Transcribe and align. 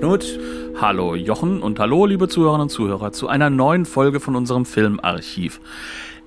Knut. 0.00 0.38
Hallo 0.80 1.14
Jochen 1.14 1.60
und 1.60 1.78
hallo 1.78 2.06
liebe 2.06 2.26
Zuhörerinnen 2.26 2.62
und 2.62 2.70
Zuhörer 2.70 3.12
zu 3.12 3.28
einer 3.28 3.50
neuen 3.50 3.84
Folge 3.84 4.18
von 4.18 4.34
unserem 4.34 4.64
Filmarchiv. 4.64 5.60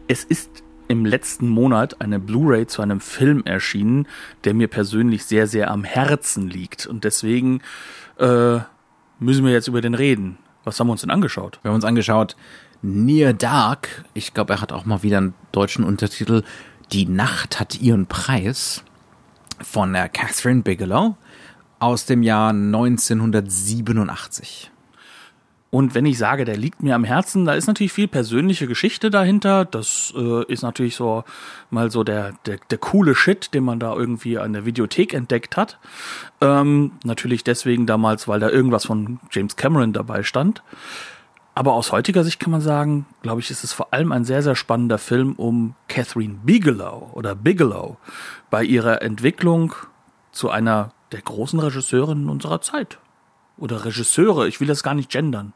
Es 0.08 0.23
ist 0.23 0.62
im 0.88 1.08
letzten 1.08 1.50
Monat 1.50 2.00
eine 2.00 2.20
Blu-ray 2.20 2.67
zu 2.67 2.84
einem 2.84 3.00
Film 3.00 3.41
erschienen, 3.45 4.08
der 4.44 4.54
mir 4.54 4.67
persönlich 4.67 5.26
sehr, 5.26 5.48
sehr 5.48 5.72
am 5.72 5.84
Herzen 5.84 6.52
liegt. 6.52 6.86
Und 6.86 7.04
deswegen 7.04 7.62
äh, 8.20 8.59
müssen 9.17 9.44
wir 9.44 9.52
jetzt 9.52 9.67
über 9.67 9.81
den 9.81 9.95
reden. 9.95 10.38
Was 10.66 10.80
haben 10.80 10.86
wir 10.86 10.92
uns 10.92 11.02
denn 11.02 11.09
angeschaut? 11.09 11.58
Wir 11.64 11.70
haben 11.70 11.76
uns 11.76 11.86
angeschaut 11.86 12.36
Near 12.84 13.34
Dark. 13.34 14.05
Ich 14.14 14.36
glaube, 14.36 14.53
er 14.53 14.62
hat 14.62 14.72
auch 14.72 14.86
mal 14.86 15.02
wieder 15.02 15.17
einen 15.17 15.34
deutschen 15.52 15.84
Untertitel. 15.84 16.44
Die 16.92 17.08
Nacht 17.08 17.59
hat 17.59 17.81
ihren 17.81 18.05
Preis 18.05 18.84
von 19.64 19.94
der 19.94 20.09
Catherine 20.09 20.62
Bigelow 20.62 21.16
aus 21.84 22.05
dem 22.05 22.23
Jahr 22.23 22.52
1987. 22.52 24.72
Und 25.70 25.94
wenn 25.96 26.06
ich 26.06 26.18
sage, 26.18 26.46
der 26.46 26.56
liegt 26.56 26.82
mir 26.82 26.96
am 26.96 27.04
Herzen, 27.04 27.44
da 27.44 27.56
ist 27.56 27.68
natürlich 27.68 27.92
viel 27.92 28.08
persönliche 28.08 28.68
Geschichte 28.68 29.09
dahinter. 29.09 29.66
Das 29.66 30.14
äh, 30.16 30.45
ist 30.45 30.61
natürlich 30.61 30.95
so 30.95 31.26
mal 31.72 31.92
so 31.92 32.06
der, 32.06 32.36
der, 32.45 32.59
der 32.70 32.78
coole 32.78 33.16
Shit, 33.16 33.54
den 33.54 33.66
man 33.66 33.80
da 33.80 33.94
irgendwie 33.94 34.38
an 34.38 34.54
der 34.54 34.66
Videothek 34.66 35.14
entdeckt 35.14 35.58
hat. 35.58 35.78
Ähm, 36.39 36.94
natürlich 37.04 37.44
deswegen 37.44 37.86
damals, 37.86 38.30
weil 38.30 38.39
da 38.39 38.50
irgendwas 38.50 38.86
von 38.86 39.20
James 39.31 39.58
Cameron 39.58 39.92
dabei 39.92 40.23
stand. 40.23 40.64
Aber 41.56 41.73
aus 41.73 41.92
heutiger 41.92 42.23
Sicht 42.23 42.39
kann 42.39 42.52
man 42.52 42.61
sagen, 42.61 43.08
glaube 43.23 43.42
ich, 43.42 43.52
ist 43.52 43.66
es 43.66 43.73
vor 43.73 43.94
allem 43.94 44.14
ein 44.14 44.23
sehr, 44.23 44.42
sehr 44.42 44.56
spannender 44.56 45.00
Film 45.00 45.34
um 45.34 45.76
Catherine 45.89 46.36
Bigelow 46.44 47.09
oder 47.14 47.36
Bigelow 47.36 47.98
bei 48.50 48.64
ihrer 48.64 49.02
Entwicklung 49.02 49.76
zu 50.31 50.50
einer 50.50 50.94
der 51.14 51.22
großen 51.22 51.59
Regisseurinnen 51.59 52.30
unserer 52.30 52.61
Zeit. 52.61 53.00
Oder 53.58 53.86
Regisseure, 53.86 54.47
ich 54.47 54.59
will 54.59 54.67
das 54.67 54.83
gar 54.83 54.95
nicht 54.95 55.09
gendern. 55.09 55.53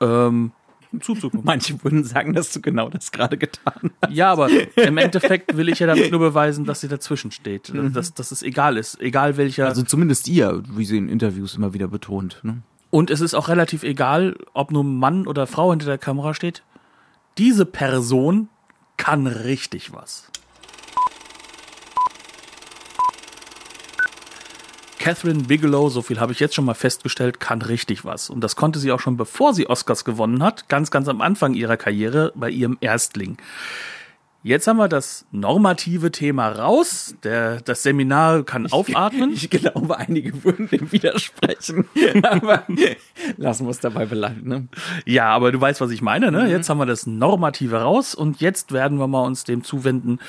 Ähm, 0.00 0.52
zuzugucken. 1.00 1.40
Manche 1.44 1.82
würden 1.82 2.04
sagen, 2.04 2.34
dass 2.34 2.52
du 2.52 2.60
genau 2.60 2.88
das 2.88 3.10
gerade 3.10 3.38
getan 3.38 3.90
hast. 4.02 4.12
Ja, 4.12 4.32
aber 4.32 4.48
im 4.76 4.98
Endeffekt 4.98 5.56
will 5.56 5.68
ich 5.68 5.78
ja 5.78 5.86
damit 5.86 6.10
nur 6.10 6.20
beweisen, 6.20 6.64
dass 6.64 6.80
sie 6.80 6.88
dazwischen 6.88 7.30
steht. 7.30 7.72
Mhm. 7.72 7.92
Dass, 7.92 8.14
dass 8.14 8.30
es 8.30 8.42
egal 8.42 8.76
ist. 8.76 9.00
Egal 9.00 9.36
welcher. 9.36 9.66
Also 9.66 9.82
zumindest 9.82 10.28
ihr, 10.28 10.62
wie 10.68 10.84
sie 10.84 10.98
in 10.98 11.08
Interviews 11.08 11.54
immer 11.54 11.72
wieder 11.72 11.88
betont. 11.88 12.40
Ne? 12.42 12.62
Und 12.90 13.10
es 13.10 13.22
ist 13.22 13.34
auch 13.34 13.48
relativ 13.48 13.84
egal, 13.84 14.36
ob 14.52 14.70
nur 14.70 14.84
Mann 14.84 15.26
oder 15.26 15.46
Frau 15.46 15.70
hinter 15.70 15.86
der 15.86 15.98
Kamera 15.98 16.34
steht. 16.34 16.62
Diese 17.38 17.64
Person 17.64 18.48
kann 18.98 19.26
richtig 19.26 19.94
was. 19.94 20.28
Catherine 25.02 25.42
Bigelow, 25.42 25.88
so 25.88 26.00
viel 26.00 26.20
habe 26.20 26.30
ich 26.30 26.38
jetzt 26.38 26.54
schon 26.54 26.64
mal 26.64 26.74
festgestellt, 26.74 27.40
kann 27.40 27.60
richtig 27.60 28.04
was. 28.04 28.30
Und 28.30 28.40
das 28.40 28.54
konnte 28.54 28.78
sie 28.78 28.92
auch 28.92 29.00
schon 29.00 29.16
bevor 29.16 29.52
sie 29.52 29.68
Oscars 29.68 30.04
gewonnen 30.04 30.44
hat, 30.44 30.68
ganz, 30.68 30.92
ganz 30.92 31.08
am 31.08 31.20
Anfang 31.20 31.54
ihrer 31.54 31.76
Karriere 31.76 32.32
bei 32.36 32.48
ihrem 32.48 32.78
Erstling. 32.80 33.36
Jetzt 34.44 34.68
haben 34.68 34.76
wir 34.76 34.86
das 34.86 35.26
normative 35.32 36.12
Thema 36.12 36.50
raus. 36.50 37.16
Der, 37.24 37.60
das 37.62 37.82
Seminar 37.82 38.44
kann 38.44 38.70
aufatmen. 38.70 39.32
Ich, 39.32 39.42
ich 39.52 39.60
glaube, 39.60 39.98
einige 39.98 40.44
würden 40.44 40.68
dem 40.68 40.92
widersprechen. 40.92 41.88
aber 42.22 42.62
lassen 43.38 43.66
wir 43.66 43.70
es 43.72 43.80
dabei 43.80 44.06
bleiben. 44.06 44.48
Ne? 44.48 44.68
Ja, 45.04 45.30
aber 45.30 45.50
du 45.50 45.60
weißt, 45.60 45.80
was 45.80 45.90
ich 45.90 46.02
meine. 46.02 46.30
Ne? 46.30 46.44
Mhm. 46.44 46.48
Jetzt 46.50 46.70
haben 46.70 46.78
wir 46.78 46.86
das 46.86 47.08
Normative 47.08 47.80
raus 47.80 48.14
und 48.14 48.40
jetzt 48.40 48.70
werden 48.70 49.00
wir 49.00 49.08
mal 49.08 49.22
uns 49.22 49.42
dem 49.42 49.64
zuwenden. 49.64 50.20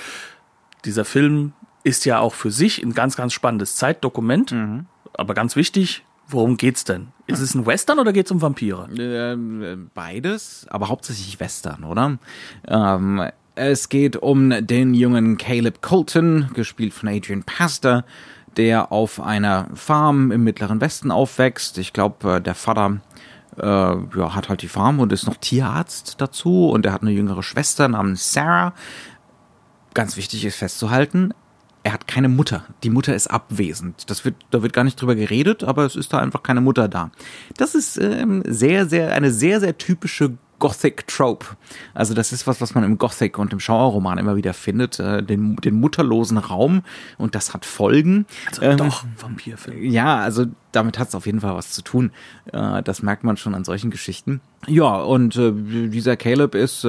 Dieser 0.83 1.05
Film 1.05 1.53
ist 1.83 2.05
ja 2.05 2.19
auch 2.19 2.33
für 2.33 2.51
sich 2.51 2.81
ein 2.81 2.93
ganz, 2.93 3.15
ganz 3.15 3.33
spannendes 3.33 3.75
Zeitdokument. 3.75 4.51
Mhm. 4.51 4.85
Aber 5.13 5.33
ganz 5.33 5.55
wichtig, 5.55 6.03
worum 6.27 6.57
geht's 6.57 6.83
denn? 6.83 7.09
Ist 7.27 7.39
es 7.39 7.53
ein 7.53 7.65
Western 7.65 7.99
oder 7.99 8.13
geht's 8.13 8.31
um 8.31 8.41
Vampire? 8.41 8.89
Äh, 8.91 9.77
beides, 9.93 10.65
aber 10.69 10.89
hauptsächlich 10.89 11.39
Western, 11.39 11.83
oder? 11.83 12.17
Ähm, 12.67 13.29
es 13.55 13.89
geht 13.89 14.17
um 14.17 14.49
den 14.65 14.93
jungen 14.93 15.37
Caleb 15.37 15.81
Colton, 15.81 16.49
gespielt 16.53 16.93
von 16.93 17.09
Adrian 17.09 17.43
Pastor, 17.43 18.03
der 18.57 18.91
auf 18.91 19.19
einer 19.19 19.67
Farm 19.75 20.31
im 20.31 20.43
Mittleren 20.43 20.81
Westen 20.81 21.11
aufwächst. 21.11 21.77
Ich 21.77 21.93
glaube, 21.93 22.35
äh, 22.35 22.41
der 22.41 22.55
Vater 22.55 23.01
äh, 23.57 23.65
ja, 23.65 24.35
hat 24.35 24.49
halt 24.49 24.61
die 24.61 24.67
Farm 24.67 24.99
und 24.99 25.11
ist 25.11 25.27
noch 25.27 25.37
Tierarzt 25.37 26.19
dazu 26.19 26.69
und 26.69 26.85
er 26.85 26.93
hat 26.93 27.01
eine 27.01 27.11
jüngere 27.11 27.43
Schwester 27.43 27.87
namens 27.87 28.33
Sarah. 28.33 28.73
Ganz 29.93 30.17
wichtig 30.17 30.43
ist 30.45 30.55
festzuhalten, 30.55 31.33
er 31.83 31.93
hat 31.93 32.07
keine 32.07 32.29
Mutter. 32.29 32.63
Die 32.83 32.89
Mutter 32.89 33.13
ist 33.13 33.27
abwesend. 33.27 34.09
Das 34.09 34.23
wird, 34.23 34.35
da 34.51 34.63
wird 34.63 34.73
gar 34.73 34.83
nicht 34.83 35.01
drüber 35.01 35.15
geredet, 35.15 35.63
aber 35.63 35.85
es 35.85 35.95
ist 35.95 36.13
da 36.13 36.19
einfach 36.19 36.41
keine 36.41 36.61
Mutter 36.61 36.87
da. 36.87 37.11
Das 37.57 37.75
ist 37.75 37.97
ähm, 37.97 38.41
sehr, 38.45 38.87
sehr, 38.87 39.13
eine 39.13 39.31
sehr, 39.31 39.59
sehr 39.59 39.77
typische 39.77 40.37
Gothic 40.59 41.07
Trope. 41.07 41.45
Also 41.93 42.13
das 42.13 42.31
ist 42.31 42.47
was, 42.47 42.61
was 42.61 42.73
man 42.73 42.85
im 42.85 42.97
Gothic 42.97 43.37
und 43.37 43.51
im 43.51 43.59
Schauerroman 43.59 44.17
immer 44.17 44.37
wieder 44.37 44.53
findet, 44.53 44.97
äh, 44.97 45.21
den, 45.21 45.57
den 45.57 45.75
mutterlosen 45.75 46.37
Raum 46.37 46.83
und 47.17 47.35
das 47.35 47.53
hat 47.53 47.65
Folgen. 47.65 48.25
Also 48.47 48.61
ähm, 48.61 48.77
doch, 48.77 49.03
Vampirfilm. 49.19 49.83
Ja, 49.83 50.19
also 50.19 50.45
damit 50.71 50.99
hat 50.99 51.09
es 51.09 51.15
auf 51.15 51.25
jeden 51.25 51.41
Fall 51.41 51.53
was 51.53 51.71
zu 51.71 51.81
tun. 51.81 52.11
Äh, 52.53 52.81
das 52.81 53.03
merkt 53.03 53.25
man 53.25 53.35
schon 53.35 53.55
an 53.55 53.65
solchen 53.65 53.91
Geschichten. 53.91 54.39
Ja, 54.65 55.01
und 55.01 55.35
äh, 55.35 55.51
dieser 55.51 56.15
Caleb 56.15 56.55
ist 56.55 56.87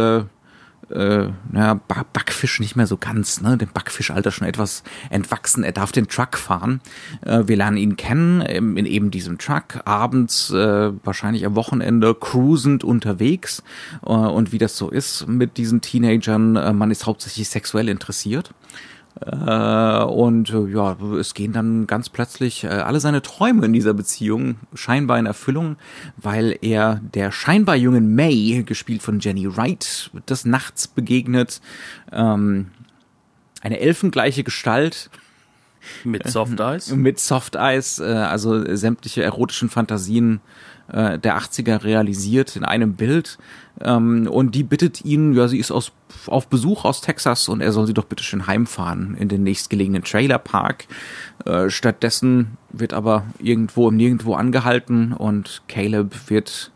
äh, 0.90 1.28
naja, 1.50 1.80
Backfisch 2.12 2.60
nicht 2.60 2.76
mehr 2.76 2.86
so 2.86 2.96
ganz, 2.96 3.40
ne? 3.40 3.56
Dem 3.56 3.70
Backfischalter 3.72 4.30
schon 4.30 4.46
etwas 4.46 4.82
entwachsen. 5.10 5.64
Er 5.64 5.72
darf 5.72 5.92
den 5.92 6.08
Truck 6.08 6.36
fahren. 6.36 6.80
Äh, 7.24 7.44
wir 7.46 7.56
lernen 7.56 7.76
ihn 7.76 7.96
kennen 7.96 8.40
in, 8.40 8.76
in 8.76 8.86
eben 8.86 9.10
diesem 9.10 9.38
Truck, 9.38 9.80
abends, 9.84 10.50
äh, 10.50 10.92
wahrscheinlich 11.04 11.46
am 11.46 11.54
Wochenende, 11.54 12.14
cruisend 12.14 12.84
unterwegs. 12.84 13.62
Äh, 14.04 14.10
und 14.10 14.52
wie 14.52 14.58
das 14.58 14.76
so 14.76 14.90
ist 14.90 15.26
mit 15.26 15.56
diesen 15.56 15.80
Teenagern, 15.80 16.56
äh, 16.56 16.72
man 16.72 16.90
ist 16.90 17.06
hauptsächlich 17.06 17.48
sexuell 17.48 17.88
interessiert. 17.88 18.50
Äh, 19.20 20.04
und 20.04 20.50
äh, 20.50 20.66
ja, 20.66 20.96
es 21.18 21.34
gehen 21.34 21.52
dann 21.52 21.86
ganz 21.86 22.08
plötzlich 22.08 22.64
äh, 22.64 22.68
alle 22.68 23.00
seine 23.00 23.22
Träume 23.22 23.66
in 23.66 23.72
dieser 23.72 23.94
Beziehung 23.94 24.56
scheinbar 24.74 25.18
in 25.18 25.26
Erfüllung, 25.26 25.76
weil 26.16 26.58
er 26.62 27.00
der 27.14 27.30
scheinbar 27.30 27.76
jungen 27.76 28.14
May, 28.14 28.64
gespielt 28.64 29.02
von 29.02 29.20
Jenny 29.20 29.56
Wright, 29.56 30.10
des 30.28 30.44
Nachts 30.44 30.88
begegnet. 30.88 31.60
Ähm, 32.12 32.70
eine 33.60 33.80
elfengleiche 33.80 34.42
Gestalt. 34.42 35.10
Mit 36.02 36.26
Soft 36.28 36.58
Eyes? 36.60 36.90
Mit 36.90 37.20
Soft 37.20 37.56
Eyes, 37.56 38.00
also 38.00 38.74
sämtliche 38.74 39.22
erotischen 39.22 39.68
Fantasien 39.68 40.40
äh, 40.88 41.18
der 41.18 41.38
80er 41.38 41.84
realisiert 41.84 42.56
in 42.56 42.64
einem 42.64 42.94
Bild. 42.94 43.38
Ähm, 43.80 44.28
und 44.30 44.54
die 44.54 44.62
bittet 44.62 45.04
ihn, 45.04 45.34
ja, 45.34 45.48
sie 45.48 45.58
ist 45.58 45.70
aus, 45.70 45.92
auf 46.26 46.48
Besuch 46.48 46.84
aus 46.84 47.00
Texas 47.00 47.48
und 47.48 47.60
er 47.60 47.72
soll 47.72 47.86
sie 47.86 47.94
doch 47.94 48.04
bitte 48.04 48.22
schön 48.22 48.46
heimfahren 48.46 49.16
in 49.16 49.28
den 49.28 49.42
nächstgelegenen 49.42 50.04
Trailerpark. 50.04 50.86
Äh, 51.44 51.70
stattdessen 51.70 52.56
wird 52.72 52.92
aber 52.92 53.24
irgendwo 53.38 53.88
im 53.88 53.96
Nirgendwo 53.96 54.34
angehalten 54.34 55.12
und 55.12 55.62
Caleb 55.68 56.30
wird 56.30 56.72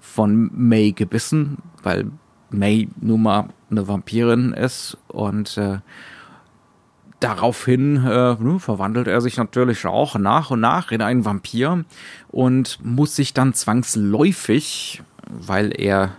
von 0.00 0.50
May 0.54 0.92
gebissen, 0.92 1.58
weil 1.82 2.10
May 2.50 2.88
nun 3.00 3.22
mal 3.22 3.48
eine 3.70 3.88
Vampirin 3.88 4.52
ist 4.52 4.96
und 5.08 5.56
äh, 5.58 5.78
daraufhin 7.20 7.96
äh, 7.96 8.34
ne, 8.34 8.58
verwandelt 8.58 9.08
er 9.08 9.20
sich 9.20 9.36
natürlich 9.36 9.84
auch 9.86 10.16
nach 10.16 10.50
und 10.50 10.60
nach 10.60 10.92
in 10.92 11.02
einen 11.02 11.24
Vampir 11.24 11.84
und 12.28 12.78
muss 12.84 13.16
sich 13.16 13.34
dann 13.34 13.54
zwangsläufig, 13.54 15.02
weil 15.26 15.72
er 15.78 16.12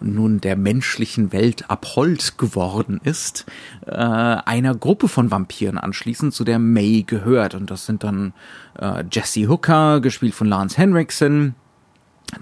nun 0.00 0.40
der 0.40 0.56
menschlichen 0.56 1.32
Welt 1.32 1.70
abhold 1.70 2.36
geworden 2.36 3.00
ist, 3.02 3.46
äh, 3.86 3.92
einer 3.92 4.74
Gruppe 4.74 5.08
von 5.08 5.30
Vampiren 5.30 5.78
anschließen, 5.78 6.30
zu 6.30 6.44
der 6.44 6.58
May 6.58 7.04
gehört. 7.06 7.54
Und 7.54 7.70
das 7.70 7.86
sind 7.86 8.04
dann 8.04 8.34
äh, 8.78 9.04
Jesse 9.10 9.48
Hooker, 9.48 10.00
gespielt 10.00 10.34
von 10.34 10.46
Lance 10.46 10.76
Henriksen, 10.76 11.54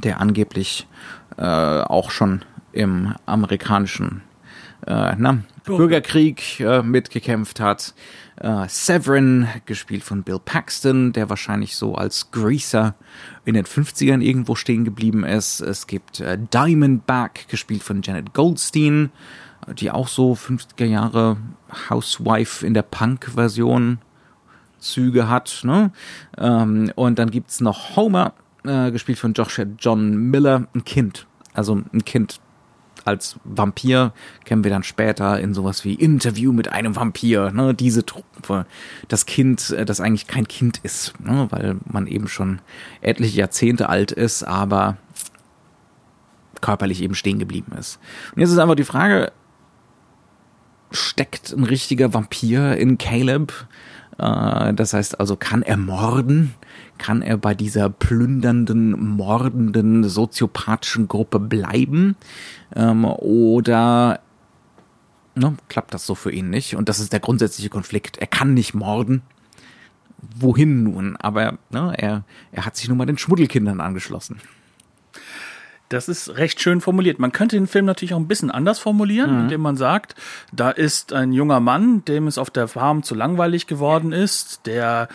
der 0.02 0.20
angeblich 0.20 0.88
äh, 1.36 1.42
auch 1.44 2.10
schon 2.10 2.42
im 2.72 3.14
amerikanischen 3.26 4.22
äh, 4.86 5.14
na, 5.16 5.38
Bürgerkrieg 5.64 6.60
äh, 6.60 6.82
mitgekämpft 6.82 7.60
hat. 7.60 7.94
Äh, 8.36 8.66
Severin, 8.68 9.48
gespielt 9.66 10.02
von 10.02 10.22
Bill 10.22 10.38
Paxton, 10.44 11.12
der 11.12 11.30
wahrscheinlich 11.30 11.76
so 11.76 11.94
als 11.94 12.30
Greaser 12.30 12.94
in 13.44 13.54
den 13.54 13.64
50ern 13.64 14.20
irgendwo 14.20 14.54
stehen 14.54 14.84
geblieben 14.84 15.24
ist. 15.24 15.60
Es 15.60 15.86
gibt 15.86 16.20
äh, 16.20 16.38
Diamondback, 16.52 17.46
gespielt 17.48 17.82
von 17.82 18.02
Janet 18.02 18.34
Goldstein, 18.34 19.10
die 19.78 19.90
auch 19.90 20.08
so 20.08 20.32
50er 20.32 20.86
Jahre 20.86 21.36
Housewife 21.88 22.66
in 22.66 22.74
der 22.74 22.82
Punk-Version 22.82 23.98
Züge 24.78 25.28
hat. 25.28 25.60
Ne? 25.64 25.92
Ähm, 26.36 26.92
und 26.96 27.18
dann 27.18 27.30
gibt's 27.30 27.60
noch 27.60 27.96
Homer, 27.96 28.34
äh, 28.64 28.90
gespielt 28.90 29.18
von 29.18 29.32
Joshua 29.32 29.64
John 29.78 30.16
Miller, 30.30 30.66
ein 30.74 30.84
Kind. 30.84 31.26
Also 31.54 31.80
ein 31.92 32.04
Kind 32.04 32.40
als 33.04 33.36
Vampir 33.44 34.12
kennen 34.44 34.64
wir 34.64 34.70
dann 34.70 34.82
später 34.82 35.40
in 35.40 35.54
sowas 35.54 35.84
wie 35.84 35.94
Interview 35.94 36.52
mit 36.52 36.72
einem 36.72 36.96
Vampir, 36.96 37.50
ne, 37.50 37.74
diese 37.74 38.04
Truppe. 38.04 38.66
Das 39.08 39.26
Kind, 39.26 39.70
äh, 39.70 39.84
das 39.84 40.00
eigentlich 40.00 40.26
kein 40.26 40.48
Kind 40.48 40.78
ist, 40.82 41.14
ne, 41.20 41.46
weil 41.50 41.76
man 41.84 42.06
eben 42.06 42.28
schon 42.28 42.60
etliche 43.00 43.38
Jahrzehnte 43.38 43.88
alt 43.88 44.12
ist, 44.12 44.42
aber 44.42 44.96
körperlich 46.60 47.02
eben 47.02 47.14
stehen 47.14 47.38
geblieben 47.38 47.72
ist. 47.78 47.98
Und 48.34 48.40
jetzt 48.40 48.50
ist 48.50 48.58
einfach 48.58 48.76
die 48.76 48.84
Frage, 48.84 49.32
steckt 50.90 51.52
ein 51.52 51.64
richtiger 51.64 52.14
Vampir 52.14 52.76
in 52.76 52.98
Caleb? 52.98 53.52
Äh, 54.18 54.72
das 54.74 54.94
heißt 54.94 55.20
also, 55.20 55.36
kann 55.36 55.62
er 55.62 55.76
morden? 55.76 56.54
Kann 57.02 57.20
er 57.20 57.36
bei 57.36 57.52
dieser 57.52 57.90
plündernden, 57.90 58.92
mordenden, 59.16 60.04
soziopathischen 60.04 61.08
Gruppe 61.08 61.40
bleiben? 61.40 62.14
Ähm, 62.76 63.04
oder 63.04 64.20
ne, 65.34 65.56
klappt 65.68 65.94
das 65.94 66.06
so 66.06 66.14
für 66.14 66.30
ihn 66.30 66.48
nicht? 66.48 66.76
Und 66.76 66.88
das 66.88 67.00
ist 67.00 67.12
der 67.12 67.18
grundsätzliche 67.18 67.70
Konflikt. 67.70 68.18
Er 68.18 68.28
kann 68.28 68.54
nicht 68.54 68.72
morden. 68.74 69.22
Wohin 70.36 70.84
nun? 70.84 71.16
Aber 71.16 71.58
ne, 71.70 71.92
er, 71.98 72.22
er 72.52 72.66
hat 72.66 72.76
sich 72.76 72.88
nun 72.88 72.98
mal 72.98 73.06
den 73.06 73.18
Schmuddelkindern 73.18 73.80
angeschlossen. 73.80 74.36
Das 75.92 76.08
ist 76.08 76.36
recht 76.38 76.60
schön 76.62 76.80
formuliert. 76.80 77.18
Man 77.18 77.32
könnte 77.32 77.56
den 77.56 77.66
Film 77.66 77.84
natürlich 77.84 78.14
auch 78.14 78.18
ein 78.18 78.26
bisschen 78.26 78.50
anders 78.50 78.78
formulieren, 78.78 79.34
mhm. 79.34 79.40
indem 79.42 79.60
man 79.60 79.76
sagt, 79.76 80.14
da 80.50 80.70
ist 80.70 81.12
ein 81.12 81.32
junger 81.32 81.60
Mann, 81.60 82.02
dem 82.06 82.26
es 82.26 82.38
auf 82.38 82.48
der 82.48 82.66
Farm 82.66 83.02
zu 83.02 83.14
langweilig 83.14 83.66
geworden 83.66 84.12
ist, 84.12 84.62
der 84.64 85.08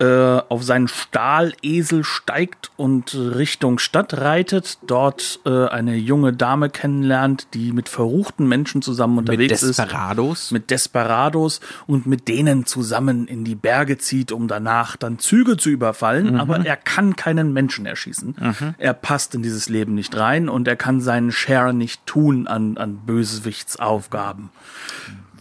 äh, 0.00 0.06
auf 0.06 0.64
seinen 0.64 0.88
Stahlesel 0.88 2.02
steigt 2.02 2.72
und 2.76 3.14
Richtung 3.14 3.78
Stadt 3.78 4.14
reitet, 4.14 4.78
dort 4.86 5.38
äh, 5.46 5.66
eine 5.68 5.94
junge 5.94 6.32
Dame 6.32 6.68
kennenlernt, 6.68 7.46
die 7.54 7.70
mit 7.70 7.88
verruchten 7.88 8.48
Menschen 8.48 8.82
zusammen 8.82 9.18
unterwegs 9.18 9.62
mit 9.62 9.70
Desperados. 9.70 10.42
ist. 10.46 10.50
Mit 10.50 10.70
Desperados 10.70 11.60
und 11.86 12.06
mit 12.06 12.26
denen 12.26 12.66
zusammen 12.66 13.28
in 13.28 13.44
die 13.44 13.54
Berge 13.54 13.98
zieht, 13.98 14.32
um 14.32 14.48
danach 14.48 14.96
dann 14.96 15.20
Züge 15.20 15.56
zu 15.56 15.70
überfallen. 15.70 16.32
Mhm. 16.32 16.40
Aber 16.40 16.66
er 16.66 16.76
kann 16.76 17.14
keinen 17.14 17.52
Menschen 17.52 17.86
erschießen. 17.86 18.34
Mhm. 18.40 18.74
Er 18.78 18.94
passt 18.94 19.36
in 19.36 19.42
dieses 19.42 19.68
Leben 19.68 19.94
nicht 19.94 20.16
rein 20.16 20.23
rein 20.24 20.48
und 20.48 20.66
er 20.66 20.76
kann 20.76 21.00
seinen 21.00 21.32
Share 21.32 21.74
nicht 21.74 22.04
tun 22.06 22.46
an, 22.46 22.76
an 22.76 22.96
Bösewichtsaufgaben. 23.06 24.50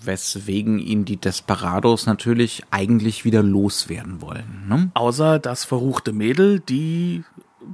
Weswegen 0.04 0.80
ihn 0.80 1.06
die 1.06 1.18
Desperados 1.18 2.06
natürlich 2.06 2.64
eigentlich 2.72 3.24
wieder 3.24 3.42
loswerden 3.42 4.22
wollen. 4.22 4.66
Ne? 4.68 4.92
Außer 4.94 5.40
das 5.40 5.64
verruchte 5.64 6.12
Mädel, 6.12 6.60
die 6.60 7.24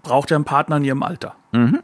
braucht 0.04 0.30
ja 0.30 0.38
einen 0.38 0.46
Partner 0.46 0.78
in 0.78 0.86
ihrem 0.86 1.04
Alter. 1.04 1.36
Mhm. 1.52 1.80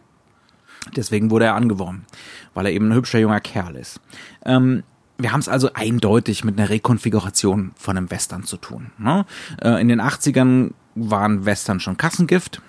Deswegen 0.95 1.31
wurde 1.31 1.45
er 1.45 1.56
angeworben, 1.56 2.06
weil 2.54 2.68
er 2.68 2.72
eben 2.72 2.89
ein 2.89 2.94
hübscher 2.94 3.18
junger 3.18 3.39
Kerl 3.39 3.75
ist. 3.75 4.00
Ähm, 4.45 4.83
wir 5.18 5.31
haben 5.31 5.39
es 5.39 5.50
also 5.50 5.72
eindeutig 5.74 6.44
mit 6.44 6.60
einer 6.60 6.69
Rekonfiguration 6.69 7.72
von 7.75 7.98
einem 7.98 8.12
Western 8.12 8.44
zu 8.44 8.57
tun. 8.57 8.92
Ne? 9.00 9.25
Äh, 9.62 9.81
in 9.81 9.88
den 9.88 10.00
80ern 10.00 10.74
waren 10.94 11.45
Western 11.45 11.80
schon 11.80 11.98
Kassengift 11.98 12.62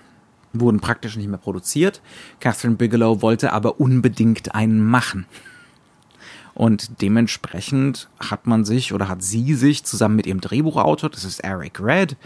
wurden 0.60 0.80
praktisch 0.80 1.16
nicht 1.16 1.28
mehr 1.28 1.38
produziert. 1.38 2.00
Catherine 2.40 2.76
Bigelow 2.76 3.22
wollte 3.22 3.52
aber 3.52 3.80
unbedingt 3.80 4.54
einen 4.54 4.84
machen. 4.84 5.26
Und 6.54 7.02
dementsprechend 7.02 8.08
hat 8.18 8.46
man 8.46 8.64
sich 8.64 8.94
oder 8.94 9.08
hat 9.08 9.22
sie 9.22 9.54
sich 9.54 9.84
zusammen 9.84 10.16
mit 10.16 10.26
ihrem 10.26 10.40
Drehbuchautor, 10.40 11.10
das 11.10 11.24
ist 11.24 11.40
Eric 11.40 11.80
Red, 11.80 12.16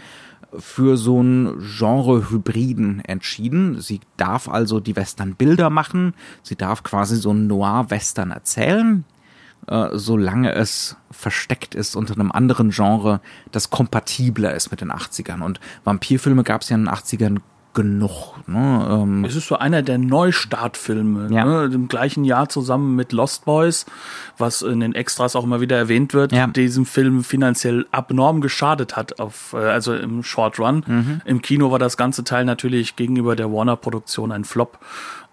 für 0.57 0.97
so 0.97 1.19
einen 1.19 1.59
Genre-Hybriden 1.59 3.03
entschieden. 3.05 3.81
Sie 3.81 4.01
darf 4.17 4.47
also 4.49 4.79
die 4.79 4.95
Western-Bilder 4.95 5.69
machen. 5.69 6.13
Sie 6.43 6.55
darf 6.55 6.83
quasi 6.83 7.15
so 7.17 7.31
einen 7.31 7.47
Noir-Western 7.47 8.31
erzählen, 8.31 9.05
äh, 9.67 9.89
solange 9.93 10.53
es 10.53 10.97
versteckt 11.09 11.75
ist 11.75 11.95
unter 11.95 12.13
einem 12.13 12.31
anderen 12.31 12.71
Genre, 12.71 13.21
das 13.51 13.69
kompatibler 13.69 14.53
ist 14.53 14.71
mit 14.71 14.81
den 14.81 14.91
80ern. 14.91 15.41
Und 15.41 15.59
Vampirfilme 15.83 16.43
gab 16.43 16.61
es 16.61 16.69
ja 16.69 16.75
in 16.75 16.85
den 16.85 16.93
80ern 16.93 17.39
genug. 17.73 18.35
Ne? 18.47 18.87
Ähm 18.91 19.25
es 19.25 19.35
ist 19.35 19.47
so 19.47 19.57
einer 19.57 19.81
der 19.81 19.97
Neustartfilme, 19.97 21.33
ja. 21.33 21.45
ne? 21.45 21.73
im 21.73 21.87
gleichen 21.87 22.23
Jahr 22.23 22.49
zusammen 22.49 22.95
mit 22.95 23.11
Lost 23.11 23.45
Boys, 23.45 23.85
was 24.37 24.61
in 24.61 24.79
den 24.79 24.93
Extras 24.93 25.35
auch 25.35 25.43
immer 25.43 25.61
wieder 25.61 25.77
erwähnt 25.77 26.13
wird, 26.13 26.31
ja. 26.31 26.47
diesem 26.47 26.85
Film 26.85 27.23
finanziell 27.23 27.85
abnorm 27.91 28.41
geschadet 28.41 28.95
hat, 28.95 29.19
auf, 29.19 29.53
äh, 29.53 29.57
also 29.57 29.95
im 29.95 30.23
Short 30.23 30.59
Run. 30.59 30.83
Mhm. 30.85 31.21
Im 31.25 31.41
Kino 31.41 31.71
war 31.71 31.79
das 31.79 31.97
ganze 31.97 32.23
Teil 32.23 32.45
natürlich 32.45 32.95
gegenüber 32.95 33.35
der 33.35 33.51
Warner-Produktion 33.51 34.31
ein 34.31 34.43
Flop. 34.43 34.79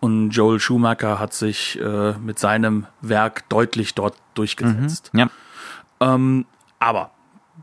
Und 0.00 0.31
Joel 0.31 0.61
Schumacher 0.61 1.19
hat 1.19 1.35
sich 1.35 1.79
äh, 1.81 2.12
mit 2.19 2.38
seinem 2.38 2.87
Werk 3.00 3.49
deutlich 3.49 3.94
dort 3.94 4.14
durchgesetzt. 4.35 5.11
Mhm. 5.12 5.19
Ja. 5.20 5.31
Ähm, 6.00 6.46
aber 6.79 7.11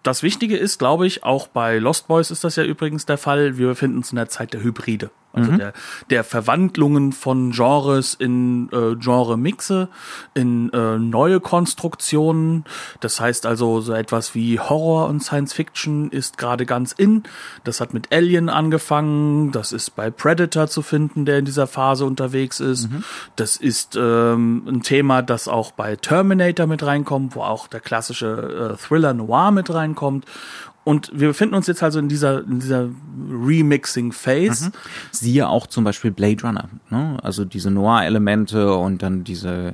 das 0.05 0.21
Wichtige 0.21 0.57
ist, 0.57 0.77
glaube 0.77 1.07
ich, 1.07 1.23
auch 1.23 1.47
bei 1.47 1.79
Lost 1.79 2.07
Boys 2.07 2.29
ist 2.29 2.43
das 2.43 2.55
ja 2.55 2.63
übrigens 2.63 3.05
der 3.05 3.17
Fall, 3.17 3.57
wir 3.57 3.67
befinden 3.67 3.97
uns 3.97 4.11
in 4.11 4.17
der 4.17 4.29
Zeit 4.29 4.53
der 4.53 4.61
Hybride. 4.61 5.09
Also 5.35 5.51
mhm. 5.51 5.57
der, 5.57 5.73
der 6.09 6.23
Verwandlungen 6.23 7.11
von 7.11 7.51
Genres 7.51 8.13
in 8.13 8.69
äh, 8.71 8.95
Genre-Mixe, 8.95 9.89
in 10.33 10.71
äh, 10.71 10.97
neue 10.97 11.39
Konstruktionen. 11.39 12.63
Das 13.01 13.19
heißt 13.19 13.45
also, 13.45 13.81
so 13.81 13.93
etwas 13.93 14.33
wie 14.33 14.59
Horror 14.59 15.07
und 15.07 15.21
Science 15.21 15.53
Fiction 15.53 16.09
ist 16.09 16.37
gerade 16.37 16.65
ganz 16.65 16.93
in. 16.93 17.23
Das 17.63 17.81
hat 17.81 17.93
mit 17.93 18.13
Alien 18.13 18.49
angefangen. 18.49 19.51
Das 19.51 19.71
ist 19.71 19.95
bei 19.95 20.09
Predator 20.09 20.67
zu 20.67 20.81
finden, 20.81 21.25
der 21.25 21.39
in 21.39 21.45
dieser 21.45 21.67
Phase 21.67 22.05
unterwegs 22.05 22.59
ist. 22.59 22.89
Mhm. 22.89 23.03
Das 23.35 23.57
ist 23.57 23.95
ähm, 23.95 24.63
ein 24.67 24.81
Thema, 24.81 25.21
das 25.21 25.47
auch 25.47 25.71
bei 25.71 25.95
Terminator 25.95 26.67
mit 26.67 26.83
reinkommt, 26.83 27.35
wo 27.35 27.41
auch 27.41 27.67
der 27.67 27.81
klassische 27.81 28.73
äh, 28.73 28.77
Thriller 28.77 29.13
Noir 29.13 29.51
mit 29.51 29.73
reinkommt. 29.73 30.25
Und 30.85 31.11
wir 31.13 31.27
befinden 31.29 31.55
uns 31.55 31.65
jetzt 31.65 31.81
also 31.83 31.99
in 31.99 32.07
dieser, 32.07 32.43
in 32.43 32.59
dieser 32.59 32.87
Remixing-Phase. 33.29 34.67
Mhm. 34.67 34.71
Siehe 35.11 35.49
auch 35.49 35.65
zum 35.67 35.83
Beispiel 35.83 36.11
Blade 36.11 36.43
Runner, 36.43 36.69
ne? 36.91 37.17
Also 37.23 37.43
diese 37.43 37.71
Noir-Elemente 37.71 38.73
und 38.73 39.01
dann 39.01 39.23
diese 39.23 39.73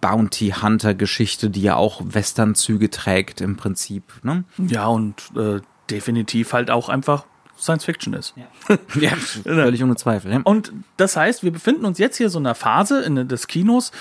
Bounty 0.00 0.54
Hunter-Geschichte, 0.62 1.50
die 1.50 1.62
ja 1.62 1.76
auch 1.76 2.00
Western-Züge 2.04 2.90
trägt 2.90 3.40
im 3.40 3.56
Prinzip. 3.56 4.04
Ne? 4.22 4.44
Ja, 4.56 4.86
und 4.86 5.30
äh, 5.36 5.60
definitiv 5.90 6.52
halt 6.52 6.70
auch 6.70 6.88
einfach 6.88 7.24
Science 7.58 7.84
Fiction 7.84 8.14
ist. 8.14 8.34
Ja, 8.36 8.78
ja 9.00 9.10
völlig 9.10 9.82
ohne 9.82 9.96
Zweifel. 9.96 10.32
Ja. 10.32 10.40
Und 10.44 10.72
das 10.96 11.16
heißt, 11.16 11.42
wir 11.42 11.50
befinden 11.50 11.84
uns 11.84 11.98
jetzt 11.98 12.16
hier 12.16 12.30
so 12.30 12.38
in 12.38 12.46
einer 12.46 12.54
Phase 12.54 13.02
in, 13.02 13.28
des 13.28 13.46
Kinos 13.46 13.92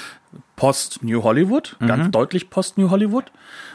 post 0.56 1.04
New 1.04 1.24
Hollywood, 1.24 1.78
mhm. 1.80 1.88
ganz 1.88 2.12
deutlich 2.12 2.50
post 2.50 2.78
New 2.78 2.90
Hollywood. 2.90 3.32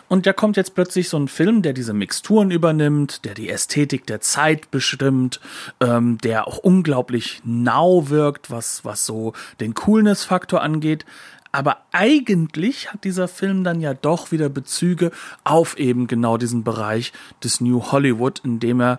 Und 0.08 0.26
da 0.26 0.32
kommt 0.32 0.56
jetzt 0.56 0.74
plötzlich 0.74 1.08
so 1.08 1.16
ein 1.16 1.28
Film, 1.28 1.62
der 1.62 1.72
diese 1.72 1.94
Mixturen 1.94 2.50
übernimmt, 2.50 3.24
der 3.24 3.34
die 3.34 3.48
Ästhetik 3.48 4.06
der 4.06 4.20
Zeit 4.20 4.70
bestimmt, 4.70 5.40
ähm, 5.80 6.18
der 6.18 6.46
auch 6.46 6.58
unglaublich 6.58 7.40
nau 7.44 8.10
wirkt, 8.10 8.50
was, 8.50 8.84
was 8.84 9.06
so 9.06 9.32
den 9.60 9.74
Coolness-Faktor 9.74 10.62
angeht. 10.62 11.06
Aber 11.52 11.78
eigentlich 11.92 12.92
hat 12.92 13.04
dieser 13.04 13.28
Film 13.28 13.64
dann 13.64 13.80
ja 13.80 13.94
doch 13.94 14.32
wieder 14.32 14.48
Bezüge 14.48 15.10
auf 15.44 15.78
eben 15.78 16.06
genau 16.06 16.36
diesen 16.36 16.64
Bereich 16.64 17.12
des 17.42 17.60
New 17.60 17.92
Hollywood, 17.92 18.40
in 18.44 18.60
dem 18.60 18.80
er 18.80 18.98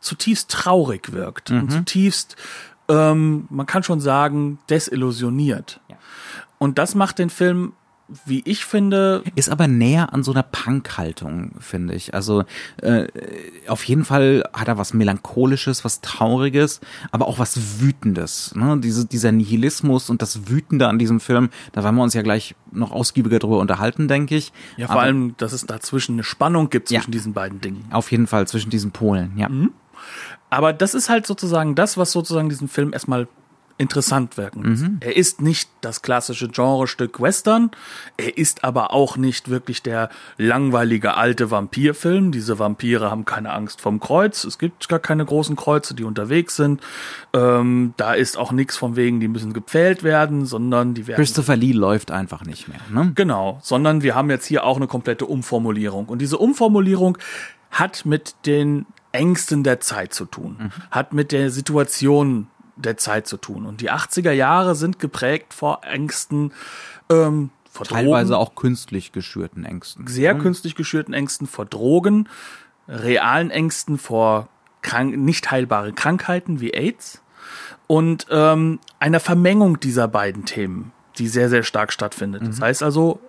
zutiefst 0.00 0.50
traurig 0.50 1.12
wirkt 1.12 1.50
mhm. 1.50 1.60
und 1.60 1.70
zutiefst, 1.70 2.36
ähm, 2.88 3.46
man 3.50 3.66
kann 3.66 3.82
schon 3.82 4.00
sagen, 4.00 4.58
desillusioniert. 4.68 5.80
Ja. 5.88 5.96
Und 6.58 6.78
das 6.78 6.94
macht 6.94 7.18
den 7.18 7.30
Film 7.30 7.72
wie 8.24 8.42
ich 8.44 8.64
finde. 8.64 9.24
Ist 9.34 9.50
aber 9.50 9.66
näher 9.66 10.12
an 10.12 10.22
so 10.22 10.32
einer 10.32 10.44
Punk-Haltung, 10.44 11.52
finde 11.58 11.94
ich. 11.94 12.14
Also 12.14 12.44
äh, 12.80 13.06
auf 13.66 13.82
jeden 13.84 14.04
Fall 14.04 14.44
hat 14.52 14.68
er 14.68 14.78
was 14.78 14.94
Melancholisches, 14.94 15.84
was 15.84 16.00
Trauriges, 16.00 16.80
aber 17.10 17.26
auch 17.26 17.38
was 17.38 17.80
Wütendes. 17.80 18.54
Ne? 18.54 18.78
Diese, 18.78 19.06
dieser 19.06 19.32
Nihilismus 19.32 20.08
und 20.08 20.22
das 20.22 20.48
Wütende 20.48 20.88
an 20.88 20.98
diesem 20.98 21.18
Film, 21.20 21.50
da 21.72 21.82
werden 21.82 21.96
wir 21.96 22.02
uns 22.02 22.14
ja 22.14 22.22
gleich 22.22 22.54
noch 22.70 22.92
ausgiebiger 22.92 23.38
drüber 23.38 23.58
unterhalten, 23.58 24.06
denke 24.06 24.36
ich. 24.36 24.52
Ja, 24.76 24.86
vor 24.86 24.96
aber, 24.96 25.02
allem, 25.02 25.34
dass 25.36 25.52
es 25.52 25.66
dazwischen 25.66 26.12
eine 26.12 26.24
Spannung 26.24 26.70
gibt 26.70 26.88
zwischen 26.88 27.10
ja, 27.10 27.12
diesen 27.12 27.32
beiden 27.32 27.60
Dingen. 27.60 27.86
Auf 27.90 28.12
jeden 28.12 28.26
Fall, 28.26 28.46
zwischen 28.46 28.70
diesen 28.70 28.92
Polen, 28.92 29.32
ja. 29.36 29.48
Mhm. 29.48 29.72
Aber 30.48 30.72
das 30.72 30.94
ist 30.94 31.08
halt 31.08 31.26
sozusagen 31.26 31.74
das, 31.74 31.96
was 31.96 32.12
sozusagen 32.12 32.48
diesen 32.48 32.68
Film 32.68 32.92
erstmal 32.92 33.26
interessant 33.78 34.36
wirken. 34.36 34.98
Er 35.00 35.16
ist 35.16 35.40
nicht 35.40 35.68
das 35.80 36.02
klassische 36.02 36.48
Genrestück 36.48 37.20
Western, 37.20 37.70
er 38.16 38.38
ist 38.38 38.64
aber 38.64 38.92
auch 38.92 39.16
nicht 39.16 39.50
wirklich 39.50 39.82
der 39.82 40.08
langweilige 40.38 41.14
alte 41.14 41.50
Vampirfilm. 41.50 42.32
Diese 42.32 42.58
Vampire 42.58 43.10
haben 43.10 43.24
keine 43.24 43.52
Angst 43.52 43.80
vom 43.80 44.00
Kreuz, 44.00 44.44
es 44.44 44.58
gibt 44.58 44.88
gar 44.88 44.98
keine 44.98 45.24
großen 45.24 45.56
Kreuze, 45.56 45.94
die 45.94 46.04
unterwegs 46.04 46.56
sind. 46.56 46.80
Ähm, 47.34 47.94
da 47.96 48.14
ist 48.14 48.38
auch 48.38 48.52
nichts 48.52 48.76
von 48.76 48.96
wegen, 48.96 49.20
die 49.20 49.28
müssen 49.28 49.52
gepfählt 49.52 50.02
werden, 50.02 50.46
sondern 50.46 50.94
die 50.94 51.06
werden 51.06 51.16
Christopher 51.16 51.56
Lee 51.56 51.72
läuft 51.72 52.10
einfach 52.10 52.44
nicht 52.44 52.68
mehr. 52.68 52.80
Ne? 52.90 53.12
Genau, 53.14 53.58
sondern 53.62 54.02
wir 54.02 54.14
haben 54.14 54.30
jetzt 54.30 54.46
hier 54.46 54.64
auch 54.64 54.76
eine 54.76 54.86
komplette 54.86 55.26
Umformulierung. 55.26 56.06
Und 56.06 56.20
diese 56.20 56.38
Umformulierung 56.38 57.18
hat 57.70 58.06
mit 58.06 58.34
den 58.46 58.86
Ängsten 59.12 59.64
der 59.64 59.80
Zeit 59.80 60.12
zu 60.12 60.24
tun, 60.26 60.70
hat 60.90 61.12
mit 61.12 61.32
der 61.32 61.50
Situation 61.50 62.48
der 62.76 62.96
Zeit 62.96 63.26
zu 63.26 63.36
tun. 63.36 63.66
Und 63.66 63.80
die 63.80 63.90
80er 63.90 64.32
Jahre 64.32 64.74
sind 64.74 64.98
geprägt 64.98 65.54
vor 65.54 65.80
Ängsten, 65.82 66.52
ähm, 67.10 67.50
vor 67.70 67.86
Teilweise 67.86 68.32
Drogen, 68.32 68.42
auch 68.42 68.54
künstlich 68.54 69.12
geschürten 69.12 69.64
Ängsten. 69.64 70.06
sehr 70.06 70.34
künstlich 70.34 70.74
geschürten 70.74 71.14
Ängsten 71.14 71.46
vor 71.46 71.66
Drogen, 71.66 72.28
realen 72.88 73.50
Ängsten 73.50 73.98
vor 73.98 74.48
krank 74.82 75.16
nicht 75.16 75.50
heilbare 75.50 75.92
Krankheiten 75.92 76.60
wie 76.60 76.72
AIDS 76.72 77.20
und 77.86 78.26
ähm, 78.30 78.78
einer 78.98 79.20
Vermengung 79.20 79.80
dieser 79.80 80.08
beiden 80.08 80.44
Themen, 80.44 80.92
die 81.18 81.28
sehr, 81.28 81.48
sehr 81.48 81.62
stark 81.62 81.92
stattfindet. 81.92 82.42
Das 82.46 82.60
heißt 82.60 82.82
also, 82.82 83.20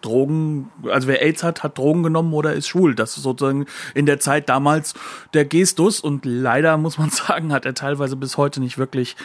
Drogen, 0.00 0.70
also 0.88 1.08
wer 1.08 1.22
AIDS 1.22 1.42
hat, 1.42 1.62
hat 1.62 1.78
Drogen 1.78 2.02
genommen 2.02 2.32
oder 2.32 2.52
ist 2.54 2.68
schwul. 2.68 2.94
Das 2.94 3.16
ist 3.16 3.22
sozusagen 3.22 3.66
in 3.94 4.06
der 4.06 4.20
Zeit 4.20 4.48
damals 4.48 4.94
der 5.34 5.44
Gestus 5.44 6.00
und 6.00 6.24
leider 6.24 6.76
muss 6.76 6.98
man 6.98 7.10
sagen, 7.10 7.52
hat 7.52 7.66
er 7.66 7.74
teilweise 7.74 8.16
bis 8.16 8.36
heute 8.36 8.60
nicht 8.60 8.78
wirklich 8.78 9.16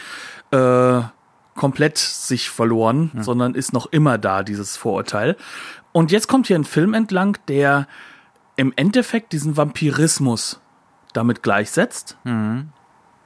äh, 0.50 1.00
komplett 1.54 1.98
sich 1.98 2.50
verloren, 2.50 3.10
sondern 3.22 3.54
ist 3.54 3.72
noch 3.72 3.86
immer 3.86 4.18
da, 4.18 4.42
dieses 4.42 4.76
Vorurteil. 4.76 5.36
Und 5.92 6.12
jetzt 6.12 6.28
kommt 6.28 6.46
hier 6.46 6.58
ein 6.58 6.64
Film 6.64 6.92
entlang, 6.92 7.38
der 7.48 7.88
im 8.56 8.72
Endeffekt 8.76 9.32
diesen 9.32 9.56
Vampirismus 9.56 10.60
damit 11.14 11.42
gleichsetzt. 11.42 12.18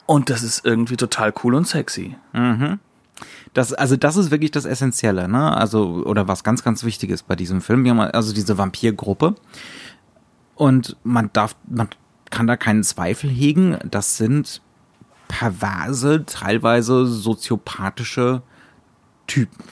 Und 0.05 0.29
das 0.29 0.43
ist 0.43 0.65
irgendwie 0.65 0.95
total 0.97 1.33
cool 1.43 1.55
und 1.55 1.67
sexy. 1.67 2.15
Das, 3.53 3.73
also 3.73 3.97
das 3.97 4.15
ist 4.15 4.31
wirklich 4.31 4.51
das 4.51 4.65
Essentielle, 4.65 5.27
ne? 5.27 5.55
Also, 5.55 6.03
oder 6.05 6.27
was 6.27 6.43
ganz, 6.43 6.63
ganz 6.63 6.83
wichtig 6.83 7.09
ist 7.09 7.27
bei 7.27 7.35
diesem 7.35 7.61
Film. 7.61 7.83
Wir 7.83 7.91
haben 7.91 7.99
also 7.99 8.33
diese 8.33 8.57
Vampirgruppe. 8.57 9.35
Und 10.55 10.95
man 11.03 11.29
darf, 11.33 11.55
man 11.67 11.89
kann 12.29 12.47
da 12.47 12.55
keinen 12.55 12.83
Zweifel 12.83 13.29
hegen. 13.29 13.77
Das 13.89 14.17
sind 14.17 14.61
perverse, 15.27 16.25
teilweise 16.25 17.05
soziopathische 17.05 18.41
Typen. 19.27 19.63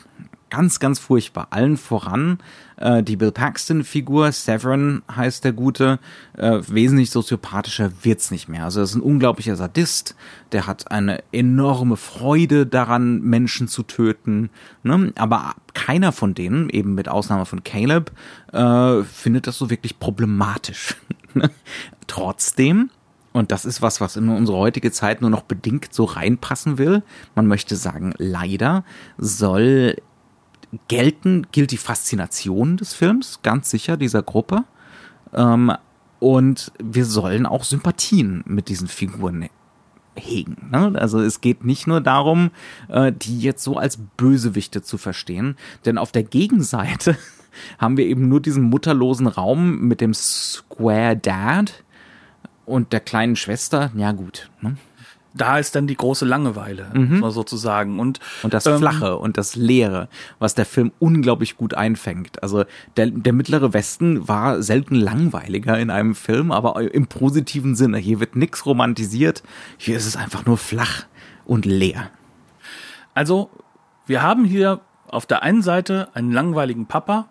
Ganz, 0.50 0.80
ganz 0.80 0.98
furchtbar. 0.98 1.48
Allen 1.52 1.78
voran 1.78 2.40
äh, 2.78 3.04
die 3.04 3.16
Bill 3.16 3.32
Paxton-Figur, 3.32 4.32
Severin 4.32 5.04
heißt 5.16 5.44
der 5.44 5.54
Gute, 5.54 6.00
äh, 6.38 6.62
wesentlich 6.68 7.12
soziopathischer 7.12 7.92
wird's 8.04 8.32
nicht 8.32 8.50
mehr. 8.50 8.64
Also 8.64 8.80
er 8.80 8.86
ist 8.86 8.96
ein 8.96 9.02
unglaublicher 9.02 9.56
Sadist, 9.56 10.16
der 10.52 10.66
hat 10.66 10.92
eine 10.92 11.24
enorme 11.32 11.98
Freude 11.98 12.66
daran, 12.66 13.22
Menschen 13.22 13.68
zu 13.68 13.84
töten. 13.84 14.50
Ne? 14.82 15.14
Aber 15.18 15.54
keiner 15.74 16.12
von 16.12 16.34
denen, 16.34 16.70
eben 16.70 16.96
mit 16.96 17.10
Ausnahme 17.10 17.46
von 17.46 17.64
Caleb, 17.64 18.12
äh, 18.52 19.04
findet 19.04 19.46
das 19.46 19.58
so 19.58 19.70
wirklich 19.70 20.00
problematisch. 20.00 20.96
Trotzdem 22.08 22.90
und 23.32 23.52
das 23.52 23.64
ist 23.64 23.82
was, 23.82 24.02
was 24.02 24.16
in 24.16 24.28
unsere 24.30 24.58
heutige 24.58 24.92
Zeit 24.92 25.22
nur 25.22 25.30
noch 25.30 25.44
bedingt 25.44 25.94
so 25.94 26.04
reinpassen 26.04 26.78
will. 26.78 27.04
Man 27.36 27.48
möchte 27.48 27.76
sagen, 27.76 28.14
leider 28.18 28.84
soll 29.18 29.98
gelten, 30.88 31.48
gilt 31.52 31.72
die 31.72 31.78
Faszination 31.78 32.78
des 32.78 32.94
Films, 32.94 33.40
ganz 33.44 33.70
sicher, 33.70 33.98
dieser 33.98 34.22
Gruppe. 34.22 34.64
Ähm, 35.34 35.72
und 36.20 36.72
wir 36.84 37.06
sollen 37.06 37.46
auch 37.46 37.64
Sympathien 37.64 38.44
mit 38.46 38.68
diesen 38.68 38.88
Figuren 38.88 39.50
hegen. 40.16 40.70
Ne? 40.72 40.94
Also 40.96 41.20
es 41.22 41.42
geht 41.42 41.64
nicht 41.64 41.88
nur 41.88 42.02
darum, 42.02 42.52
äh, 42.90 43.12
die 43.12 43.40
jetzt 43.40 43.64
so 43.64 43.78
als 43.78 43.98
Bösewichte 44.18 44.82
zu 44.82 44.98
verstehen, 44.98 45.56
denn 45.86 45.98
auf 45.98 46.12
der 46.12 46.24
Gegenseite 46.24 47.18
haben 47.78 47.98
wir 47.98 48.06
eben 48.06 48.28
nur 48.28 48.42
diesen 48.42 48.64
mutterlosen 48.64 49.28
Raum 49.28 49.80
mit 49.80 50.02
dem 50.02 50.14
Square 50.14 51.18
Dad 51.18 51.84
und 52.66 52.94
der 52.94 53.00
kleinen 53.00 53.36
Schwester. 53.36 53.92
Ja 53.96 54.12
gut. 54.12 54.50
Ne? 54.62 54.76
Da 55.34 55.60
ist 55.60 55.76
dann 55.76 55.86
die 55.86 55.96
große 55.96 56.26
Langeweile, 56.26 56.88
man 56.94 57.32
sozusagen. 57.32 58.00
Und, 58.00 58.20
Und 58.42 58.54
das 58.54 58.66
ähm, 58.66 58.80
Flache 58.80 59.18
und 59.18 59.38
das 59.38 59.56
Leere, 59.56 60.10
was 60.40 60.56
der 60.56 60.66
Film 60.66 60.92
unglaublich 61.00 61.56
gut 61.56 61.74
einfängt. 61.74 62.42
Also 62.42 62.66
der, 62.98 63.08
der 63.12 63.34
mittlere 63.34 63.74
Westen 63.74 64.28
war 64.28 64.64
selten 64.64 64.96
langweiliger 64.96 65.78
in 65.78 65.90
einem 65.92 66.16
Film, 66.16 66.52
aber 66.52 66.82
im 66.94 67.08
positiven 67.08 67.76
Sinne. 67.76 67.98
Hier 68.00 68.20
wird 68.20 68.36
nichts 68.36 68.66
romantisiert, 68.66 69.44
hier 69.78 69.98
ist 69.98 70.08
es 70.08 70.16
einfach 70.16 70.46
nur 70.46 70.58
flach 70.58 71.06
und 71.46 71.66
leer. 71.66 72.10
Also, 73.14 73.50
wir 74.06 74.22
haben 74.22 74.46
hier 74.46 74.82
auf 75.08 75.26
der 75.26 75.44
einen 75.44 75.62
Seite 75.62 76.10
einen 76.14 76.32
langweiligen 76.32 76.86
Papa, 76.86 77.28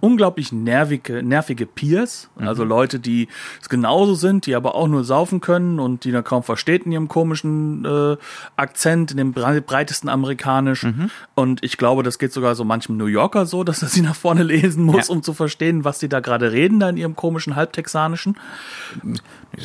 unglaublich 0.00 0.52
nervige, 0.52 1.22
nervige 1.22 1.66
Peers, 1.66 2.28
also 2.36 2.62
Leute, 2.64 2.98
die 3.00 3.28
es 3.60 3.68
genauso 3.68 4.14
sind, 4.14 4.46
die 4.46 4.54
aber 4.54 4.74
auch 4.74 4.86
nur 4.88 5.02
saufen 5.04 5.40
können 5.40 5.80
und 5.80 6.04
die 6.04 6.12
er 6.12 6.22
kaum 6.22 6.42
versteht 6.42 6.86
in 6.86 6.92
ihrem 6.92 7.08
komischen 7.08 7.84
äh, 7.84 8.16
Akzent, 8.56 9.10
in 9.10 9.16
dem 9.16 9.32
brei- 9.32 9.60
breitesten 9.60 10.08
amerikanisch. 10.08 10.86
Und 11.34 11.64
ich 11.64 11.76
glaube, 11.78 12.02
das 12.02 12.18
geht 12.18 12.32
sogar 12.32 12.54
so 12.54 12.64
manchem 12.64 12.96
New 12.96 13.06
Yorker 13.06 13.46
so, 13.46 13.64
dass 13.64 13.82
er 13.82 13.88
sie 13.88 14.02
nach 14.02 14.14
vorne 14.16 14.42
lesen 14.42 14.84
muss, 14.84 15.08
Ja. 15.08 15.14
um 15.14 15.22
zu 15.22 15.32
verstehen, 15.34 15.84
was 15.84 15.98
die 15.98 16.08
da 16.08 16.20
gerade 16.20 16.52
reden, 16.52 16.78
da 16.80 16.88
in 16.88 16.96
ihrem 16.96 17.16
komischen 17.16 17.56
Halbtexanischen. 17.56 18.36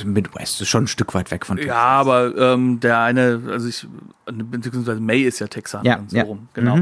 Midwest 0.05 0.61
ist 0.61 0.69
schon 0.69 0.85
ein 0.85 0.87
Stück 0.87 1.13
weit 1.13 1.31
weg 1.31 1.45
von 1.45 1.57
Ja, 1.57 1.75
aber 1.75 2.35
ähm, 2.37 2.79
der 2.79 2.99
eine, 3.01 3.41
also 3.49 3.67
ich, 3.67 3.87
beziehungsweise 4.25 5.01
May 5.01 5.21
ist 5.23 5.39
ja 5.39 5.47
Texaner 5.47 5.83
Ja, 5.85 6.03
so 6.07 6.15
ja. 6.17 6.23
rum, 6.23 6.47
genau. 6.53 6.77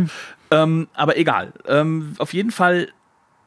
Ähm, 0.51 0.88
aber 0.93 1.17
egal. 1.17 1.53
Ähm, 1.67 2.13
auf 2.17 2.33
jeden 2.33 2.51
Fall, 2.51 2.88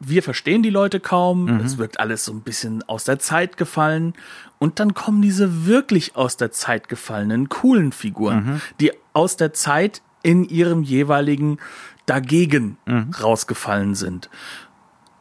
wir 0.04 0.22
verstehen 0.22 0.62
die 0.62 0.70
Leute 0.70 1.00
kaum. 1.00 1.48
Es 1.60 1.78
wirkt 1.78 2.00
alles 2.00 2.24
so 2.24 2.32
ein 2.32 2.40
bisschen 2.40 2.82
aus 2.88 3.04
der 3.04 3.18
Zeit 3.18 3.56
gefallen. 3.56 4.14
Und 4.58 4.80
dann 4.80 4.94
kommen 4.94 5.22
diese 5.22 5.66
wirklich 5.66 6.16
aus 6.16 6.36
der 6.36 6.52
Zeit 6.52 6.88
gefallenen, 6.88 7.48
coolen 7.48 7.92
Figuren, 7.92 8.62
die 8.80 8.92
aus 9.12 9.36
der 9.36 9.52
Zeit 9.52 10.02
in 10.22 10.44
ihrem 10.44 10.82
jeweiligen 10.82 11.58
dagegen 12.06 12.78
rausgefallen 13.20 13.94
sind. 13.94 14.30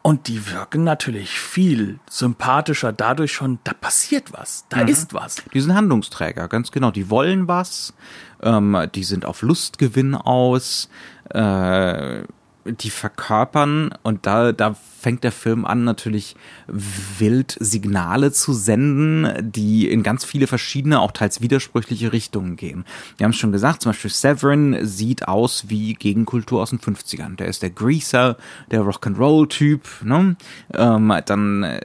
Und 0.04 0.28
die 0.28 0.52
wirken 0.52 0.84
natürlich 0.84 1.30
viel 1.40 2.00
sympathischer 2.10 2.92
dadurch 2.92 3.34
schon, 3.34 3.60
da 3.64 3.74
passiert 3.74 4.34
was, 4.34 4.66
da 4.70 4.82
ist 4.82 5.14
was. 5.14 5.44
Die 5.54 5.62
sind 5.62 5.76
Handlungsträger, 5.76 6.48
ganz 6.48 6.72
genau. 6.72 6.90
Die 6.90 7.12
wollen 7.12 7.48
was, 7.48 7.94
ähm, 8.42 8.76
die 8.96 9.04
sind 9.04 9.26
auf 9.26 9.44
Lustgewinn 9.44 10.16
aus, 10.16 10.90
äh, 11.30 12.24
die 12.65 12.89
verkörpern 12.89 13.94
und 14.03 14.25
da, 14.25 14.51
da 14.51 14.75
fängt 15.00 15.24
der 15.24 15.32
Film 15.32 15.65
an, 15.65 15.84
natürlich 15.84 16.36
wild 16.68 17.58
Signale 17.60 18.32
zu 18.32 18.53
senden, 18.53 19.51
die 19.51 19.89
in 19.89 20.03
ganz 20.03 20.24
viele 20.25 20.46
verschiedene, 20.46 21.00
auch 21.00 21.12
teils 21.12 21.41
widersprüchliche 21.41 22.13
Richtungen 22.13 22.56
gehen. 22.56 22.86
Wir 23.18 23.24
haben 23.24 23.32
es 23.32 23.38
schon 23.38 23.51
gesagt, 23.51 23.82
zum 23.82 23.91
Beispiel 23.91 24.12
Severin 24.12 24.86
sieht 24.86 25.27
aus 25.27 25.65
wie 25.70 25.96
Gegenkultur 25.96 26.62
aus 26.62 26.70
den 26.70 26.80
50ern. 26.80 27.36
Der 27.36 27.48
ist 27.48 27.63
der 27.63 27.72
Greaser, 27.72 28.38
der 28.70 28.82
Rock'n'Roll-Typ. 28.82 29.88
Ne? 30.03 30.36
Ähm, 30.74 31.13
dann, 31.25 31.63
äh, 31.63 31.82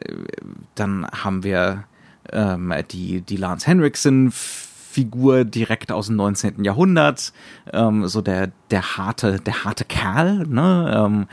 dann 0.75 1.07
haben 1.07 1.43
wir 1.43 1.85
ähm, 2.33 2.75
die, 2.91 3.23
die 3.23 3.37
Lance 3.37 3.67
Henriksen 3.67 4.33
Figur 4.97 5.45
direkt 5.45 5.93
aus 5.93 6.07
dem 6.07 6.17
19. 6.17 6.65
Jahrhundert, 6.65 7.35
ähm, 7.71 8.09
so 8.09 8.23
der, 8.23 8.51
der 8.71 8.97
harte, 8.97 9.39
der 9.41 9.65
harte 9.65 9.85
Kerl, 9.85 10.47
ne, 10.49 10.91
ähm, 10.97 11.27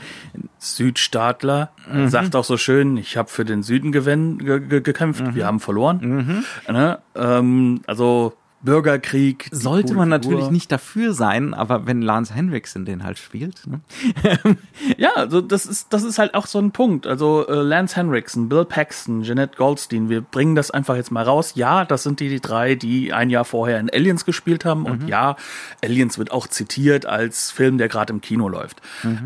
Südstaatler 0.58 1.70
sagt 2.06 2.36
auch 2.36 2.44
so 2.44 2.58
schön, 2.58 2.98
ich 2.98 3.16
habe 3.16 3.30
für 3.30 3.46
den 3.46 3.62
Süden 3.62 3.90
gewinn, 3.90 4.36
ge, 4.36 4.60
ge, 4.60 4.80
gekämpft, 4.82 5.34
wir 5.34 5.46
haben 5.46 5.60
verloren. 5.60 6.44
Ne? 6.68 6.98
Ähm, 7.14 7.80
also 7.86 8.34
Bürgerkrieg. 8.64 9.48
sollte 9.52 9.94
man 9.94 10.08
natürlich 10.08 10.50
nicht 10.50 10.72
dafür 10.72 11.12
sein, 11.12 11.54
aber 11.54 11.86
wenn 11.86 12.02
Lance 12.02 12.34
Henriksen 12.34 12.84
den 12.84 13.04
halt 13.04 13.18
spielt, 13.18 13.66
ne? 13.66 13.80
Ja, 14.96 15.10
also 15.14 15.40
das 15.40 15.66
ist, 15.66 15.92
das 15.92 16.02
ist 16.02 16.18
halt 16.18 16.34
auch 16.34 16.46
so 16.46 16.58
ein 16.58 16.70
Punkt. 16.70 17.06
Also 17.06 17.46
äh, 17.46 17.54
Lance 17.54 17.96
Henriksen, 17.96 18.48
Bill 18.48 18.64
Paxton, 18.64 19.22
Jeanette 19.22 19.56
Goldstein, 19.56 20.08
wir 20.08 20.20
bringen 20.20 20.54
das 20.54 20.70
einfach 20.70 20.96
jetzt 20.96 21.10
mal 21.10 21.24
raus. 21.24 21.52
Ja, 21.54 21.84
das 21.84 22.02
sind 22.02 22.20
die, 22.20 22.28
die 22.28 22.40
drei, 22.40 22.74
die 22.74 23.12
ein 23.12 23.30
Jahr 23.30 23.44
vorher 23.44 23.80
in 23.80 23.90
Aliens 23.90 24.24
gespielt 24.24 24.64
haben. 24.64 24.86
Und 24.86 25.08
ja, 25.08 25.36
Aliens 25.82 26.18
wird 26.18 26.30
auch 26.30 26.46
zitiert 26.46 27.06
als 27.06 27.50
Film, 27.50 27.78
der 27.78 27.88
gerade 27.88 28.12
im 28.12 28.20
Kino 28.20 28.48
läuft. 28.48 28.80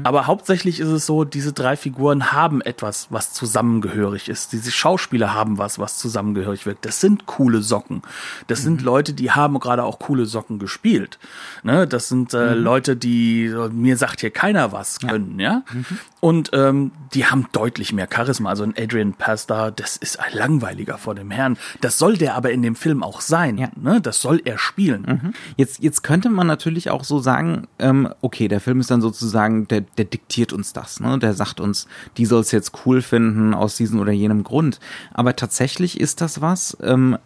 Aber 0.04 0.26
hauptsächlich 0.26 0.80
ist 0.80 0.88
es 0.88 1.07
so, 1.07 1.25
diese 1.25 1.52
drei 1.52 1.76
Figuren 1.76 2.33
haben 2.33 2.61
etwas, 2.61 3.09
was 3.11 3.33
zusammengehörig 3.33 4.28
ist. 4.28 4.52
Diese 4.52 4.71
Schauspieler 4.71 5.35
haben 5.35 5.59
was, 5.59 5.78
was 5.78 5.99
zusammengehörig 5.99 6.66
wirkt. 6.66 6.85
Das 6.85 7.00
sind 7.00 7.26
coole 7.26 7.62
Socken. 7.62 8.02
Das 8.47 8.62
sind 8.62 8.83
Leute, 8.83 9.12
die 9.12 9.27
die 9.28 9.32
haben 9.32 9.58
gerade 9.61 9.85
auch 9.85 9.99
coole 9.99 10.25
Socken 10.25 10.58
gespielt. 10.58 11.18
Ne, 11.62 11.87
das 11.87 12.08
sind 12.08 12.32
äh, 12.32 12.54
mhm. 12.54 12.62
Leute, 12.62 12.97
die 12.97 13.54
mir 13.73 13.99
sagt 13.99 14.20
hier 14.20 14.30
keiner 14.30 14.73
was 14.73 15.00
können, 15.00 15.38
ja. 15.38 15.52
ja? 15.52 15.62
Mhm. 15.70 15.85
Und 16.20 16.50
ähm, 16.52 16.92
die 17.12 17.26
haben 17.26 17.47
deutlich 17.52 17.92
mehr 17.92 18.08
Charisma. 18.11 18.49
Also 18.49 18.64
ein 18.64 18.75
Adrian 18.76 19.12
Pasta, 19.12 19.70
das 19.70 19.99
ist 19.99 20.18
ein 20.18 20.32
langweiliger 20.32 20.97
vor 20.97 21.14
dem 21.14 21.30
Herrn. 21.30 21.58
Das 21.82 21.99
soll 21.99 22.16
der 22.16 22.37
aber 22.37 22.50
in 22.50 22.62
dem 22.62 22.75
Film 22.75 23.02
auch 23.02 23.20
sein. 23.20 23.58
Ja. 23.58 23.68
Ne? 23.76 24.00
Das 24.00 24.23
soll 24.23 24.40
er 24.44 24.56
spielen. 24.56 25.02
Mhm. 25.02 25.35
Jetzt, 25.56 25.80
jetzt 25.80 26.02
könnte 26.02 26.30
man 26.30 26.47
natürlich 26.47 26.90
auch 26.90 27.04
so 27.04 27.18
sagen, 27.18 27.68
ähm, 27.78 28.08
okay, 28.23 28.49
der 28.49 28.61
Film 28.61 28.80
ist 28.80 28.90
dann 28.90 29.02
sozusagen, 29.02 29.68
der, 29.68 29.82
der 29.82 30.06
diktiert 30.06 30.54
uns 30.54 30.73
das. 30.73 31.00
Ne? 31.00 31.18
Der 31.18 31.35
sagt 31.35 31.61
uns, 31.61 31.87
die 32.16 32.25
soll 32.25 32.40
es 32.40 32.50
jetzt 32.50 32.73
cool 32.87 33.02
finden 33.02 33.52
aus 33.52 33.76
diesem 33.76 34.00
oder 34.00 34.12
jenem 34.12 34.42
Grund. 34.42 34.80
Aber 35.12 35.37
tatsächlich 35.37 36.00
ist 36.00 36.23
das 36.23 36.40
was, 36.40 36.76
ähm, 36.82 37.18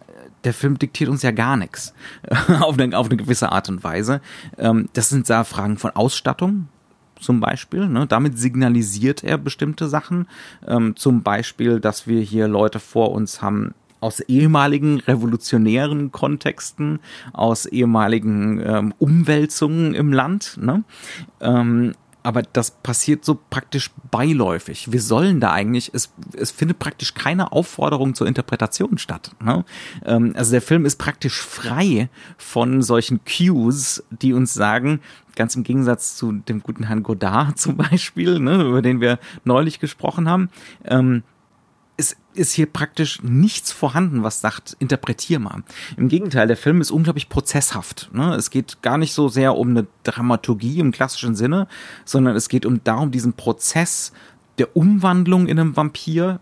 der 0.43 0.53
Film 0.53 0.77
diktiert 0.77 1.09
uns 1.09 1.21
ja 1.21 1.31
gar 1.31 1.57
nichts 1.57 1.93
auf 2.59 2.77
eine, 2.77 2.97
auf 2.97 3.07
eine 3.07 3.17
gewisse 3.17 3.51
Art 3.51 3.69
und 3.69 3.83
Weise. 3.83 4.21
Ähm, 4.57 4.89
das 4.93 5.09
sind 5.09 5.29
da 5.29 5.43
Fragen 5.43 5.77
von 5.77 5.91
Ausstattung, 5.91 6.67
zum 7.19 7.39
Beispiel. 7.39 7.87
Ne? 7.87 8.05
Damit 8.07 8.37
signalisiert 8.37 9.23
er 9.23 9.37
bestimmte 9.37 9.87
Sachen. 9.87 10.27
Ähm, 10.67 10.95
zum 10.95 11.23
Beispiel, 11.23 11.79
dass 11.79 12.07
wir 12.07 12.21
hier 12.21 12.47
Leute 12.47 12.79
vor 12.79 13.11
uns 13.11 13.41
haben, 13.41 13.73
aus 13.99 14.19
ehemaligen 14.19 14.99
revolutionären 14.99 16.11
Kontexten, 16.11 16.99
aus 17.31 17.65
ehemaligen 17.65 18.59
ähm, 18.59 18.93
Umwälzungen 18.99 19.93
im 19.93 20.11
Land. 20.11 20.57
Ne? 20.61 20.83
Ähm, 21.39 21.93
aber 22.23 22.41
das 22.41 22.71
passiert 22.71 23.25
so 23.25 23.37
praktisch 23.49 23.91
beiläufig. 24.09 24.91
Wir 24.91 25.01
sollen 25.01 25.39
da 25.39 25.51
eigentlich, 25.51 25.91
es, 25.93 26.11
es 26.33 26.51
findet 26.51 26.79
praktisch 26.79 27.13
keine 27.13 27.51
Aufforderung 27.51 28.15
zur 28.15 28.27
Interpretation 28.27 28.97
statt. 28.97 29.31
Ne? 29.43 29.65
Ähm, 30.05 30.33
also 30.35 30.51
der 30.51 30.61
Film 30.61 30.85
ist 30.85 30.97
praktisch 30.97 31.41
frei 31.41 32.09
von 32.37 32.81
solchen 32.81 33.19
Cues, 33.25 34.03
die 34.09 34.33
uns 34.33 34.53
sagen, 34.53 35.01
ganz 35.35 35.55
im 35.55 35.63
Gegensatz 35.63 36.15
zu 36.15 36.31
dem 36.31 36.63
guten 36.63 36.85
Herrn 36.85 37.03
Godard 37.03 37.59
zum 37.59 37.75
Beispiel, 37.77 38.39
ne, 38.39 38.63
über 38.63 38.81
den 38.81 39.01
wir 39.01 39.19
neulich 39.43 39.79
gesprochen 39.79 40.29
haben, 40.29 40.49
ähm, 40.85 41.23
ist 42.35 42.53
hier 42.53 42.65
praktisch 42.65 43.21
nichts 43.23 43.71
vorhanden, 43.71 44.23
was 44.23 44.41
sagt, 44.41 44.75
interpretier 44.79 45.39
mal. 45.39 45.63
Im 45.97 46.09
Gegenteil, 46.09 46.47
der 46.47 46.57
Film 46.57 46.81
ist 46.81 46.91
unglaublich 46.91 47.29
prozesshaft. 47.29 48.09
Ne? 48.13 48.35
Es 48.35 48.49
geht 48.49 48.81
gar 48.81 48.97
nicht 48.97 49.13
so 49.13 49.29
sehr 49.29 49.55
um 49.55 49.69
eine 49.69 49.87
Dramaturgie 50.03 50.79
im 50.79 50.91
klassischen 50.91 51.35
Sinne, 51.35 51.67
sondern 52.05 52.35
es 52.35 52.49
geht 52.49 52.65
um 52.65 52.83
darum, 52.83 53.11
diesen 53.11 53.33
Prozess 53.33 54.11
der 54.57 54.75
Umwandlung 54.75 55.47
in 55.47 55.59
einem 55.59 55.75
Vampir 55.75 56.39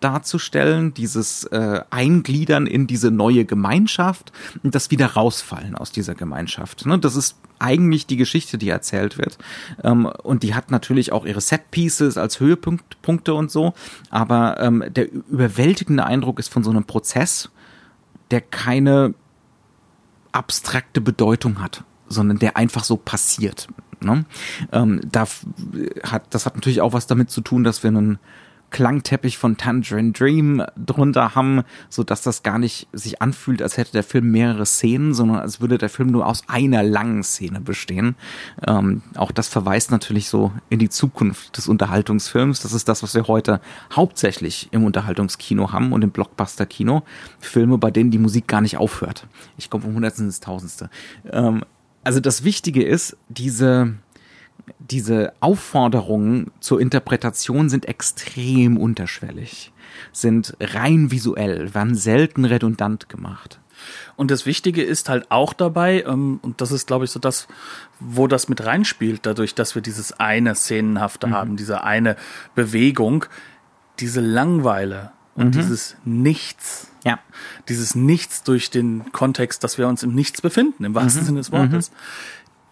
darzustellen, 0.00 0.94
dieses 0.94 1.44
äh, 1.44 1.80
Eingliedern 1.90 2.66
in 2.66 2.86
diese 2.86 3.10
neue 3.10 3.44
Gemeinschaft 3.44 4.32
und 4.62 4.74
das 4.74 4.90
wieder 4.90 5.06
rausfallen 5.06 5.74
aus 5.74 5.92
dieser 5.92 6.14
Gemeinschaft. 6.14 6.86
Ne? 6.86 6.98
Das 6.98 7.16
ist 7.16 7.36
eigentlich 7.58 8.06
die 8.06 8.16
Geschichte, 8.16 8.58
die 8.58 8.68
erzählt 8.68 9.18
wird. 9.18 9.38
Ähm, 9.82 10.06
und 10.06 10.42
die 10.42 10.54
hat 10.54 10.70
natürlich 10.70 11.12
auch 11.12 11.26
ihre 11.26 11.40
Set-Pieces 11.40 12.16
als 12.16 12.40
Höhepunkte 12.40 13.34
und 13.34 13.50
so. 13.50 13.74
Aber 14.10 14.60
ähm, 14.60 14.84
der 14.88 15.12
überwältigende 15.12 16.04
Eindruck 16.04 16.38
ist 16.38 16.48
von 16.48 16.62
so 16.62 16.70
einem 16.70 16.84
Prozess, 16.84 17.50
der 18.30 18.40
keine 18.40 19.14
abstrakte 20.32 21.00
Bedeutung 21.00 21.60
hat, 21.60 21.84
sondern 22.08 22.38
der 22.38 22.56
einfach 22.56 22.84
so 22.84 22.96
passiert. 22.96 23.68
Ne? 24.00 24.24
Ähm, 24.72 25.00
da 25.10 25.26
hat, 26.04 26.26
das 26.30 26.46
hat 26.46 26.54
natürlich 26.54 26.80
auch 26.80 26.92
was 26.92 27.06
damit 27.06 27.30
zu 27.30 27.40
tun, 27.40 27.64
dass 27.64 27.82
wir 27.82 27.88
einen 27.88 28.18
Klangteppich 28.70 29.38
von 29.38 29.56
Tangerine 29.56 30.12
Dream 30.12 30.62
drunter 30.76 31.34
haben, 31.34 31.62
so 31.88 32.04
dass 32.04 32.22
das 32.22 32.42
gar 32.42 32.58
nicht 32.58 32.88
sich 32.92 33.22
anfühlt, 33.22 33.62
als 33.62 33.76
hätte 33.76 33.92
der 33.92 34.02
Film 34.02 34.30
mehrere 34.30 34.66
Szenen, 34.66 35.14
sondern 35.14 35.38
als 35.38 35.60
würde 35.60 35.78
der 35.78 35.88
Film 35.88 36.10
nur 36.10 36.26
aus 36.26 36.42
einer 36.48 36.82
langen 36.82 37.22
Szene 37.22 37.60
bestehen. 37.60 38.16
Ähm, 38.66 39.02
auch 39.16 39.32
das 39.32 39.48
verweist 39.48 39.90
natürlich 39.90 40.28
so 40.28 40.52
in 40.68 40.78
die 40.78 40.90
Zukunft 40.90 41.56
des 41.56 41.68
Unterhaltungsfilms. 41.68 42.60
Das 42.60 42.72
ist 42.72 42.88
das, 42.88 43.02
was 43.02 43.14
wir 43.14 43.26
heute 43.26 43.60
hauptsächlich 43.94 44.68
im 44.70 44.84
Unterhaltungskino 44.84 45.72
haben 45.72 45.92
und 45.92 46.02
im 46.02 46.10
Blockbuster-Kino. 46.10 47.02
Filme, 47.38 47.78
bei 47.78 47.90
denen 47.90 48.10
die 48.10 48.18
Musik 48.18 48.46
gar 48.46 48.60
nicht 48.60 48.76
aufhört. 48.76 49.26
Ich 49.56 49.70
komme 49.70 49.84
vom 49.84 49.94
Hundertsten 49.94 50.26
ins 50.26 50.40
Tausendste. 50.40 50.90
Ähm, 51.30 51.62
also 52.04 52.20
das 52.20 52.44
Wichtige 52.44 52.84
ist, 52.84 53.16
diese 53.28 53.94
diese 54.78 55.32
Aufforderungen 55.40 56.50
zur 56.60 56.80
Interpretation 56.80 57.68
sind 57.68 57.86
extrem 57.86 58.76
unterschwellig, 58.76 59.72
sind 60.12 60.56
rein 60.60 61.10
visuell, 61.10 61.74
werden 61.74 61.94
selten 61.94 62.44
redundant 62.44 63.08
gemacht. 63.08 63.60
Und 64.16 64.30
das 64.30 64.46
Wichtige 64.46 64.82
ist 64.82 65.08
halt 65.08 65.30
auch 65.30 65.52
dabei, 65.52 66.02
ähm, 66.02 66.40
und 66.42 66.60
das 66.60 66.72
ist, 66.72 66.86
glaube 66.86 67.04
ich, 67.04 67.10
so 67.10 67.20
das, 67.20 67.46
wo 68.00 68.26
das 68.26 68.48
mit 68.48 68.64
reinspielt, 68.64 69.20
dadurch, 69.24 69.54
dass 69.54 69.74
wir 69.74 69.82
dieses 69.82 70.12
eine 70.18 70.54
Szenenhafte 70.54 71.28
mhm. 71.28 71.34
haben, 71.34 71.56
diese 71.56 71.84
eine 71.84 72.16
Bewegung, 72.54 73.24
diese 74.00 74.20
Langweile 74.20 75.12
und 75.34 75.46
mhm. 75.46 75.52
dieses 75.52 75.96
Nichts. 76.04 76.90
Ja. 77.04 77.20
Dieses 77.68 77.94
Nichts 77.94 78.42
durch 78.42 78.70
den 78.70 79.12
Kontext, 79.12 79.62
dass 79.62 79.78
wir 79.78 79.86
uns 79.86 80.02
im 80.02 80.14
Nichts 80.14 80.42
befinden, 80.42 80.84
im 80.84 80.94
wahrsten 80.94 81.22
mhm. 81.22 81.26
Sinne 81.26 81.38
des 81.38 81.52
Wortes. 81.52 81.90
Mhm 81.90 81.96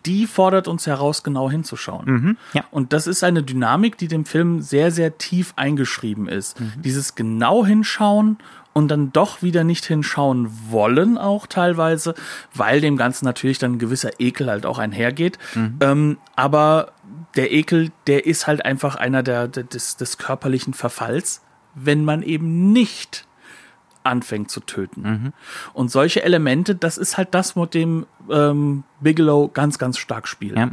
die 0.07 0.27
fordert 0.27 0.69
uns 0.69 0.87
heraus, 0.87 1.23
genau 1.23 1.51
hinzuschauen. 1.51 2.05
Mhm, 2.07 2.37
ja. 2.53 2.65
Und 2.71 2.93
das 2.93 3.07
ist 3.07 3.25
eine 3.25 3.43
Dynamik, 3.43 3.99
die 3.99 4.09
dem 4.09 4.25
Film 4.25 4.61
sehr, 4.63 4.91
sehr 4.91 5.19
tief 5.19 5.53
eingeschrieben 5.57 6.29
ist. 6.29 6.61
Mhm. 6.61 6.83
Dieses 6.83 7.15
genau 7.15 7.67
hinschauen 7.67 8.39
und 8.73 8.89
dann 8.89 9.13
doch 9.13 9.43
wieder 9.43 9.65
nicht 9.65 9.87
hinschauen 9.87 10.51
wollen, 10.69 11.17
auch 11.17 11.47
teilweise, 11.47 12.15
weil 12.55 12.81
dem 12.81 12.97
Ganzen 12.97 13.25
natürlich 13.25 13.59
dann 13.59 13.73
ein 13.73 13.79
gewisser 13.79 14.21
Ekel 14.21 14.51
halt 14.51 14.67
auch 14.67 14.79
einhergeht. 14.79 15.39
Mhm. 15.55 15.79
Ähm, 15.81 16.19
aber 16.37 16.93
der 17.37 17.53
Ekel, 17.53 17.91
der 18.07 18.27
ist 18.27 18.47
halt 18.47 18.65
einfach 18.65 18.97
einer 18.97 19.23
der, 19.23 19.49
des, 19.49 19.97
des 19.97 20.19
körperlichen 20.19 20.75
Verfalls, 20.75 21.43
wenn 21.75 22.05
man 22.05 22.23
eben 22.23 22.73
nicht 22.73 23.27
anfängt 24.07 24.51
zu 24.51 24.61
töten. 24.61 25.03
Mhm. 25.03 25.33
Und 25.75 25.91
solche 25.91 26.23
Elemente, 26.23 26.75
das 26.75 26.99
ist 26.99 27.19
halt 27.19 27.35
das, 27.35 27.57
mit 27.57 27.75
dem 27.75 28.07
ähm, 28.31 28.85
Bigelow 29.01 29.49
ganz, 29.53 29.79
ganz 29.79 29.99
stark 29.99 30.29
spielt. 30.29 30.57
Ja. 30.57 30.71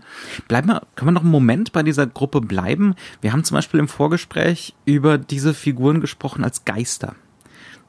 Bleiben 0.48 0.68
wir, 0.70 0.84
können 0.96 1.10
wir 1.10 1.14
noch 1.14 1.22
einen 1.22 1.32
Moment 1.32 1.72
bei 1.72 1.84
dieser 1.84 2.08
Gruppe 2.08 2.42
bleiben? 2.42 2.96
Wir 3.22 3.34
haben 3.34 3.44
zum 3.44 3.56
Beispiel 3.56 3.80
im 3.80 3.88
Vorgespräch 3.88 4.74
über 4.86 5.18
diese 5.18 5.54
Figuren 5.54 6.02
gesprochen 6.02 6.44
als 6.44 6.66
Geister. 6.66 7.16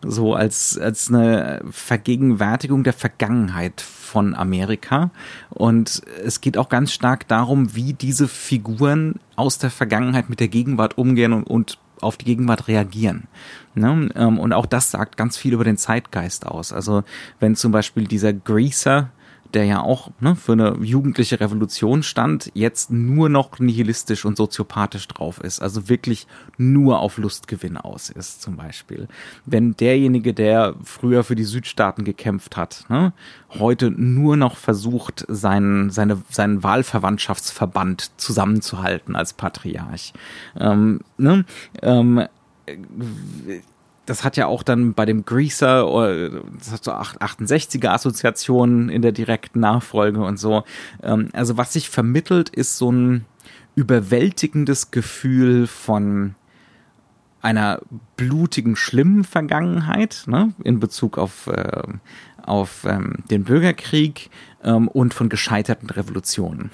So 0.06 0.34
als, 0.34 0.76
als 0.78 1.08
eine 1.08 1.62
Vergegenwärtigung 1.70 2.84
der 2.84 2.92
Vergangenheit 2.92 3.80
von 3.80 4.34
Amerika. 4.34 5.10
Und 5.48 6.02
es 6.22 6.42
geht 6.42 6.58
auch 6.58 6.68
ganz 6.68 6.92
stark 6.92 7.26
darum, 7.26 7.74
wie 7.74 7.94
diese 7.94 8.28
Figuren 8.28 9.18
aus 9.36 9.58
der 9.58 9.70
Vergangenheit 9.70 10.28
mit 10.28 10.40
der 10.40 10.48
Gegenwart 10.48 10.98
umgehen 10.98 11.32
und, 11.32 11.44
und 11.44 11.78
auf 12.04 12.16
die 12.16 12.26
Gegenwart 12.26 12.68
reagieren. 12.68 13.28
Ne? 13.74 14.10
Ähm, 14.14 14.38
und 14.38 14.52
auch 14.52 14.66
das 14.66 14.90
sagt 14.90 15.16
ganz 15.16 15.36
viel 15.36 15.52
über 15.52 15.64
den 15.64 15.76
Zeitgeist 15.76 16.46
aus. 16.46 16.72
Also 16.72 17.02
wenn 17.40 17.56
zum 17.56 17.72
Beispiel 17.72 18.06
dieser 18.06 18.32
Greaser, 18.32 19.10
der 19.54 19.64
ja 19.64 19.80
auch 19.80 20.10
ne, 20.20 20.36
für 20.36 20.52
eine 20.52 20.76
jugendliche 20.80 21.40
Revolution 21.40 22.02
stand, 22.02 22.50
jetzt 22.54 22.90
nur 22.90 23.28
noch 23.28 23.58
nihilistisch 23.58 24.24
und 24.24 24.36
soziopathisch 24.36 25.06
drauf 25.08 25.40
ist. 25.40 25.60
Also 25.62 25.88
wirklich 25.88 26.26
nur 26.58 26.98
auf 26.98 27.18
Lustgewinn 27.18 27.76
aus 27.76 28.10
ist, 28.10 28.42
zum 28.42 28.56
Beispiel. 28.56 29.08
Wenn 29.46 29.76
derjenige, 29.76 30.34
der 30.34 30.74
früher 30.82 31.24
für 31.24 31.36
die 31.36 31.44
Südstaaten 31.44 32.04
gekämpft 32.04 32.56
hat, 32.56 32.84
ne, 32.88 33.12
heute 33.58 33.90
nur 33.90 34.36
noch 34.36 34.56
versucht, 34.56 35.24
seinen, 35.28 35.90
seine, 35.90 36.22
seinen 36.28 36.62
Wahlverwandtschaftsverband 36.62 38.12
zusammenzuhalten 38.16 39.16
als 39.16 39.32
Patriarch. 39.32 40.12
Ähm, 40.58 41.00
ne, 41.16 41.44
ähm, 41.82 42.24
das 44.06 44.24
hat 44.24 44.36
ja 44.36 44.46
auch 44.46 44.62
dann 44.62 44.94
bei 44.94 45.06
dem 45.06 45.24
Greaser, 45.24 46.30
das 46.58 46.72
hat 46.72 46.84
so 46.84 46.92
68er 46.92 47.88
Assoziationen 47.88 48.88
in 48.88 49.02
der 49.02 49.12
direkten 49.12 49.60
Nachfolge 49.60 50.22
und 50.22 50.38
so. 50.38 50.64
Ähm, 51.02 51.28
also 51.32 51.56
was 51.56 51.72
sich 51.72 51.88
vermittelt, 51.88 52.48
ist 52.48 52.76
so 52.76 52.92
ein 52.92 53.24
überwältigendes 53.74 54.90
Gefühl 54.90 55.66
von 55.66 56.34
einer 57.44 57.80
blutigen, 58.16 58.74
schlimmen 58.74 59.22
Vergangenheit, 59.22 60.24
ne, 60.26 60.54
in 60.64 60.80
Bezug 60.80 61.18
auf, 61.18 61.46
äh, 61.46 61.82
auf 62.42 62.84
ähm, 62.88 63.16
den 63.30 63.44
Bürgerkrieg 63.44 64.30
ähm, 64.62 64.88
und 64.88 65.12
von 65.12 65.28
gescheiterten 65.28 65.90
Revolutionen, 65.90 66.70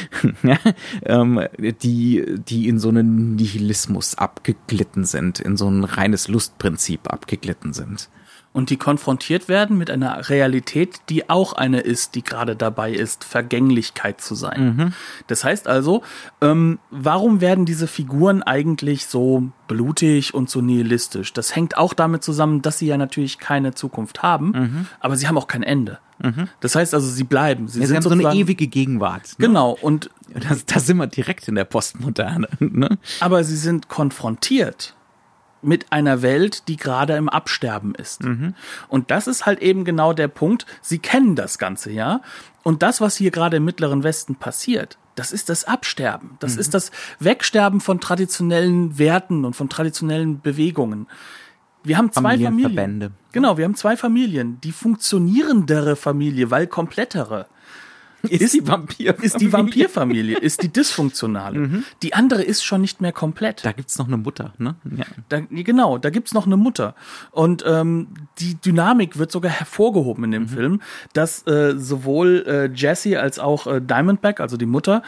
ja, 0.42 0.58
ähm, 1.04 1.40
die, 1.82 2.24
die 2.38 2.68
in 2.68 2.78
so 2.78 2.88
einen 2.88 3.36
Nihilismus 3.36 4.16
abgeglitten 4.16 5.04
sind, 5.04 5.40
in 5.40 5.56
so 5.56 5.68
ein 5.68 5.84
reines 5.84 6.28
Lustprinzip 6.28 7.12
abgeglitten 7.12 7.74
sind. 7.74 8.08
Und 8.54 8.70
die 8.70 8.76
konfrontiert 8.78 9.48
werden 9.48 9.76
mit 9.76 9.90
einer 9.90 10.30
Realität, 10.30 11.00
die 11.10 11.28
auch 11.28 11.52
eine 11.52 11.80
ist, 11.80 12.14
die 12.14 12.22
gerade 12.24 12.56
dabei 12.56 12.92
ist, 12.92 13.24
Vergänglichkeit 13.24 14.20
zu 14.22 14.34
sein. 14.34 14.76
Mhm. 14.76 14.92
Das 15.26 15.44
heißt 15.44 15.66
also, 15.68 16.02
ähm, 16.40 16.78
warum 16.90 17.40
werden 17.42 17.66
diese 17.66 17.86
Figuren 17.88 18.42
eigentlich 18.42 19.06
so 19.06 19.50
blutig 19.68 20.32
und 20.32 20.48
so 20.48 20.60
nihilistisch? 20.62 21.32
Das 21.32 21.54
hängt 21.56 21.76
auch 21.76 21.92
damit 21.94 22.22
zusammen, 22.24 22.62
dass 22.62 22.78
sie 22.78 22.86
ja 22.86 22.96
natürlich 22.96 23.38
keine 23.38 23.74
Zukunft 23.74 24.22
haben, 24.22 24.52
Mhm. 24.52 24.86
aber 25.00 25.16
sie 25.16 25.28
haben 25.28 25.36
auch 25.36 25.48
kein 25.48 25.62
Ende. 25.64 25.98
Das 26.60 26.74
heißt 26.76 26.94
also, 26.94 27.08
sie 27.10 27.24
bleiben. 27.24 27.66
Sie 27.68 27.80
Ja, 27.80 27.86
sind 27.86 28.02
so 28.02 28.08
eine 28.08 28.32
ewige 28.34 28.68
Gegenwart. 28.68 29.34
Ne? 29.36 29.48
Genau, 29.48 29.76
und 29.82 30.10
Da, 30.32 30.56
da 30.64 30.80
sind 30.80 30.96
wir 30.96 31.06
direkt 31.08 31.48
in 31.48 31.56
der 31.56 31.64
Postmoderne. 31.64 32.48
Ne? 32.60 32.98
aber 33.20 33.42
sie 33.44 33.56
sind 33.56 33.88
konfrontiert 33.88 34.94
mit 35.64 35.92
einer 35.92 36.22
Welt, 36.22 36.68
die 36.68 36.76
gerade 36.76 37.16
im 37.16 37.28
Absterben 37.28 37.94
ist. 37.94 38.22
Und 38.88 39.10
das 39.10 39.26
ist 39.26 39.46
halt 39.46 39.60
eben 39.60 39.84
genau 39.84 40.12
der 40.12 40.28
Punkt. 40.28 40.66
Sie 40.80 40.98
kennen 40.98 41.36
das 41.36 41.58
Ganze, 41.58 41.90
ja. 41.90 42.20
Und 42.62 42.82
das, 42.82 43.00
was 43.00 43.16
hier 43.16 43.30
gerade 43.30 43.58
im 43.58 43.64
Mittleren 43.64 44.02
Westen 44.02 44.36
passiert, 44.36 44.98
das 45.14 45.32
ist 45.32 45.48
das 45.48 45.64
Absterben. 45.64 46.36
Das 46.40 46.56
ist 46.56 46.74
das 46.74 46.90
Wegsterben 47.20 47.80
von 47.80 48.00
traditionellen 48.00 48.98
Werten 48.98 49.44
und 49.44 49.54
von 49.54 49.68
traditionellen 49.68 50.40
Bewegungen. 50.40 51.06
Wir 51.84 51.98
haben 51.98 52.10
zwei 52.10 52.38
Familien. 52.38 53.14
Genau, 53.32 53.58
wir 53.58 53.64
haben 53.64 53.74
zwei 53.74 53.96
Familien. 53.96 54.60
Die 54.62 54.72
funktionierendere 54.72 55.96
Familie, 55.96 56.50
weil 56.50 56.66
komplettere 56.66 57.46
Ist 58.28 58.54
die 58.54 58.66
Vampir? 58.66 59.14
ist 59.22 59.40
die 59.40 59.52
Vampirfamilie, 59.52 60.38
ist 60.38 60.62
die 60.62 60.72
dysfunktionale. 60.72 61.84
Die 62.02 62.14
andere 62.14 62.42
ist 62.42 62.64
schon 62.64 62.80
nicht 62.80 63.00
mehr 63.00 63.12
komplett. 63.12 63.64
Da 63.64 63.72
gibt's 63.72 63.98
noch 63.98 64.06
eine 64.06 64.16
Mutter, 64.16 64.52
ne? 64.58 64.76
Ja. 64.96 65.04
Da, 65.28 65.40
genau, 65.40 65.98
da 65.98 66.10
gibt's 66.10 66.34
noch 66.34 66.46
eine 66.46 66.56
Mutter. 66.56 66.94
Und 67.30 67.64
ähm, 67.66 68.08
die 68.38 68.54
Dynamik 68.54 69.18
wird 69.18 69.32
sogar 69.32 69.52
hervorgehoben 69.52 70.24
in 70.24 70.30
dem 70.30 70.48
Film, 70.48 70.80
dass 71.12 71.46
äh, 71.46 71.74
sowohl 71.76 72.44
äh, 72.46 72.66
Jessie 72.74 73.16
als 73.16 73.38
auch 73.38 73.66
äh, 73.66 73.80
Diamondback, 73.80 74.40
also 74.40 74.56
die 74.56 74.66
Mutter, 74.66 75.02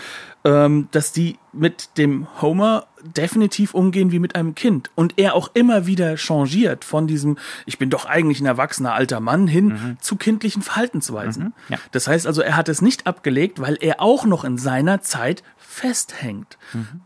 ähm, 0.45 0.89
dass 0.93 1.13
die 1.13 1.39
mit 1.53 1.99
dem 1.99 2.27
Homer 2.41 2.87
definitiv 3.07 3.75
umgehen 3.75 4.13
wie 4.13 4.19
mit 4.19 4.35
einem 4.35 4.55
Kind. 4.55 4.91
Und 4.95 5.15
er 5.17 5.35
auch 5.35 5.51
immer 5.55 5.87
wieder 5.87 6.17
changiert 6.17 6.85
von 6.85 7.07
diesem, 7.07 7.39
ich 7.65 7.79
bin 7.79 7.91
doch 7.91 8.07
eigentlich 8.07 8.41
ein 8.41 8.47
erwachsener 8.47 8.95
alter 8.95 9.21
Mann 9.21 9.47
hin 9.47 9.97
zu 10.01 10.17
kindlichen 10.17 10.63
Verhaltensweisen. 10.63 11.55
ja. 11.69 11.79
Das 11.93 12.09
heißt 12.09 12.27
also, 12.27 12.43
er 12.43 12.57
hat 12.57 12.69
es 12.69 12.83
nicht 12.83 13.07
abgelegt, 13.07 13.61
weil 13.61 13.79
er 13.81 14.01
auch 14.01 14.25
noch 14.25 14.45
in 14.45 14.59
seiner 14.59 15.01
Zeit 15.03 15.43
festhängt. 15.57 16.59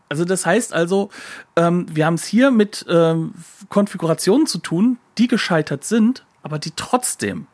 Also 0.09 0.25
das 0.25 0.45
heißt 0.45 0.73
also, 0.73 1.09
ähm, 1.55 1.85
wir 1.91 2.05
haben 2.05 2.13
es 2.13 2.25
hier 2.25 2.51
mit 2.51 2.85
ähm, 2.89 3.33
Konfigurationen 3.69 4.47
zu 4.47 4.59
tun, 4.59 4.97
die 5.17 5.27
gescheitert 5.27 5.83
sind, 5.83 6.25
aber 6.41 6.57
die 6.57 6.71
trotzdem 6.75 7.47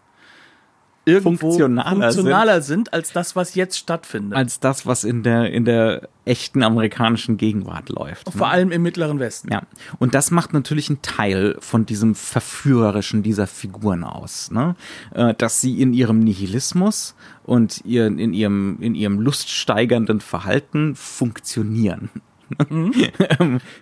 irgendwo 1.08 1.48
Funktionaler 1.48 2.12
funktionaler 2.12 2.62
sind. 2.62 2.94
als 2.94 3.14
das, 3.14 3.36
was 3.36 3.56
jetzt 3.56 3.78
stattfindet. 3.78 4.38
Als 4.38 4.60
das, 4.60 4.86
was 4.86 5.04
in 5.04 5.24
der, 5.24 5.52
in 5.52 5.64
der 5.66 6.10
echten 6.26 6.64
amerikanischen 6.64 7.38
Gegenwart 7.38 7.90
läuft. 7.90 8.32
Vor 8.32 8.50
allem 8.50 8.72
im 8.72 8.82
Mittleren 8.82 9.20
Westen. 9.20 9.52
Ja, 9.52 9.64
und 10.00 10.14
das 10.14 10.32
macht 10.32 10.54
natürlich 10.54 10.90
einen 10.90 11.02
Teil 11.02 11.56
von 11.60 11.86
diesem 11.86 12.14
Verführerischen 12.14 13.24
dieser 13.24 13.48
Figuren 13.48 14.04
aus, 14.04 14.52
ne? 14.52 14.76
Äh, 15.14 15.34
dass 15.36 15.62
sie 15.62 15.82
in 15.82 15.94
ihrem 15.94 16.20
Nihilismus 16.20 17.16
und 17.44 17.82
ihr, 17.86 18.08
in, 18.08 18.34
ihrem, 18.34 18.78
in 18.82 18.94
ihrem 18.94 19.20
luststeigernden 19.20 20.20
Verhalten 20.20 20.96
funktionieren. 20.96 22.10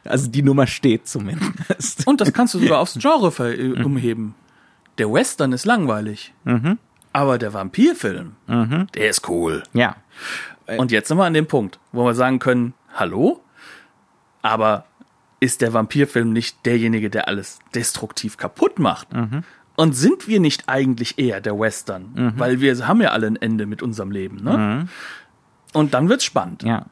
also 0.03 0.29
die 0.29 0.43
Nummer 0.43 0.67
steht 0.67 1.07
zumindest. 1.07 2.05
Und 2.07 2.21
das 2.21 2.33
kannst 2.33 2.53
du 2.53 2.59
sogar 2.59 2.79
aufs 2.79 2.93
Genre 2.99 3.53
äh, 3.53 3.83
umheben. 3.83 4.35
Der 4.97 5.11
Western 5.11 5.51
ist 5.51 5.65
langweilig. 5.65 6.33
Aber 7.15 7.38
der 7.38 7.54
Vampirfilm, 7.54 8.36
der 8.93 9.10
ist 9.10 9.30
cool. 9.30 9.63
Ja, 9.73 9.95
Und 10.78 10.91
jetzt 10.91 11.08
sind 11.08 11.17
wir 11.17 11.23
an 11.23 11.34
dem 11.34 11.47
Punkt, 11.47 11.80
wo 11.93 12.04
wir 12.06 12.13
sagen 12.13 12.39
können, 12.39 12.73
hallo? 12.93 13.41
Aber 14.41 14.86
ist 15.39 15.62
der 15.62 15.73
Vampirfilm 15.73 16.34
nicht 16.34 16.65
derjenige, 16.65 17.10
der 17.10 17.28
alles 17.30 17.60
destruktiv 17.73 18.36
kaputt 18.38 18.80
macht? 18.80 19.08
Und 19.78 19.93
sind 19.93 20.28
wir 20.28 20.39
nicht 20.41 20.63
eigentlich 20.67 21.17
eher 21.17 21.39
der 21.39 21.58
Western? 21.58 22.34
Weil 22.38 22.60
wir 22.60 22.86
haben 22.88 23.01
ja 23.01 23.12
alle 23.12 23.28
ein 23.28 23.36
Ende 23.38 23.65
mit 23.65 23.82
unserem 23.82 24.12
Leben, 24.12 24.43
ne? 24.43 24.88
Und 25.73 25.93
dann 25.93 26.10
wird's 26.10 26.25
spannend. 26.25 26.63
ja. 26.63 26.86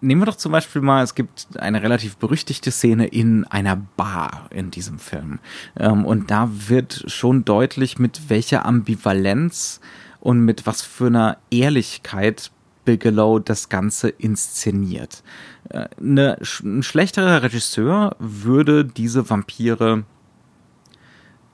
Nehmen 0.00 0.20
wir 0.20 0.26
doch 0.26 0.36
zum 0.36 0.52
Beispiel 0.52 0.80
mal, 0.80 1.02
es 1.02 1.14
gibt 1.16 1.48
eine 1.58 1.82
relativ 1.82 2.16
berüchtigte 2.18 2.70
Szene 2.70 3.06
in 3.08 3.44
einer 3.44 3.74
Bar 3.74 4.48
in 4.50 4.70
diesem 4.70 4.98
Film. 5.00 5.40
Ähm, 5.76 6.04
und 6.04 6.30
da 6.30 6.48
wird 6.68 7.04
schon 7.08 7.44
deutlich, 7.44 7.98
mit 7.98 8.28
welcher 8.30 8.64
Ambivalenz 8.64 9.80
und 10.20 10.40
mit 10.40 10.66
was 10.66 10.82
für 10.82 11.06
einer 11.08 11.38
Ehrlichkeit 11.50 12.52
Bigelow 12.84 13.38
das 13.40 13.68
Ganze 13.68 14.08
inszeniert. 14.08 15.22
Äh, 15.68 15.88
ne, 16.00 16.38
sch- 16.42 16.64
ein 16.64 16.82
schlechterer 16.82 17.42
Regisseur 17.42 18.16
würde 18.18 18.84
diese 18.84 19.28
Vampire 19.28 20.04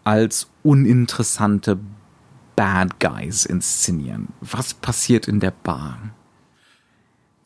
als 0.04 0.48
uninteressante 0.62 1.78
Bad 2.56 3.00
Guys 3.00 3.46
inszenieren. 3.46 4.28
Was 4.42 4.74
passiert 4.74 5.28
in 5.28 5.40
der 5.40 5.50
Bar? 5.50 5.98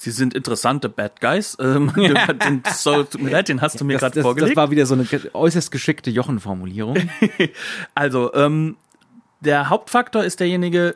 Sie 0.00 0.12
sind 0.12 0.32
interessante 0.32 0.88
Bad 0.88 1.20
Guys. 1.20 1.56
Ähm, 1.60 1.92
den, 1.96 2.62
so, 2.72 3.02
tut 3.02 3.20
mir 3.20 3.30
leid, 3.30 3.48
den 3.48 3.60
hast 3.60 3.80
du 3.80 3.84
mir 3.84 3.98
gerade 3.98 4.22
vorgelegt. 4.22 4.52
das 4.52 4.56
war 4.56 4.70
wieder 4.70 4.86
so 4.86 4.94
eine 4.94 5.06
äußerst 5.34 5.70
geschickte 5.72 6.10
Jochen-Formulierung. 6.10 6.96
Also, 7.94 8.32
ähm, 8.34 8.76
der 9.40 9.68
Hauptfaktor 9.70 10.22
ist 10.24 10.40
derjenige, 10.40 10.94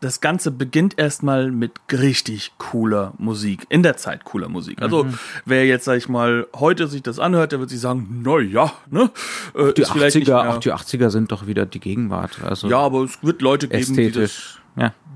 das 0.00 0.20
Ganze 0.20 0.50
beginnt 0.50 0.98
erstmal 0.98 1.50
mit 1.50 1.72
richtig 1.90 2.52
cooler 2.58 3.14
Musik. 3.16 3.64
In 3.70 3.82
der 3.82 3.96
Zeit 3.96 4.24
cooler 4.24 4.48
Musik. 4.50 4.82
Also, 4.82 5.04
Mhm. 5.04 5.18
wer 5.46 5.64
jetzt, 5.66 5.86
sag 5.86 5.96
ich 5.96 6.08
mal, 6.08 6.46
heute 6.54 6.86
sich 6.88 7.02
das 7.02 7.18
anhört, 7.18 7.52
der 7.52 7.60
wird 7.60 7.70
sich 7.70 7.80
sagen, 7.80 8.20
na 8.22 8.38
ja, 8.38 8.72
ne? 8.90 9.10
Äh, 9.54 9.72
Die 9.72 9.80
ist 9.82 9.92
vielleicht 9.92 10.16
nicht 10.16 10.28
80er, 10.28 10.42
mehr- 10.42 10.54
auch 10.54 10.58
die 10.58 10.72
80er 10.74 11.08
sind 11.08 11.32
doch 11.32 11.46
wieder 11.46 11.64
die 11.64 11.80
Gegenwart. 11.80 12.42
Also 12.44 12.68
ja, 12.68 12.78
aber 12.78 13.04
es 13.04 13.18
wird 13.22 13.40
Leute 13.40 13.68
geben, 13.68 13.96
die, 13.96 14.10
das, 14.10 14.22
ästhetisch. 14.22 14.54
Ja. 14.56 14.62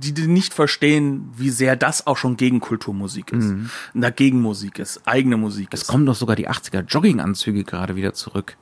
Die, 0.01 0.13
die 0.15 0.27
nicht 0.27 0.55
verstehen, 0.55 1.31
wie 1.37 1.51
sehr 1.51 1.77
das 1.77 2.07
auch 2.07 2.17
schon 2.17 2.37
Gegenkulturmusik 2.37 3.33
ist. 3.33 3.45
Mhm. 3.45 3.71
Dagegen 3.95 4.41
Musik 4.41 4.79
ist, 4.79 5.07
eigene 5.07 5.37
Musik 5.37 5.69
Es 5.73 5.83
ist. 5.83 5.89
kommen 5.89 6.07
doch 6.07 6.15
sogar 6.15 6.37
die 6.37 6.49
80er 6.49 6.83
Jogginganzüge 6.83 7.65
gerade 7.65 7.97
wieder 7.97 8.15
zurück. 8.15 8.57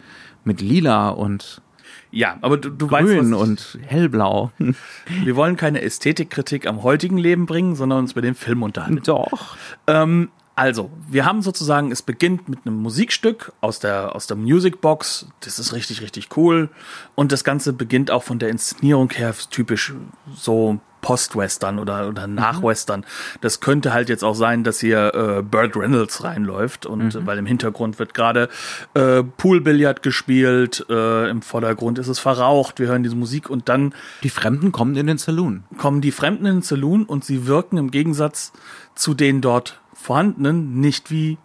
Mit 0.44 0.60
lila 0.60 1.10
und 1.10 1.62
Ja, 2.10 2.38
aber 2.40 2.56
du, 2.56 2.70
du 2.70 2.90
weißt, 2.90 3.06
grün 3.06 3.32
was 3.32 3.38
ich, 3.38 3.48
und 3.48 3.78
hellblau. 3.86 4.50
wir 5.24 5.36
wollen 5.36 5.56
keine 5.56 5.82
Ästhetikkritik 5.82 6.66
am 6.66 6.82
heutigen 6.82 7.18
Leben 7.18 7.46
bringen, 7.46 7.76
sondern 7.76 8.00
uns 8.00 8.14
mit 8.14 8.24
dem 8.24 8.34
Film 8.34 8.62
unterhalten. 8.62 9.00
Doch. 9.04 9.56
Ähm, 9.86 10.30
also, 10.56 10.90
wir 11.08 11.24
haben 11.24 11.40
sozusagen, 11.40 11.92
es 11.92 12.02
beginnt 12.02 12.48
mit 12.48 12.66
einem 12.66 12.82
Musikstück 12.82 13.52
aus 13.60 13.78
der, 13.78 14.16
aus 14.16 14.26
der 14.26 14.36
Musicbox. 14.36 15.28
Das 15.38 15.60
ist 15.60 15.72
richtig, 15.72 16.02
richtig 16.02 16.36
cool. 16.36 16.68
Und 17.14 17.30
das 17.30 17.44
Ganze 17.44 17.72
beginnt 17.72 18.10
auch 18.10 18.24
von 18.24 18.40
der 18.40 18.48
Inszenierung 18.48 19.08
her 19.10 19.32
typisch 19.50 19.94
so 20.34 20.80
Post-Western 21.00 21.78
oder, 21.78 22.08
oder 22.08 22.26
Nach-Western. 22.26 23.04
Das 23.40 23.60
könnte 23.60 23.92
halt 23.92 24.08
jetzt 24.08 24.24
auch 24.24 24.34
sein, 24.34 24.64
dass 24.64 24.80
hier 24.80 25.14
äh, 25.14 25.42
Burt 25.42 25.76
Reynolds 25.76 26.24
reinläuft 26.24 26.86
und 26.86 27.14
äh, 27.14 27.26
weil 27.26 27.38
im 27.38 27.46
Hintergrund 27.46 27.98
wird 27.98 28.14
gerade 28.14 28.48
äh, 28.94 29.22
Poolbillard 29.22 30.02
gespielt, 30.02 30.84
äh, 30.88 31.30
im 31.30 31.42
Vordergrund 31.42 31.98
ist 31.98 32.08
es 32.08 32.18
verraucht, 32.18 32.78
wir 32.78 32.88
hören 32.88 33.02
diese 33.02 33.16
Musik 33.16 33.50
und 33.50 33.68
dann 33.68 33.94
Die 34.22 34.30
Fremden 34.30 34.72
kommen 34.72 34.96
in 34.96 35.06
den 35.06 35.18
Saloon. 35.18 35.64
kommen 35.78 36.00
die 36.00 36.12
Fremden 36.12 36.46
in 36.46 36.56
den 36.56 36.62
Saloon 36.62 37.04
und 37.04 37.24
sie 37.24 37.46
wirken 37.46 37.76
im 37.76 37.90
Gegensatz 37.90 38.52
zu 38.94 39.14
den 39.14 39.40
dort 39.40 39.80
vorhandenen 39.94 40.80
nicht 40.80 41.10
wie, 41.10 41.38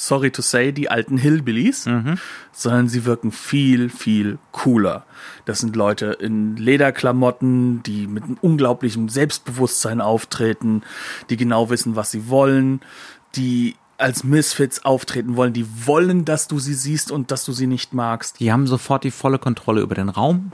sorry 0.00 0.30
to 0.30 0.42
say, 0.42 0.72
die 0.72 0.90
alten 0.90 1.18
Hillbillies, 1.18 1.88
sondern 2.52 2.88
sie 2.88 3.04
wirken 3.04 3.32
viel, 3.32 3.90
viel 3.90 4.38
cooler. 4.50 5.04
Das 5.44 5.58
sind 5.58 5.76
Leute 5.76 6.06
in 6.20 6.56
Lederklamotten, 6.56 7.82
die 7.82 8.06
mit 8.06 8.24
einem 8.24 8.38
unglaublichen 8.40 9.08
Selbstbewusstsein 9.08 10.00
auftreten, 10.00 10.82
die 11.28 11.36
genau 11.36 11.68
wissen, 11.68 11.96
was 11.96 12.10
sie 12.10 12.28
wollen, 12.28 12.80
die 13.36 13.76
als 13.98 14.24
Misfits 14.24 14.84
auftreten 14.86 15.36
wollen, 15.36 15.52
die 15.52 15.66
wollen, 15.86 16.24
dass 16.24 16.48
du 16.48 16.58
sie 16.58 16.72
siehst 16.72 17.12
und 17.12 17.30
dass 17.30 17.44
du 17.44 17.52
sie 17.52 17.66
nicht 17.66 17.92
magst. 17.92 18.40
Die 18.40 18.50
haben 18.50 18.66
sofort 18.66 19.04
die 19.04 19.10
volle 19.10 19.38
Kontrolle 19.38 19.82
über 19.82 19.94
den 19.94 20.08
Raum 20.08 20.52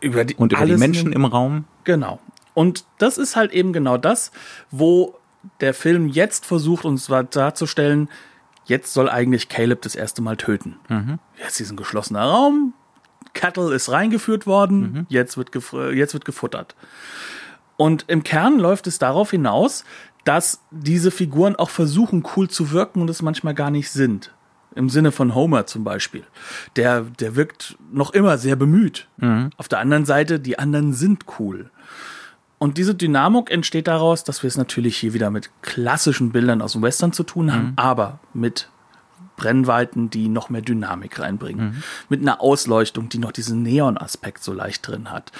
Über 0.00 0.24
die, 0.24 0.34
und 0.34 0.52
über 0.52 0.66
die 0.66 0.76
Menschen 0.76 1.12
im 1.12 1.24
Raum. 1.24 1.64
Genau. 1.84 2.18
Und 2.54 2.84
das 2.98 3.16
ist 3.16 3.36
halt 3.36 3.52
eben 3.52 3.72
genau 3.72 3.96
das, 3.96 4.32
wo 4.72 5.14
der 5.60 5.72
Film 5.72 6.08
jetzt 6.08 6.44
versucht, 6.44 6.84
uns 6.84 7.06
darzustellen, 7.06 8.08
jetzt 8.70 8.94
soll 8.94 9.10
eigentlich 9.10 9.50
Caleb 9.50 9.82
das 9.82 9.94
erste 9.94 10.22
Mal 10.22 10.36
töten. 10.38 10.76
Jetzt 11.36 11.60
ist 11.60 11.70
ein 11.70 11.76
geschlossener 11.76 12.22
Raum, 12.22 12.72
Cattle 13.34 13.74
ist 13.74 13.90
reingeführt 13.90 14.46
worden, 14.46 15.06
jetzt, 15.10 15.36
wird 15.36 15.50
jetzt 15.94 16.14
wird 16.14 16.24
gefuttert. 16.24 16.74
Und 17.76 18.04
im 18.08 18.22
Kern 18.22 18.58
läuft 18.58 18.86
es 18.86 18.98
darauf 18.98 19.30
hinaus, 19.30 19.84
dass 20.24 20.62
diese 20.70 21.10
Figuren 21.10 21.56
auch 21.56 21.70
versuchen, 21.70 22.24
cool 22.36 22.48
zu 22.48 22.70
wirken 22.72 23.00
und 23.02 23.10
es 23.10 23.22
manchmal 23.22 23.54
gar 23.54 23.70
nicht 23.70 23.90
sind. 23.90 24.32
im 24.74 24.88
Sinne 24.88 25.10
von 25.12 25.34
Homer 25.34 25.66
zum 25.66 25.82
Beispiel. 25.82 26.24
Der, 26.76 27.00
der 27.02 27.34
wirkt 27.36 27.76
noch 27.92 28.12
immer 28.12 28.38
sehr 28.38 28.56
bemüht. 28.56 29.08
Auf 29.56 29.68
der 29.68 29.80
anderen 29.80 30.04
Seite, 30.04 30.38
die 30.38 30.58
anderen 30.58 30.92
sind 30.92 31.24
cool. 31.38 31.70
Und 32.62 32.76
diese 32.76 32.94
Dynamik 32.94 33.50
entsteht 33.50 33.88
daraus, 33.88 34.22
dass 34.22 34.42
wir 34.42 34.48
es 34.48 34.58
natürlich 34.58 34.98
hier 34.98 35.14
wieder 35.14 35.30
mit 35.30 35.50
klassischen 35.62 36.30
Bildern 36.30 36.60
aus 36.60 36.72
dem 36.72 36.82
Western 36.82 37.12
zu 37.12 37.22
tun 37.22 37.50
haben, 37.52 37.72
aber 37.76 38.20
mit 38.34 38.68
Brennweiten, 39.36 40.10
die 40.10 40.28
noch 40.28 40.50
mehr 40.50 40.60
Dynamik 40.60 41.18
reinbringen. 41.18 41.82
Mit 42.10 42.20
einer 42.20 42.42
Ausleuchtung, 42.42 43.08
die 43.08 43.16
noch 43.16 43.32
diesen 43.32 43.62
Neon-Aspekt 43.62 44.44
so 44.44 44.52
leicht 44.52 44.86
drin 44.86 45.10
hat. 45.10 45.32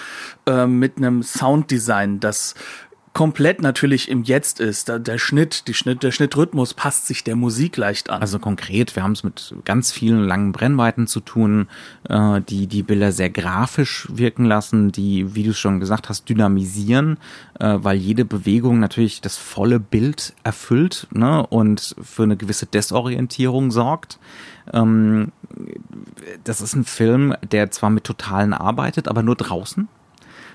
Ähm, 0.47 0.79
mit 0.79 0.97
einem 0.97 1.23
Sounddesign, 1.23 2.21
das 2.21 2.55
komplett 3.12 3.61
natürlich 3.61 4.09
im 4.09 4.23
Jetzt 4.23 4.61
ist. 4.61 4.88
Da, 4.88 4.99
der 4.99 5.18
Schnitt, 5.18 5.66
die 5.66 5.75
Schnitt, 5.75 6.03
der 6.03 6.12
Schnittrhythmus 6.12 6.75
passt 6.75 7.07
sich 7.07 7.25
der 7.25 7.35
Musik 7.35 7.77
leicht 7.77 8.09
an. 8.09 8.20
Also 8.20 8.38
konkret, 8.38 8.94
wir 8.94 9.03
haben 9.03 9.12
es 9.12 9.25
mit 9.25 9.55
ganz 9.64 9.90
vielen 9.90 10.25
langen 10.25 10.53
Brennweiten 10.53 11.07
zu 11.07 11.20
tun, 11.20 11.68
äh, 12.09 12.40
die 12.40 12.66
die 12.66 12.83
Bilder 12.83 13.11
sehr 13.12 13.31
grafisch 13.31 14.07
wirken 14.12 14.44
lassen, 14.44 14.92
die, 14.92 15.35
wie 15.35 15.42
du 15.42 15.53
schon 15.55 15.81
gesagt 15.81 16.09
hast, 16.09 16.29
dynamisieren, 16.29 17.18
äh, 17.59 17.79
weil 17.79 17.96
jede 17.96 18.25
Bewegung 18.25 18.79
natürlich 18.79 19.20
das 19.20 19.37
volle 19.37 19.81
Bild 19.81 20.33
erfüllt 20.44 21.09
ne, 21.11 21.44
und 21.46 21.96
für 22.01 22.23
eine 22.23 22.37
gewisse 22.37 22.66
Desorientierung 22.66 23.73
sorgt. 23.73 24.18
Ähm, 24.73 25.33
das 26.44 26.61
ist 26.61 26.75
ein 26.75 26.85
Film, 26.85 27.35
der 27.51 27.70
zwar 27.73 27.90
mit 27.90 28.05
Totalen 28.05 28.53
arbeitet, 28.53 29.09
aber 29.09 29.23
nur 29.23 29.35
draußen. 29.35 29.88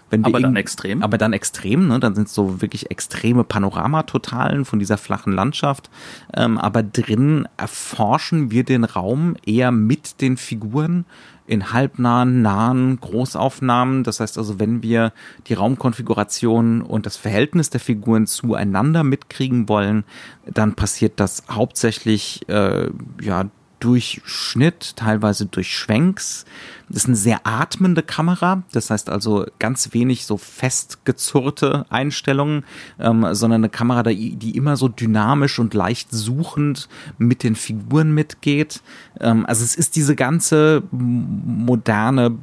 Wenn 0.09 0.21
wir 0.21 0.27
Aber 0.27 0.39
dann 0.39 0.55
extrem? 0.55 1.01
Aber 1.01 1.17
dann 1.17 1.33
extrem, 1.33 1.87
ne? 1.87 1.99
Dann 1.99 2.15
sind 2.15 2.29
so 2.29 2.61
wirklich 2.61 2.91
extreme 2.91 3.43
Panoramatotalen 3.43 4.65
von 4.65 4.79
dieser 4.79 4.97
flachen 4.97 5.33
Landschaft. 5.33 5.89
Ähm, 6.35 6.57
aber 6.57 6.83
drin 6.83 7.47
erforschen 7.57 8.51
wir 8.51 8.63
den 8.63 8.83
Raum 8.83 9.35
eher 9.45 9.71
mit 9.71 10.21
den 10.21 10.37
Figuren 10.37 11.05
in 11.47 11.71
halbnahen, 11.73 12.41
nahen 12.41 12.99
Großaufnahmen. 12.99 14.03
Das 14.03 14.19
heißt 14.19 14.37
also, 14.37 14.59
wenn 14.59 14.83
wir 14.83 15.11
die 15.47 15.53
Raumkonfiguration 15.53 16.81
und 16.81 17.05
das 17.05 17.17
Verhältnis 17.17 17.69
der 17.69 17.79
Figuren 17.79 18.27
zueinander 18.27 19.03
mitkriegen 19.03 19.69
wollen, 19.69 20.03
dann 20.45 20.75
passiert 20.75 21.19
das 21.19 21.43
hauptsächlich 21.49 22.47
äh, 22.47 22.89
ja 23.21 23.45
durch 23.85 24.19
Schnitt, 24.25 24.95
teilweise 24.95 25.45
durch 25.45 25.71
Schwenks. 25.71 26.45
Das 26.89 26.97
ist 26.97 27.05
eine 27.05 27.15
sehr 27.15 27.41
atmende 27.43 28.01
Kamera, 28.01 28.63
das 28.71 28.89
heißt 28.89 29.09
also 29.09 29.45
ganz 29.59 29.93
wenig 29.93 30.25
so 30.25 30.37
festgezurrte 30.37 31.85
Einstellungen, 31.89 32.63
ähm, 32.99 33.27
sondern 33.33 33.61
eine 33.61 33.69
Kamera, 33.69 34.01
die, 34.01 34.35
die 34.35 34.57
immer 34.57 34.75
so 34.75 34.87
dynamisch 34.87 35.59
und 35.59 35.75
leicht 35.75 36.11
suchend 36.11 36.89
mit 37.19 37.43
den 37.43 37.55
Figuren 37.55 38.11
mitgeht. 38.11 38.81
Ähm, 39.19 39.45
also 39.45 39.63
es 39.63 39.75
ist 39.75 39.95
diese 39.95 40.15
ganze 40.15 40.81
moderne 40.91 42.37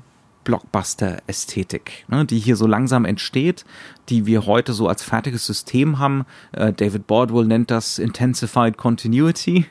Blockbuster-Ästhetik, 0.44 2.04
ne, 2.08 2.24
die 2.24 2.38
hier 2.38 2.56
so 2.56 2.66
langsam 2.66 3.04
entsteht, 3.04 3.64
die 4.08 4.26
wir 4.26 4.46
heute 4.46 4.72
so 4.72 4.88
als 4.88 5.02
fertiges 5.02 5.46
System 5.46 5.98
haben. 5.98 6.24
Äh, 6.52 6.72
David 6.72 7.06
Bordwell 7.06 7.46
nennt 7.46 7.70
das 7.70 7.98
Intensified 7.98 8.76
Continuity. 8.76 9.66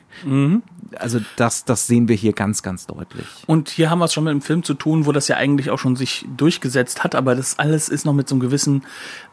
Also 0.96 1.20
das, 1.36 1.64
das 1.64 1.86
sehen 1.86 2.08
wir 2.08 2.16
hier 2.16 2.32
ganz, 2.32 2.62
ganz 2.62 2.86
deutlich. 2.86 3.26
Und 3.46 3.70
hier 3.70 3.90
haben 3.90 3.98
wir 3.98 4.06
es 4.06 4.12
schon 4.12 4.24
mit 4.24 4.30
einem 4.32 4.42
Film 4.42 4.62
zu 4.62 4.74
tun, 4.74 5.06
wo 5.06 5.12
das 5.12 5.28
ja 5.28 5.36
eigentlich 5.36 5.70
auch 5.70 5.78
schon 5.78 5.96
sich 5.96 6.26
durchgesetzt 6.36 7.04
hat, 7.04 7.14
aber 7.14 7.34
das 7.34 7.58
alles 7.58 7.88
ist 7.88 8.04
noch 8.04 8.12
mit 8.12 8.28
so 8.28 8.34
einem 8.34 8.40
gewissen 8.40 8.82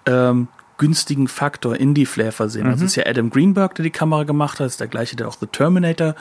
ähm, 0.06 0.48
günstigen 0.80 1.28
Faktor 1.28 1.76
Indie-Flair 1.76 2.32
versehen. 2.32 2.66
Also 2.66 2.86
es 2.86 2.92
ist 2.92 2.96
ja 2.96 3.06
Adam 3.06 3.30
Greenberg, 3.30 3.76
der 3.76 3.84
die 3.84 3.92
Kamera 3.92 4.24
gemacht 4.24 4.60
hat, 4.60 4.66
ist 4.66 4.80
der 4.80 4.88
gleiche, 4.88 5.16
der 5.16 5.28
auch 5.28 5.38
The 5.40 5.46
Terminator 5.46 6.16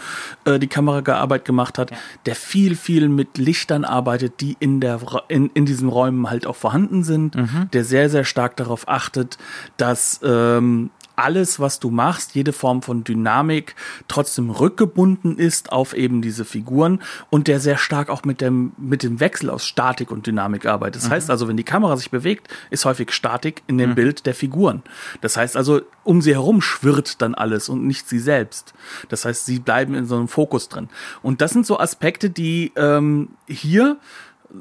äh, 0.45 0.59
die 0.59 0.67
Kameraarbeit 0.67 1.47
gemacht 1.47 1.79
hat, 1.79 1.93
der 2.27 2.35
viel, 2.35 2.77
viel 2.77 3.09
mit 3.09 3.39
Lichtern 3.39 3.85
arbeitet, 3.85 4.41
die 4.43 4.57
in, 4.61 4.81
der, 4.81 5.01
in, 5.29 5.49
in 5.55 5.65
diesen 5.65 5.89
Räumen 5.89 6.29
halt 6.29 6.47
auch 6.47 6.57
vorhanden 6.57 7.05
sind, 7.05 7.35
der 7.73 7.85
sehr, 7.85 8.11
sehr 8.11 8.25
stark 8.25 8.57
darauf 8.57 8.89
achtet, 8.89 9.39
dass 9.77 10.21
ähm, 10.23 10.91
alles, 11.19 11.61
was 11.61 11.81
du 11.81 11.91
machst, 11.91 12.35
jede 12.35 12.53
Form 12.53 12.83
von 12.83 13.05
Dynamik 13.05 13.75
trotzdem 14.07 14.51
rückgebunden 14.51 15.37
ist 15.37 15.73
auf 15.73 15.95
eben 15.95 16.23
diese 16.23 16.45
Figuren 16.45 17.03
und 17.31 17.49
der 17.49 17.61
sehr 17.61 17.77
stark 17.77 18.09
auch 18.09 18.25
mit 18.25 18.41
dem, 18.41 18.73
mit 18.77 19.03
dem 19.03 19.21
Wechsel 19.21 19.51
aus 19.51 19.67
Statik 19.67 20.11
und 20.11 20.27
Dynamik 20.27 20.67
arbeitet. 20.67 21.03
Das 21.03 21.11
heißt 21.11 21.31
also, 21.31 21.49
wenn 21.49 21.57
die 21.57 21.65
Kamera 21.65 21.97
sich 21.97 22.11
bewegt, 22.11 22.49
ist 22.71 22.85
häufig 22.85 23.11
Statik 23.13 23.63
in 23.67 23.79
dem 23.79 23.95
Bild 23.95 24.27
der 24.27 24.35
Figuren. 24.35 24.83
Das 25.21 25.37
heißt 25.37 25.57
also, 25.57 25.81
um 26.05 26.23
sie 26.23 26.35
herum 26.35 26.63
schwirrt 26.63 27.21
dann 27.21 27.35
alles 27.35 27.69
und 27.69 27.87
nicht 27.87 28.09
sie 28.09 28.19
selbst. 28.19 28.73
Das 29.09 29.25
heißt, 29.25 29.45
sie 29.45 29.59
bleiben 29.59 29.95
in 29.95 30.07
so 30.07 30.17
einem 30.17 30.29
Fokus 30.29 30.69
drin. 30.69 30.89
Und 31.23 31.41
das 31.41 31.53
sind 31.53 31.67
so 31.67 31.79
Aspekte, 31.79 32.31
die 32.31 32.73
ähm, 32.77 33.31
hier 33.47 33.99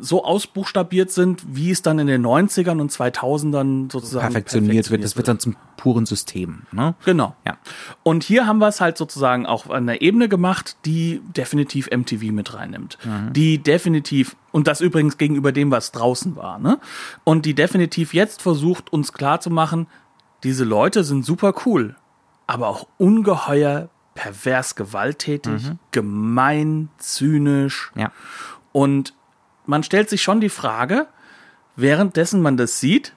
so 0.01 0.25
ausbuchstabiert 0.25 1.11
sind, 1.11 1.43
wie 1.47 1.71
es 1.71 1.81
dann 1.81 1.99
in 1.99 2.07
den 2.07 2.25
90ern 2.25 2.81
und 2.81 2.91
2000ern 2.91 3.91
sozusagen 3.91 4.33
Perfektioniert 4.33 4.91
wird, 4.91 5.03
das 5.03 5.15
wird 5.15 5.27
dann 5.27 5.39
zum 5.39 5.55
puren 5.77 6.05
System. 6.05 6.63
Ne? 6.71 6.95
Genau. 7.05 7.35
Ja. 7.45 7.57
Und 8.03 8.23
hier 8.23 8.45
haben 8.45 8.57
wir 8.57 8.67
es 8.67 8.81
halt 8.81 8.97
sozusagen 8.97 9.45
auch 9.45 9.69
an 9.69 9.87
der 9.87 10.01
Ebene 10.01 10.27
gemacht, 10.27 10.75
die 10.85 11.21
definitiv 11.35 11.89
MTV 11.89 12.31
mit 12.31 12.53
reinnimmt. 12.53 12.97
Die 13.31 13.59
definitiv, 13.59 14.35
und 14.51 14.67
das 14.67 14.81
übrigens 14.81 15.17
gegenüber 15.17 15.51
dem, 15.51 15.71
was 15.71 15.91
draußen 15.91 16.35
war, 16.35 16.59
ne? 16.59 16.79
Und 17.23 17.45
die 17.45 17.53
definitiv 17.53 18.13
jetzt 18.13 18.41
versucht, 18.41 18.91
uns 18.91 19.13
klarzumachen, 19.13 19.87
diese 20.43 20.65
Leute 20.65 21.03
sind 21.03 21.25
super 21.25 21.53
cool, 21.65 21.95
aber 22.45 22.67
auch 22.67 22.87
ungeheuer 22.97 23.89
pervers 24.15 24.75
gewalttätig, 24.75 25.71
gemein, 25.91 26.89
zynisch. 26.97 27.91
Ja. 27.95 28.11
Und 28.71 29.13
man 29.67 29.83
stellt 29.83 30.09
sich 30.09 30.21
schon 30.21 30.41
die 30.41 30.49
Frage, 30.49 31.07
währenddessen 31.75 32.41
man 32.41 32.57
das 32.57 32.79
sieht, 32.79 33.13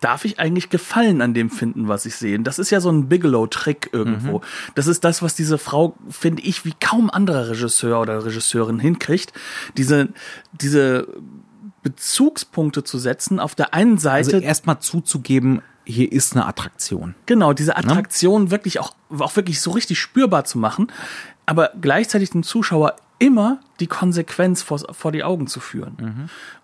darf 0.00 0.24
ich 0.24 0.38
eigentlich 0.38 0.70
Gefallen 0.70 1.20
an 1.20 1.34
dem 1.34 1.50
finden, 1.50 1.88
was 1.88 2.06
ich 2.06 2.14
sehe? 2.14 2.38
Und 2.38 2.44
das 2.44 2.58
ist 2.58 2.70
ja 2.70 2.80
so 2.80 2.90
ein 2.90 3.08
Bigelow-Trick 3.08 3.90
irgendwo. 3.92 4.40
Das 4.74 4.86
ist 4.86 5.04
das, 5.04 5.22
was 5.22 5.34
diese 5.34 5.58
Frau, 5.58 5.96
finde 6.08 6.42
ich, 6.42 6.64
wie 6.64 6.74
kaum 6.80 7.10
anderer 7.10 7.50
Regisseur 7.50 8.00
oder 8.00 8.24
Regisseurin 8.24 8.78
hinkriegt, 8.78 9.32
diese, 9.76 10.08
diese 10.52 11.08
Bezugspunkte 11.82 12.84
zu 12.84 12.98
setzen. 12.98 13.40
Auf 13.40 13.54
der 13.54 13.74
einen 13.74 13.98
Seite 13.98 14.36
Also 14.36 14.46
erstmal 14.46 14.78
zuzugeben, 14.78 15.62
hier 15.84 16.12
ist 16.12 16.34
eine 16.34 16.46
Attraktion. 16.46 17.14
Genau, 17.26 17.52
diese 17.52 17.76
Attraktion 17.76 18.50
wirklich 18.50 18.78
auch, 18.78 18.94
auch 19.18 19.34
wirklich 19.36 19.60
so 19.60 19.70
richtig 19.70 19.98
spürbar 19.98 20.44
zu 20.44 20.58
machen, 20.58 20.92
aber 21.46 21.72
gleichzeitig 21.80 22.30
dem 22.30 22.42
Zuschauer 22.42 22.96
immer 23.18 23.58
die 23.80 23.86
Konsequenz 23.86 24.62
vor, 24.62 24.80
vor 24.92 25.12
die 25.12 25.24
Augen 25.24 25.46
zu 25.46 25.60
führen. 25.60 25.96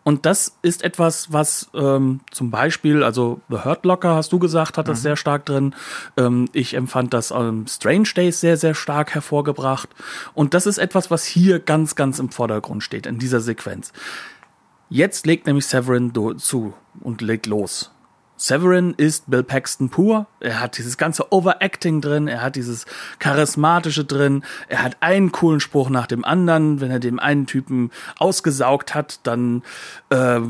Und 0.05 0.27
das 0.27 0.57
ist 0.62 0.83
etwas, 0.83 1.33
was 1.33 1.71
ähm, 1.75 2.21
zum 2.31 2.51
Beispiel, 2.51 3.03
also 3.03 3.40
The 3.49 3.64
Hurt 3.64 3.85
Locker, 3.85 4.14
hast 4.14 4.33
du 4.33 4.38
gesagt, 4.38 4.79
hat 4.79 4.88
das 4.88 5.03
sehr 5.03 5.17
stark 5.17 5.47
drin. 5.47 5.75
Ähm, 6.17 6.49
ich 6.53 6.75
empfand 6.75 7.14
das 7.14 7.31
ähm, 7.31 7.67
Strange 7.69 8.09
Days 8.14 8.40
sehr, 8.40 8.57
sehr 8.57 8.75
stark 8.75 9.14
hervorgebracht. 9.14 9.88
Und 10.35 10.55
das 10.55 10.67
ist 10.67 10.79
etwas, 10.79 11.11
was 11.11 11.25
hier 11.25 11.59
ganz, 11.59 11.95
ganz 11.95 12.19
im 12.19 12.29
Vordergrund 12.29 12.83
steht, 12.83 13.07
in 13.07 13.19
dieser 13.19 13.40
Sequenz. 13.40 13.93
Jetzt 14.90 15.27
legt 15.27 15.47
nämlich 15.47 15.67
Severin 15.67 16.12
zu 16.37 16.75
und 17.01 17.23
legt 17.23 17.47
los. 17.47 17.93
Severin 18.37 18.94
ist 18.97 19.31
Bill 19.31 19.44
Paxton 19.44 19.90
pur. 19.90 20.27
Er 20.40 20.61
hat 20.61 20.77
dieses 20.77 20.99
ganze 20.99 21.33
Overacting 21.33 22.01
drin, 22.01 22.27
er 22.27 22.42
hat 22.42 22.57
dieses 22.57 22.85
Charismatische 23.20 24.05
drin, 24.05 24.44
er 24.68 24.83
hat 24.83 24.97
einen 25.01 25.31
coolen 25.31 25.61
Spruch 25.61 25.88
nach 25.88 26.09
dem 26.09 26.25
anderen. 26.25 26.81
Wenn 26.81 26.90
er 26.90 26.99
dem 26.99 27.20
einen 27.20 27.47
Typen 27.47 27.92
ausgesaugt 28.18 28.94
hat, 28.94 29.20
dann 29.23 29.62
äh, 30.11 30.40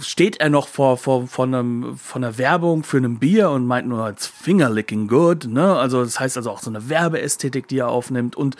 steht 0.00 0.40
er 0.40 0.50
noch 0.50 0.66
vor, 0.66 0.96
vor, 0.96 1.28
vor, 1.28 1.44
einem, 1.44 1.96
vor 1.96 2.16
einer 2.16 2.36
Werbung 2.36 2.82
für 2.82 2.98
ein 2.98 3.18
Bier 3.20 3.50
und 3.50 3.64
meint 3.64 3.86
nur 3.86 4.04
als 4.04 4.26
Fingerlicking 4.26 5.06
good. 5.06 5.46
Ne? 5.46 5.76
Also 5.76 6.02
das 6.02 6.18
heißt 6.18 6.36
also 6.36 6.50
auch 6.50 6.60
so 6.60 6.70
eine 6.70 6.88
Werbeästhetik, 6.88 7.68
die 7.68 7.78
er 7.78 7.88
aufnimmt 7.88 8.34
und 8.34 8.56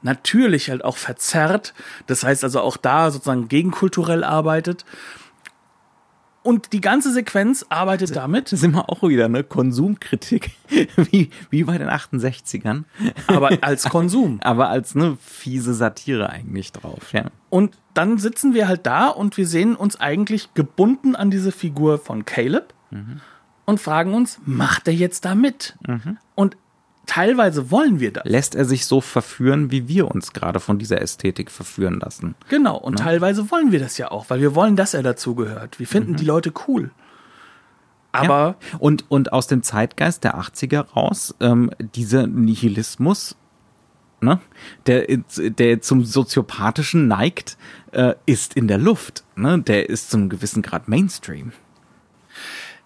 natürlich 0.00 0.70
halt 0.70 0.82
auch 0.82 0.96
verzerrt. 0.96 1.74
Das 2.06 2.24
heißt 2.24 2.42
also 2.42 2.60
auch 2.60 2.78
da 2.78 3.10
sozusagen 3.10 3.48
gegenkulturell 3.48 4.24
arbeitet. 4.24 4.84
Und 6.44 6.72
die 6.74 6.80
ganze 6.82 7.10
Sequenz 7.12 7.66
arbeitet 7.70 8.14
damit, 8.14 8.52
Das 8.52 8.60
sind 8.60 8.74
wir 8.74 8.90
auch 8.90 9.02
wieder, 9.02 9.28
ne? 9.28 9.42
Konsumkritik. 9.42 10.50
wie, 10.96 11.30
wie 11.50 11.64
bei 11.64 11.78
den 11.78 11.88
68ern. 11.88 12.84
aber 13.26 13.50
als 13.62 13.84
Konsum. 13.88 14.38
Aber 14.42 14.68
als 14.68 14.94
ne 14.94 15.16
fiese 15.20 15.74
Satire 15.74 16.28
eigentlich 16.30 16.70
drauf, 16.70 17.12
ja. 17.12 17.30
Und 17.48 17.76
dann 17.94 18.18
sitzen 18.18 18.52
wir 18.54 18.68
halt 18.68 18.84
da 18.86 19.08
und 19.08 19.36
wir 19.36 19.46
sehen 19.46 19.74
uns 19.74 19.98
eigentlich 19.98 20.52
gebunden 20.54 21.16
an 21.16 21.30
diese 21.30 21.50
Figur 21.50 21.98
von 21.98 22.24
Caleb 22.24 22.74
und 23.64 23.80
fragen 23.80 24.14
uns, 24.14 24.38
macht 24.44 24.86
er 24.86 24.94
jetzt 24.94 25.24
da 25.24 25.34
mit? 25.34 25.76
Und 26.34 26.56
teilweise 27.06 27.70
wollen 27.70 28.00
wir 28.00 28.12
das. 28.12 28.24
Lässt 28.24 28.54
er 28.54 28.64
sich 28.64 28.86
so 28.86 29.00
verführen, 29.00 29.70
wie 29.70 29.88
wir 29.88 30.10
uns 30.10 30.32
gerade 30.32 30.60
von 30.60 30.78
dieser 30.78 31.00
Ästhetik 31.00 31.50
verführen 31.50 32.00
lassen. 32.00 32.34
Genau. 32.48 32.76
Und 32.76 32.98
teilweise 32.98 33.50
wollen 33.50 33.72
wir 33.72 33.78
das 33.78 33.98
ja 33.98 34.10
auch, 34.10 34.30
weil 34.30 34.40
wir 34.40 34.54
wollen, 34.54 34.76
dass 34.76 34.94
er 34.94 35.02
dazugehört. 35.02 35.78
Wir 35.78 35.86
finden 35.86 36.16
die 36.16 36.24
Leute 36.24 36.52
cool. 36.68 36.90
Aber 38.12 38.56
ja. 38.72 38.78
und, 38.78 39.10
und 39.10 39.32
aus 39.32 39.48
dem 39.48 39.64
Zeitgeist 39.64 40.22
der 40.22 40.38
80er 40.38 40.92
raus, 40.92 41.34
ähm, 41.40 41.70
dieser 41.96 42.28
Nihilismus, 42.28 43.36
ne, 44.20 44.40
der, 44.86 45.06
der 45.08 45.80
zum 45.80 46.04
Soziopathischen 46.04 47.08
neigt, 47.08 47.58
äh, 47.90 48.14
ist 48.24 48.54
in 48.54 48.68
der 48.68 48.78
Luft. 48.78 49.24
Ne? 49.34 49.60
Der 49.60 49.88
ist 49.88 50.10
zum 50.10 50.28
gewissen 50.28 50.62
Grad 50.62 50.88
Mainstream. 50.88 51.52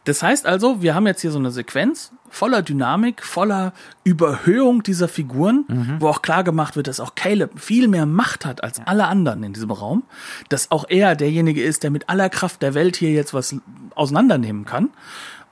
Das 0.04 0.22
heißt 0.22 0.46
also, 0.46 0.80
wir 0.80 0.94
haben 0.94 1.06
jetzt 1.06 1.20
hier 1.20 1.30
so 1.30 1.38
eine 1.38 1.50
Sequenz 1.50 2.12
voller 2.30 2.62
Dynamik, 2.62 3.24
voller 3.24 3.72
Überhöhung 4.04 4.82
dieser 4.82 5.08
Figuren, 5.08 5.64
mhm. 5.68 5.96
wo 5.98 6.08
auch 6.08 6.22
klar 6.22 6.44
gemacht 6.44 6.76
wird, 6.76 6.86
dass 6.86 7.00
auch 7.00 7.14
Caleb 7.14 7.58
viel 7.58 7.88
mehr 7.88 8.06
Macht 8.06 8.44
hat 8.44 8.62
als 8.62 8.80
alle 8.86 9.06
anderen 9.06 9.42
in 9.42 9.52
diesem 9.52 9.70
Raum, 9.70 10.04
dass 10.48 10.70
auch 10.70 10.84
er 10.88 11.16
derjenige 11.16 11.62
ist, 11.62 11.82
der 11.82 11.90
mit 11.90 12.08
aller 12.08 12.28
Kraft 12.28 12.62
der 12.62 12.74
Welt 12.74 12.96
hier 12.96 13.10
jetzt 13.10 13.34
was 13.34 13.56
auseinandernehmen 13.94 14.64
kann. 14.64 14.90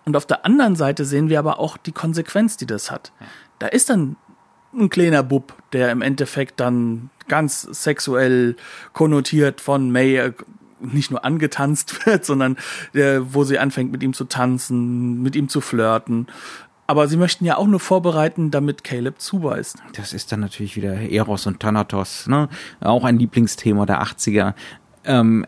Und 0.05 0.17
auf 0.17 0.27
der 0.27 0.45
anderen 0.45 0.77
Seite 0.77 1.05
sehen 1.05 1.29
wir 1.29 1.39
aber 1.39 1.59
auch 1.59 1.77
die 1.77 1.93
Konsequenz, 1.93 2.57
die 2.57 2.67
das 2.67 2.91
hat. 2.91 3.13
Da 3.59 3.67
ist 3.67 3.91
dann 3.91 4.17
ein 4.73 4.89
kleiner 4.89 5.23
Bub, 5.23 5.55
der 5.73 5.91
im 5.91 6.03
Endeffekt 6.03 6.61
dann 6.61 7.11
ganz 7.29 7.63
sexuell 7.63 8.57
konnotiert 8.93 9.61
von 9.61 9.91
May 9.91 10.33
nicht 10.81 11.11
nur 11.11 11.25
angetanzt 11.25 12.07
wird, 12.07 12.25
sondern 12.25 12.57
der, 12.95 13.35
wo 13.35 13.45
sie 13.45 13.59
anfängt 13.59 13.93
mit 13.93 14.03
ihm 14.03 14.13
zu 14.13 14.25
tanzen, 14.25 15.23
mit 15.23 15.37
ihm 15.37 15.49
zu 15.49 15.61
flirten. 15.61 16.27
Aber 16.87 17.09
sie 17.09 17.17
möchten 17.17 17.45
ja 17.45 17.57
auch 17.57 17.67
nur 17.67 17.81
vorbereiten, 17.81 18.51
damit 18.51 18.85
Caleb 18.85 19.21
zubeißt. 19.21 19.79
Das 19.95 20.13
ist 20.13 20.31
dann 20.31 20.41
natürlich 20.41 20.77
wieder 20.77 20.95
Eros 20.95 21.47
und 21.47 21.61
Thanatos, 21.61 22.27
ne? 22.29 22.49
Auch 22.81 23.05
ein 23.05 23.19
Lieblingsthema 23.19 23.87
der 23.87 24.03
80er. 24.03 24.55
Ähm, 25.05 25.47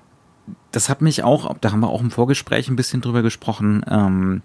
das 0.72 0.88
hat 0.88 1.01
mich 1.01 1.22
auch, 1.22 1.57
da 1.61 1.72
haben 1.72 1.81
wir 1.81 1.88
auch 1.88 2.01
im 2.01 2.11
Vorgespräch 2.11 2.68
ein 2.68 2.77
bisschen 2.77 3.01
drüber 3.01 3.22
gesprochen, 3.22 3.85
ähm, 3.88 4.42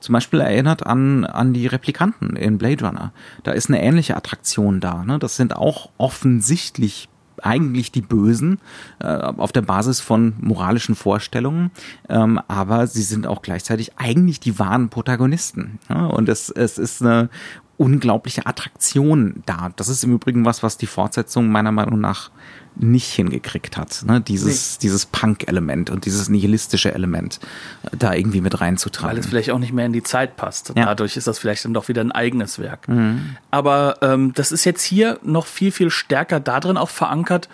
zum 0.00 0.12
Beispiel 0.12 0.40
erinnert 0.40 0.86
an, 0.86 1.24
an 1.24 1.54
die 1.54 1.66
Replikanten 1.66 2.36
in 2.36 2.58
Blade 2.58 2.84
Runner. 2.84 3.12
Da 3.44 3.52
ist 3.52 3.68
eine 3.68 3.82
ähnliche 3.82 4.16
Attraktion 4.16 4.80
da. 4.80 5.04
Ne? 5.04 5.18
Das 5.18 5.36
sind 5.36 5.56
auch 5.56 5.90
offensichtlich 5.96 7.08
eigentlich 7.42 7.92
die 7.92 8.02
Bösen 8.02 8.58
äh, 9.00 9.06
auf 9.06 9.52
der 9.52 9.62
Basis 9.62 10.00
von 10.00 10.34
moralischen 10.40 10.94
Vorstellungen, 10.94 11.70
ähm, 12.08 12.40
aber 12.48 12.86
sie 12.86 13.02
sind 13.02 13.26
auch 13.26 13.42
gleichzeitig 13.42 13.92
eigentlich 13.96 14.40
die 14.40 14.58
wahren 14.58 14.88
Protagonisten. 14.88 15.78
Ja? 15.88 16.06
Und 16.06 16.28
es, 16.28 16.50
es 16.50 16.78
ist 16.78 17.02
eine 17.02 17.28
unglaubliche 17.76 18.46
Attraktion 18.46 19.42
da. 19.46 19.70
Das 19.76 19.88
ist 19.88 20.04
im 20.04 20.12
Übrigen 20.12 20.44
was, 20.44 20.62
was 20.62 20.78
die 20.78 20.86
Fortsetzung 20.86 21.48
meiner 21.48 21.72
Meinung 21.72 22.00
nach 22.00 22.30
nicht 22.76 23.12
hingekriegt 23.12 23.76
hat, 23.76 24.04
ne? 24.06 24.20
dieses, 24.20 24.74
nee. 24.74 24.78
dieses 24.82 25.06
Punk-Element 25.06 25.90
und 25.90 26.04
dieses 26.04 26.28
nihilistische 26.28 26.92
Element 26.94 27.40
äh, 27.82 27.96
da 27.96 28.12
irgendwie 28.12 28.40
mit 28.40 28.60
reinzutragen. 28.60 29.12
Weil 29.12 29.18
es 29.18 29.26
vielleicht 29.26 29.50
auch 29.50 29.58
nicht 29.58 29.72
mehr 29.72 29.86
in 29.86 29.92
die 29.92 30.02
Zeit 30.02 30.36
passt. 30.36 30.72
Ja. 30.76 30.84
Dadurch 30.86 31.16
ist 31.16 31.26
das 31.26 31.38
vielleicht 31.38 31.64
dann 31.64 31.74
doch 31.74 31.88
wieder 31.88 32.02
ein 32.02 32.12
eigenes 32.12 32.58
Werk. 32.58 32.88
Mhm. 32.88 33.36
Aber 33.50 33.96
ähm, 34.02 34.32
das 34.34 34.52
ist 34.52 34.64
jetzt 34.64 34.82
hier 34.82 35.18
noch 35.22 35.46
viel, 35.46 35.72
viel 35.72 35.90
stärker 35.90 36.38
darin 36.38 36.76
auch 36.76 36.90
verankert, 36.90 37.48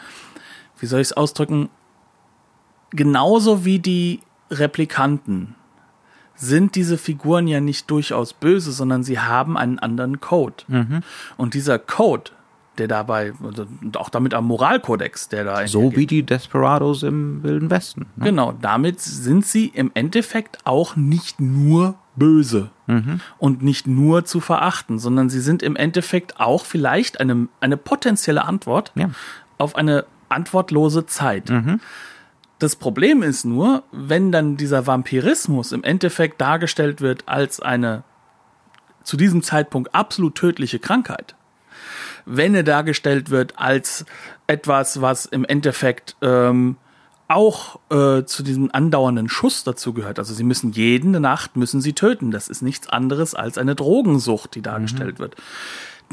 wie 0.80 0.86
soll 0.86 1.00
ich 1.00 1.08
es 1.08 1.12
ausdrücken, 1.12 1.70
genauso 2.90 3.64
wie 3.64 3.78
die 3.78 4.20
Replikanten 4.50 5.54
sind 6.34 6.74
diese 6.74 6.98
Figuren 6.98 7.46
ja 7.46 7.60
nicht 7.60 7.90
durchaus 7.90 8.32
böse, 8.32 8.72
sondern 8.72 9.04
sie 9.04 9.20
haben 9.20 9.56
einen 9.56 9.78
anderen 9.78 10.20
Code. 10.20 10.64
Mhm. 10.66 11.02
Und 11.36 11.54
dieser 11.54 11.78
Code 11.78 12.32
der 12.78 12.88
dabei, 12.88 13.32
also 13.42 13.66
auch 13.96 14.08
damit 14.08 14.34
am 14.34 14.46
Moralkodex, 14.46 15.28
der 15.28 15.44
da. 15.44 15.66
So 15.66 15.94
wie 15.94 16.06
die 16.06 16.22
Desperados 16.22 17.02
im 17.02 17.42
Wilden 17.42 17.70
Westen. 17.70 18.06
Ne? 18.16 18.26
Genau, 18.26 18.52
damit 18.60 19.00
sind 19.00 19.44
sie 19.44 19.66
im 19.66 19.90
Endeffekt 19.94 20.58
auch 20.64 20.96
nicht 20.96 21.40
nur 21.40 21.94
böse 22.16 22.70
mhm. 22.86 23.20
und 23.38 23.62
nicht 23.62 23.86
nur 23.86 24.24
zu 24.24 24.40
verachten, 24.40 24.98
sondern 24.98 25.30
sie 25.30 25.40
sind 25.40 25.62
im 25.62 25.76
Endeffekt 25.76 26.40
auch 26.40 26.64
vielleicht 26.64 27.20
eine, 27.20 27.48
eine 27.60 27.76
potenzielle 27.76 28.44
Antwort 28.44 28.92
ja. 28.94 29.10
auf 29.58 29.76
eine 29.76 30.04
antwortlose 30.28 31.06
Zeit. 31.06 31.50
Mhm. 31.50 31.80
Das 32.58 32.76
Problem 32.76 33.22
ist 33.22 33.44
nur, 33.44 33.82
wenn 33.92 34.30
dann 34.30 34.56
dieser 34.56 34.86
Vampirismus 34.86 35.72
im 35.72 35.82
Endeffekt 35.82 36.40
dargestellt 36.40 37.00
wird 37.00 37.28
als 37.28 37.60
eine 37.60 38.04
zu 39.02 39.16
diesem 39.16 39.42
Zeitpunkt 39.42 39.94
absolut 39.94 40.36
tödliche 40.36 40.78
Krankheit, 40.78 41.34
wenn 42.24 42.54
er 42.54 42.62
dargestellt 42.62 43.30
wird 43.30 43.58
als 43.58 44.04
etwas, 44.46 45.00
was 45.00 45.26
im 45.26 45.44
Endeffekt 45.44 46.16
ähm, 46.22 46.76
auch 47.28 47.80
äh, 47.90 48.24
zu 48.24 48.42
diesem 48.42 48.70
andauernden 48.72 49.28
Schuss 49.28 49.64
dazu 49.64 49.92
gehört. 49.94 50.18
Also 50.18 50.34
sie 50.34 50.44
müssen 50.44 50.72
jede 50.72 51.08
Nacht 51.20 51.56
müssen 51.56 51.80
sie 51.80 51.94
töten. 51.94 52.30
Das 52.30 52.48
ist 52.48 52.62
nichts 52.62 52.88
anderes 52.88 53.34
als 53.34 53.56
eine 53.58 53.74
Drogensucht, 53.74 54.54
die 54.54 54.62
dargestellt 54.62 55.18
mhm. 55.18 55.22
wird 55.22 55.36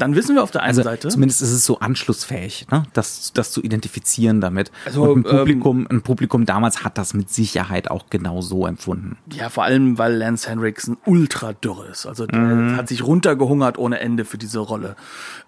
dann 0.00 0.14
wissen 0.14 0.34
wir 0.34 0.42
auf 0.42 0.50
der 0.50 0.62
einen 0.62 0.70
also 0.70 0.82
Seite. 0.82 1.08
Zumindest 1.08 1.42
ist 1.42 1.50
es 1.50 1.64
so 1.64 1.78
anschlussfähig, 1.78 2.66
ne? 2.70 2.84
das, 2.94 3.32
das 3.34 3.52
zu 3.52 3.62
identifizieren 3.62 4.40
damit. 4.40 4.72
Also, 4.86 5.02
Und 5.02 5.26
ein 5.26 5.30
Publikum, 5.30 5.80
ähm, 5.80 5.86
ein 5.90 6.02
Publikum 6.02 6.46
damals 6.46 6.84
hat 6.84 6.96
das 6.96 7.12
mit 7.12 7.30
Sicherheit 7.30 7.90
auch 7.90 8.06
genau 8.08 8.40
so 8.40 8.66
empfunden. 8.66 9.18
Ja, 9.32 9.50
vor 9.50 9.64
allem, 9.64 9.98
weil 9.98 10.16
Lance 10.16 10.48
Henriksen 10.48 10.96
ultra 11.04 11.52
dürr 11.52 11.86
ist. 11.90 12.06
Also 12.06 12.26
der 12.26 12.38
mhm. 12.38 12.76
hat 12.76 12.88
sich 12.88 13.04
runtergehungert 13.04 13.78
ohne 13.78 14.00
Ende 14.00 14.24
für 14.24 14.38
diese 14.38 14.58
Rolle. 14.58 14.96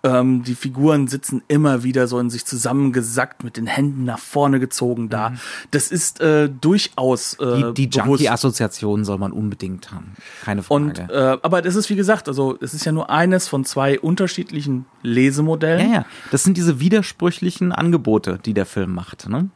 Ähm, 0.03 0.43
die 0.43 0.55
Figuren 0.55 1.09
sitzen 1.09 1.43
immer 1.49 1.83
wieder 1.83 2.07
so 2.07 2.19
in 2.19 2.29
sich 2.29 2.45
zusammengesackt, 2.45 3.45
mit 3.45 3.57
den 3.57 3.67
Händen 3.67 4.05
nach 4.05 4.19
vorne 4.19 4.61
gezogen 4.61 5.09
da. 5.09 5.31
Mhm. 5.31 5.38
Das 5.71 5.91
ist 5.91 6.21
äh, 6.21 6.49
durchaus 6.49 7.35
äh, 7.35 7.73
Die, 7.73 7.88
die 7.88 7.99
Junkie-Assoziation 7.99 9.05
soll 9.05 9.19
man 9.19 9.33
unbedingt 9.33 9.93
haben. 9.93 10.12
Keine 10.45 10.62
Frage. 10.62 10.85
Und, 10.85 10.99
äh, 10.99 11.38
aber 11.43 11.62
das 11.62 11.75
ist, 11.75 11.88
wie 11.88 11.97
gesagt, 11.97 12.29
also 12.29 12.59
es 12.61 12.75
ist 12.75 12.85
ja 12.85 12.93
nur 12.93 13.09
eines 13.09 13.49
von 13.49 13.65
zwei 13.65 13.99
unterschiedlichen 13.99 14.42
unterschiedlichen 14.43 14.87
Lesemodellen. 15.03 15.89
Ja, 15.89 15.95
ja. 15.95 16.07
Das 16.31 16.43
sind 16.43 16.57
diese 16.57 16.81
widersprüchlichen 16.81 17.73
Angebote, 17.73 18.39
die 18.45 18.55
der 18.55 18.67
Film 18.67 18.95
macht. 18.95 19.29
Ne? 19.29 19.49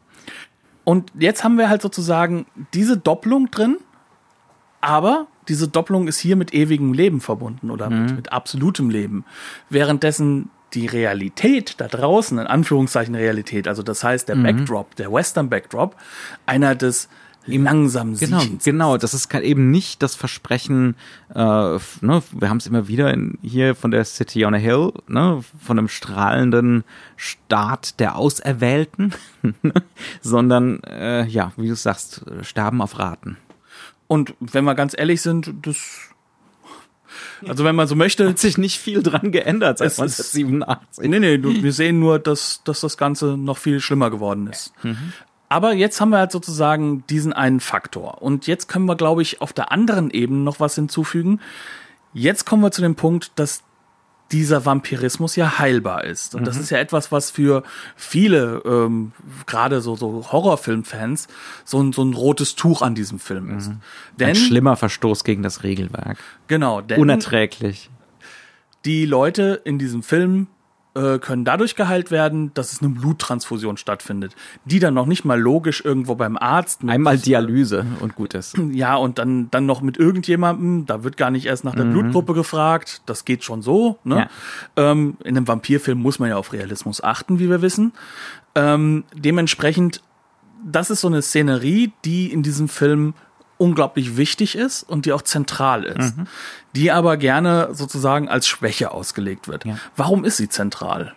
Und 0.85 1.13
jetzt 1.19 1.45
haben 1.45 1.59
wir 1.59 1.69
halt 1.69 1.83
sozusagen 1.83 2.47
diese 2.75 2.97
Doppelung 2.97 3.51
drin, 3.51 3.79
aber 4.81 5.27
diese 5.49 5.69
Doppelung 5.69 6.09
ist 6.09 6.19
hier 6.19 6.37
mit 6.37 6.55
ewigem 6.55 6.93
Leben 6.93 7.21
verbunden 7.21 7.71
oder 7.71 7.91
mhm. 7.91 8.03
mit, 8.03 8.17
mit 8.17 8.33
absolutem 8.33 8.91
Leben. 8.91 9.25
Währenddessen 9.71 10.51
die 10.75 10.87
Realität 10.87 11.75
da 11.79 11.89
draußen, 11.89 12.39
in 12.39 12.47
Anführungszeichen 12.47 13.15
Realität, 13.15 13.69
also 13.69 13.83
das 13.83 14.03
heißt 14.03 14.29
der 14.29 14.37
mhm. 14.37 14.43
Backdrop, 14.43 14.97
der 14.97 15.13
Western 15.13 15.49
Backdrop, 15.49 15.97
einer 16.45 16.75
des 16.75 17.09
langsam 17.47 18.17
genau, 18.17 18.41
Siechens. 18.41 18.65
Genau, 18.65 18.97
das 18.97 19.15
ist 19.15 19.33
eben 19.35 19.71
nicht 19.71 20.03
das 20.03 20.15
Versprechen, 20.15 20.97
äh, 21.35 21.39
ne, 21.39 22.23
wir 22.33 22.49
haben 22.49 22.57
es 22.57 22.67
immer 22.67 22.89
wieder 22.89 23.13
in, 23.13 23.39
hier 23.43 23.75
von 23.75 23.91
der 23.91 24.05
City 24.05 24.45
on 24.45 24.55
a 24.55 24.59
Hill, 24.59 24.93
ne, 25.09 25.43
von 25.61 25.79
einem 25.79 25.89
strahlenden 25.89 26.85
Staat 27.17 28.01
der 28.01 28.17
Auserwählten, 28.17 29.15
sondern, 30.21 30.83
äh, 30.85 31.27
ja, 31.27 31.53
wie 31.57 31.69
du 31.69 31.77
sagst, 31.77 32.25
sterben 32.43 32.83
auf 32.83 32.99
Raten. 32.99 33.37
Und 34.09 34.35
wenn 34.41 34.65
wir 34.65 34.75
ganz 34.75 34.95
ehrlich 34.97 35.23
sind, 35.23 35.53
das 35.63 36.11
also 37.47 37.65
wenn 37.65 37.77
man 37.77 37.87
so 37.87 37.97
möchte. 37.97 38.29
Hat 38.29 38.39
sich 38.39 38.59
nicht 38.59 38.79
viel 38.79 39.03
dran 39.03 39.33
geändert 39.33 39.79
seit 39.79 39.99
1987. 39.99 41.09
Nee, 41.09 41.19
nee, 41.19 41.43
wir 41.43 41.73
sehen 41.73 41.99
nur, 41.99 42.19
dass, 42.19 42.63
dass 42.65 42.81
das 42.81 42.97
Ganze 42.97 43.37
noch 43.37 43.59
viel 43.59 43.81
schlimmer 43.81 44.11
geworden 44.11 44.47
ist. 44.47 44.73
Mhm. 44.83 45.13
Aber 45.49 45.73
jetzt 45.73 46.01
haben 46.01 46.11
wir 46.11 46.19
halt 46.19 46.33
sozusagen 46.33 47.05
diesen 47.09 47.33
einen 47.33 47.61
Faktor. 47.61 48.23
Und 48.23 48.47
jetzt 48.47 48.69
können 48.69 48.87
wir, 48.87 48.97
glaube 48.97 49.23
ich, 49.23 49.41
auf 49.41 49.53
der 49.53 49.71
anderen 49.71 50.11
Ebene 50.11 50.41
noch 50.41 50.61
was 50.61 50.75
hinzufügen. 50.75 51.41
Jetzt 52.13 52.47
kommen 52.47 52.63
wir 52.63 52.73
zu 52.73 52.83
dem 52.83 52.97
Punkt, 52.97 53.33
dass 53.37 53.63
dieser 54.33 54.65
Vampirismus 54.65 55.37
ja 55.37 55.59
heilbar 55.59 56.05
ist. 56.05 56.35
Und 56.35 56.43
mhm. 56.43 56.45
das 56.47 56.57
ist 56.57 56.71
ja 56.71 56.79
etwas, 56.79 57.13
was 57.13 57.31
für 57.31 57.63
viele, 57.95 58.63
ähm, 58.65 59.13
gerade 59.47 59.81
so, 59.81 59.95
so 59.95 60.33
Horrorfilmfans, 60.33 61.29
so 61.65 61.81
ein, 61.81 61.93
so 61.93 62.03
ein 62.03 62.13
rotes 62.13 62.57
Tuch 62.57 62.83
an 62.83 62.95
diesem 62.95 63.21
Film 63.21 63.57
ist. 63.57 63.69
Mhm. 63.69 63.81
Denn, 64.19 64.29
ein 64.31 64.35
schlimmer 64.35 64.77
Verstoß 64.77 65.23
gegen 65.23 65.43
das 65.43 65.63
Regelwerk. 65.63 66.19
Genau. 66.49 66.81
Denn 66.81 67.01
Unerträglich. 67.01 67.91
Die 68.85 69.07
Leute 69.07 69.61
in 69.65 69.79
diesem 69.79 70.03
Film 70.03 70.49
äh, 70.97 71.19
können 71.19 71.45
dadurch 71.45 71.77
geheilt 71.77 72.11
werden, 72.11 72.53
dass 72.55 72.73
es 72.73 72.81
eine 72.81 72.91
Bluttransfusion 72.91 73.77
stattfindet, 73.77 74.35
die 74.65 74.79
dann 74.79 74.95
noch 74.95 75.05
nicht 75.05 75.25
mal 75.25 75.39
logisch 75.39 75.85
irgendwo 75.85 76.15
beim 76.15 76.39
Arzt. 76.39 76.81
Einmal 76.87 77.19
Dialyse 77.19 77.85
und 78.01 78.15
gut 78.15 78.35
ist. 78.35 78.57
Ja, 78.77 78.97
und 78.97 79.19
dann, 79.19 79.51
dann 79.51 79.65
noch 79.65 79.81
mit 79.81 79.97
irgendjemandem, 79.97 80.87
da 80.87 81.03
wird 81.03 81.17
gar 81.17 81.31
nicht 81.31 81.47
erst 81.47 81.65
nach 81.65 81.75
der 81.75 81.85
mhm. 81.85 81.93
Blutgruppe 81.93 82.35
gefragt, 82.35 83.01
das 83.07 83.25
geht 83.25 83.43
schon 83.43 83.63
so. 83.63 83.99
Ne? 84.05 84.29
Ja. 84.77 84.91
Ähm, 84.91 85.17
in 85.25 85.37
einem 85.37 85.49
Vampirfilm 85.49 85.99
muss 85.99 86.19
man 86.19 86.29
ja 86.29 86.37
auf 86.37 86.53
Realismus 86.53 87.03
achten, 87.03 87.39
wie 87.39 87.49
wir 87.49 87.63
wissen. 87.63 87.93
Ähm, 88.55 89.05
dementsprechend, 89.15 90.03
das 90.65 90.91
ist 90.91 91.01
so 91.01 91.09
eine 91.09 91.23
Szenerie, 91.23 91.93
die 92.05 92.31
in 92.31 92.43
diesem 92.43 92.69
Film 92.69 93.15
unglaublich 93.59 94.17
wichtig 94.17 94.57
ist 94.57 94.83
und 94.83 95.07
die 95.07 95.13
auch 95.13 95.23
zentral 95.23 95.85
ist, 95.85 96.17
mhm. 96.17 96.27
die 96.75 96.91
aber 96.91 97.17
gerne 97.17 97.71
sozusagen 97.73 98.29
als 98.29 98.47
Schwäche 98.47 98.91
ausgelegt 98.91 99.49
wird. 99.49 99.65
Ja. 99.65 99.79
Warum 99.97 100.25
ist 100.25 100.37
sie 100.37 100.49
zentral? 100.49 101.15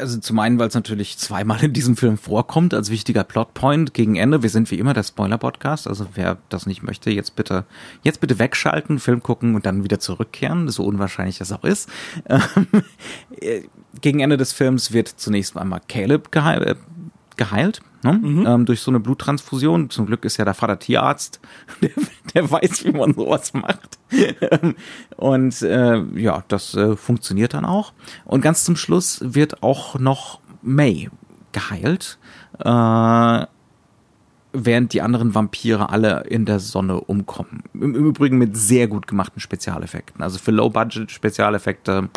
Also 0.00 0.18
zum 0.18 0.38
einen, 0.40 0.58
weil 0.58 0.68
es 0.68 0.74
natürlich 0.74 1.16
zweimal 1.18 1.62
in 1.62 1.72
diesem 1.72 1.96
Film 1.96 2.18
vorkommt 2.18 2.74
als 2.74 2.90
wichtiger 2.90 3.22
Plotpoint 3.24 3.94
gegen 3.94 4.16
Ende. 4.16 4.42
Wir 4.42 4.50
sind 4.50 4.70
wie 4.70 4.78
immer 4.78 4.94
der 4.94 5.04
Spoiler-Podcast, 5.04 5.86
also 5.86 6.06
wer 6.14 6.38
das 6.48 6.66
nicht 6.66 6.82
möchte, 6.82 7.10
jetzt 7.10 7.36
bitte, 7.36 7.64
jetzt 8.02 8.20
bitte 8.20 8.38
wegschalten, 8.38 8.98
Film 8.98 9.22
gucken 9.22 9.54
und 9.54 9.64
dann 9.64 9.84
wieder 9.84 10.00
zurückkehren, 10.00 10.68
so 10.68 10.84
unwahrscheinlich 10.84 11.38
das 11.38 11.52
auch 11.52 11.64
ist. 11.64 11.88
Ähm, 12.28 12.66
äh, 13.40 13.62
gegen 14.00 14.20
Ende 14.20 14.36
des 14.36 14.52
Films 14.52 14.92
wird 14.92 15.08
zunächst 15.08 15.56
einmal 15.56 15.80
Caleb 15.88 16.30
geheil, 16.30 16.62
äh, 16.62 16.74
geheilt. 17.38 17.80
Ne? 18.02 18.12
Mhm. 18.12 18.46
Ähm, 18.46 18.66
durch 18.66 18.80
so 18.80 18.90
eine 18.90 19.00
Bluttransfusion. 19.00 19.88
Zum 19.88 20.06
Glück 20.06 20.24
ist 20.24 20.36
ja 20.36 20.44
der 20.44 20.54
Vater 20.54 20.78
Tierarzt, 20.78 21.40
der, 21.82 21.90
der 22.34 22.50
weiß, 22.50 22.84
wie 22.84 22.92
man 22.92 23.14
sowas 23.14 23.54
macht. 23.54 23.98
und 25.16 25.62
äh, 25.62 26.02
ja, 26.14 26.44
das 26.48 26.74
äh, 26.74 26.96
funktioniert 26.96 27.54
dann 27.54 27.64
auch. 27.64 27.92
Und 28.26 28.42
ganz 28.42 28.64
zum 28.64 28.76
Schluss 28.76 29.20
wird 29.24 29.62
auch 29.62 29.98
noch 29.98 30.40
May 30.62 31.08
geheilt. 31.52 32.18
Äh, 32.58 33.46
während 34.52 34.92
die 34.92 35.02
anderen 35.02 35.34
Vampire 35.34 35.90
alle 35.90 36.24
in 36.24 36.44
der 36.44 36.58
Sonne 36.58 37.00
umkommen. 37.00 37.62
Im, 37.74 37.94
Im 37.94 38.06
Übrigen 38.06 38.38
mit 38.38 38.56
sehr 38.56 38.88
gut 38.88 39.06
gemachten 39.06 39.40
Spezialeffekten. 39.40 40.22
Also 40.22 40.38
für 40.38 40.50
Low-Budget-Spezialeffekte 40.50 42.08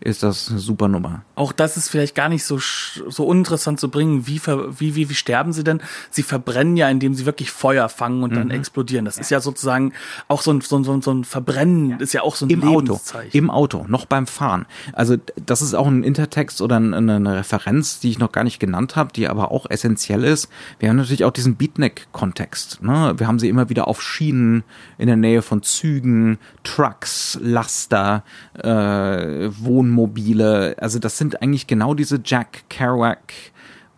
ist 0.00 0.22
das 0.22 0.50
eine 0.50 0.58
super 0.58 0.88
Nummer. 0.88 1.22
Auch 1.34 1.52
das 1.52 1.76
ist 1.76 1.88
vielleicht 1.88 2.14
gar 2.14 2.28
nicht 2.28 2.44
so, 2.44 2.58
so 2.58 3.24
uninteressant 3.24 3.80
zu 3.80 3.90
bringen. 3.90 4.26
Wie, 4.26 4.40
wie, 4.78 4.94
wie, 4.94 5.08
wie 5.08 5.14
sterben 5.14 5.52
sie 5.52 5.64
denn? 5.64 5.80
Sie 6.10 6.22
verbrennen 6.22 6.76
ja, 6.76 6.88
indem 6.88 7.14
sie 7.14 7.26
wirklich 7.26 7.50
Feuer 7.50 7.88
fangen 7.88 8.22
und 8.22 8.32
mhm. 8.32 8.36
dann 8.36 8.50
explodieren. 8.50 9.04
Das 9.04 9.16
ja. 9.16 9.22
ist 9.22 9.30
ja 9.30 9.40
sozusagen 9.40 9.92
auch 10.28 10.42
so 10.42 10.52
ein, 10.52 10.60
so 10.60 10.76
ein, 10.78 11.02
so 11.02 11.12
ein 11.12 11.24
Verbrennen, 11.24 11.90
ja. 11.90 11.96
ist 11.96 12.12
ja 12.12 12.22
auch 12.22 12.36
so 12.36 12.46
ein 12.46 12.50
Im 12.50 12.64
Auto. 12.64 13.00
Im 13.32 13.50
Auto, 13.50 13.86
noch 13.88 14.04
beim 14.04 14.26
Fahren. 14.26 14.66
Also 14.92 15.16
das 15.44 15.62
ist 15.62 15.74
auch 15.74 15.86
ein 15.86 16.04
Intertext 16.04 16.60
oder 16.60 16.76
eine, 16.76 16.96
eine 16.96 17.36
Referenz, 17.36 17.98
die 18.00 18.10
ich 18.10 18.18
noch 18.18 18.32
gar 18.32 18.44
nicht 18.44 18.60
genannt 18.60 18.96
habe, 18.96 19.12
die 19.12 19.28
aber 19.28 19.50
auch 19.50 19.66
essentiell 19.70 20.24
ist. 20.24 20.48
Wir 20.78 20.90
haben 20.90 20.96
natürlich 20.96 21.24
auch 21.24 21.32
diesen 21.32 21.56
Beatnik-Kontext. 21.56 22.82
Ne? 22.82 23.14
Wir 23.16 23.26
haben 23.26 23.38
sie 23.38 23.48
immer 23.48 23.70
wieder 23.70 23.88
auf 23.88 24.02
Schienen 24.02 24.62
in 24.98 25.06
der 25.06 25.16
Nähe 25.16 25.42
von 25.42 25.62
Zügen, 25.62 26.38
Trucks, 26.64 27.38
Laster, 27.40 28.24
äh, 28.54 29.48
Wohnungen 29.58 29.85
Wohnmobile. 29.86 30.76
Also 30.78 30.98
das 30.98 31.18
sind 31.18 31.42
eigentlich 31.42 31.66
genau 31.66 31.94
diese 31.94 32.20
Jack 32.24 32.64
Kerouac 32.68 33.32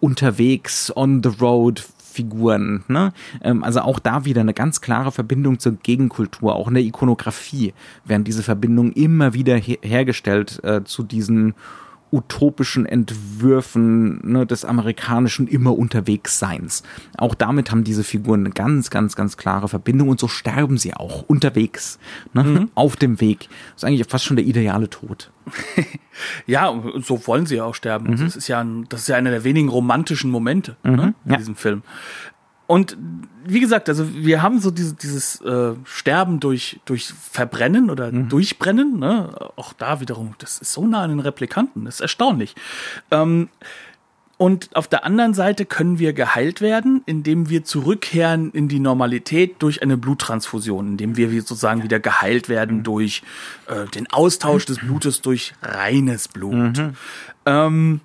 unterwegs 0.01 0.93
on 0.95 1.23
the 1.23 1.31
road 1.41 1.85
Figuren. 2.13 2.85
Ne? 2.89 3.13
Ähm, 3.43 3.63
also 3.63 3.81
auch 3.81 3.99
da 3.99 4.25
wieder 4.25 4.41
eine 4.41 4.55
ganz 4.55 4.81
klare 4.81 5.13
Verbindung 5.13 5.59
zur 5.59 5.73
Gegenkultur. 5.73 6.55
Auch 6.55 6.69
in 6.69 6.75
der 6.75 6.83
Ikonografie 6.83 7.75
werden 8.05 8.25
diese 8.25 8.43
Verbindungen 8.43 8.93
immer 8.93 9.35
wieder 9.35 9.57
her 9.57 9.79
hergestellt 9.83 10.63
äh, 10.65 10.83
zu 10.85 11.03
diesen 11.03 11.55
utopischen 12.11 12.87
Entwürfen 12.87 14.21
ne, 14.23 14.47
des 14.47 14.65
amerikanischen 14.65 15.47
immer 15.47 15.77
unterwegs 15.77 16.39
Seins. 16.39 16.83
Auch 17.17 17.35
damit 17.35 17.71
haben 17.71 17.85
diese 17.85 18.05
Figuren 18.05 18.41
eine 18.41 18.51
ganz, 18.51 18.91
ganz, 18.91 19.17
ganz 19.17 19.37
klare 19.37 19.69
Verbindung 19.69 20.09
und 20.09 20.21
so 20.21 20.29
sterben 20.29 20.79
sie 20.79 20.95
auch 20.95 21.23
unterwegs, 21.23 21.99
ne, 22.33 22.45
mhm. 22.45 22.71
auf 22.75 22.97
dem 22.97 23.21
Weg. 23.21 23.49
Das 23.49 23.83
ist 23.83 23.85
eigentlich 23.85 24.07
fast 24.09 24.25
schon 24.25 24.37
der 24.37 24.47
ideale 24.47 24.89
Tod. 24.91 25.31
ja, 26.47 26.75
so 27.01 27.27
wollen 27.27 27.47
sie 27.47 27.57
ja 27.57 27.65
auch 27.65 27.75
sterben. 27.75 28.11
Mhm. 28.11 28.25
Das 28.25 28.37
ist 28.37 28.49
ja, 28.49 28.61
ein, 28.61 28.87
das 28.89 29.03
ist 29.03 29.09
ja 29.09 29.17
einer 29.17 29.31
der 29.31 29.45
wenigen 29.45 29.69
romantischen 29.69 30.31
Momente 30.31 30.77
mhm. 30.83 30.93
ne, 30.93 31.15
in 31.25 31.31
ja. 31.33 31.37
diesem 31.39 31.57
Film. 31.57 31.83
Und 32.69 32.99
wie 33.47 33.61
gesagt, 33.61 33.89
also 33.89 34.15
wir 34.15 34.43
haben 34.43 34.61
so 34.61 34.71
diese, 34.71 34.95
dieses 34.95 35.41
äh, 35.41 35.73
Sterben 35.85 36.39
durch, 36.39 36.81
durch 36.85 37.07
Verbrennen 37.07 37.89
oder 37.89 38.13
mhm. 38.13 38.29
Durchbrennen, 38.29 38.99
ne? 38.99 39.51
auch 39.57 39.73
da 39.73 40.01
wiederum, 40.01 40.35
das 40.37 40.59
ist 40.59 40.75
so 40.75 40.87
nah 40.87 41.01
an 41.01 41.09
den 41.09 41.21
Replikanten, 41.21 41.87
das 41.87 41.95
ist 41.95 42.01
erstaunlich. 42.03 42.55
Ähm, 43.11 43.49
und 44.37 44.77
auf 44.77 44.87
der 44.87 45.05
anderen 45.05 45.33
Seite 45.33 45.65
können 45.65 45.99
wir 45.99 46.13
geheilt 46.13 46.61
werden, 46.61 47.03
indem 47.07 47.49
wir 47.49 47.65
zurückkehren 47.65 48.53
in 48.53 48.69
die 48.69 48.81
Normalität 48.81 49.57
durch 49.61 49.83
eine 49.83 49.97
Bluttransfusion, 49.97 50.89
indem 50.89 51.17
wir 51.17 51.31
sozusagen 51.41 51.83
wieder 51.83 52.01
geheilt 52.01 52.51
werden 52.51 52.79
mhm. 52.79 52.83
durch 52.83 53.23
äh, 53.67 53.87
den 53.87 54.13
Austausch 54.13 54.67
des 54.67 54.79
Blutes 54.79 55.23
durch 55.23 55.55
reines 55.63 56.29
Blut. 56.29 56.77
Mhm. 56.77 56.93
Ähm, 57.47 58.01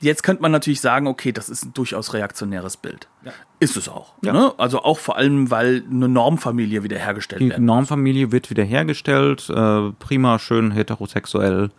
Jetzt 0.00 0.22
könnte 0.22 0.42
man 0.42 0.52
natürlich 0.52 0.80
sagen, 0.80 1.06
okay, 1.06 1.32
das 1.32 1.48
ist 1.48 1.64
ein 1.64 1.74
durchaus 1.74 2.14
reaktionäres 2.14 2.76
Bild. 2.76 3.08
Ja. 3.24 3.32
Ist 3.60 3.76
es 3.76 3.88
auch. 3.88 4.14
Ja. 4.22 4.32
Ne? 4.32 4.52
Also 4.58 4.82
auch 4.82 4.98
vor 4.98 5.16
allem, 5.16 5.50
weil 5.50 5.82
eine 5.90 6.08
Normfamilie 6.08 6.84
wiederhergestellt 6.84 7.42
wird. 7.42 7.56
Die 7.56 7.60
Normfamilie 7.60 8.30
wird 8.30 8.50
wiederhergestellt, 8.50 9.50
äh, 9.50 9.90
prima, 9.98 10.38
schön 10.38 10.70
heterosexuell. 10.70 11.70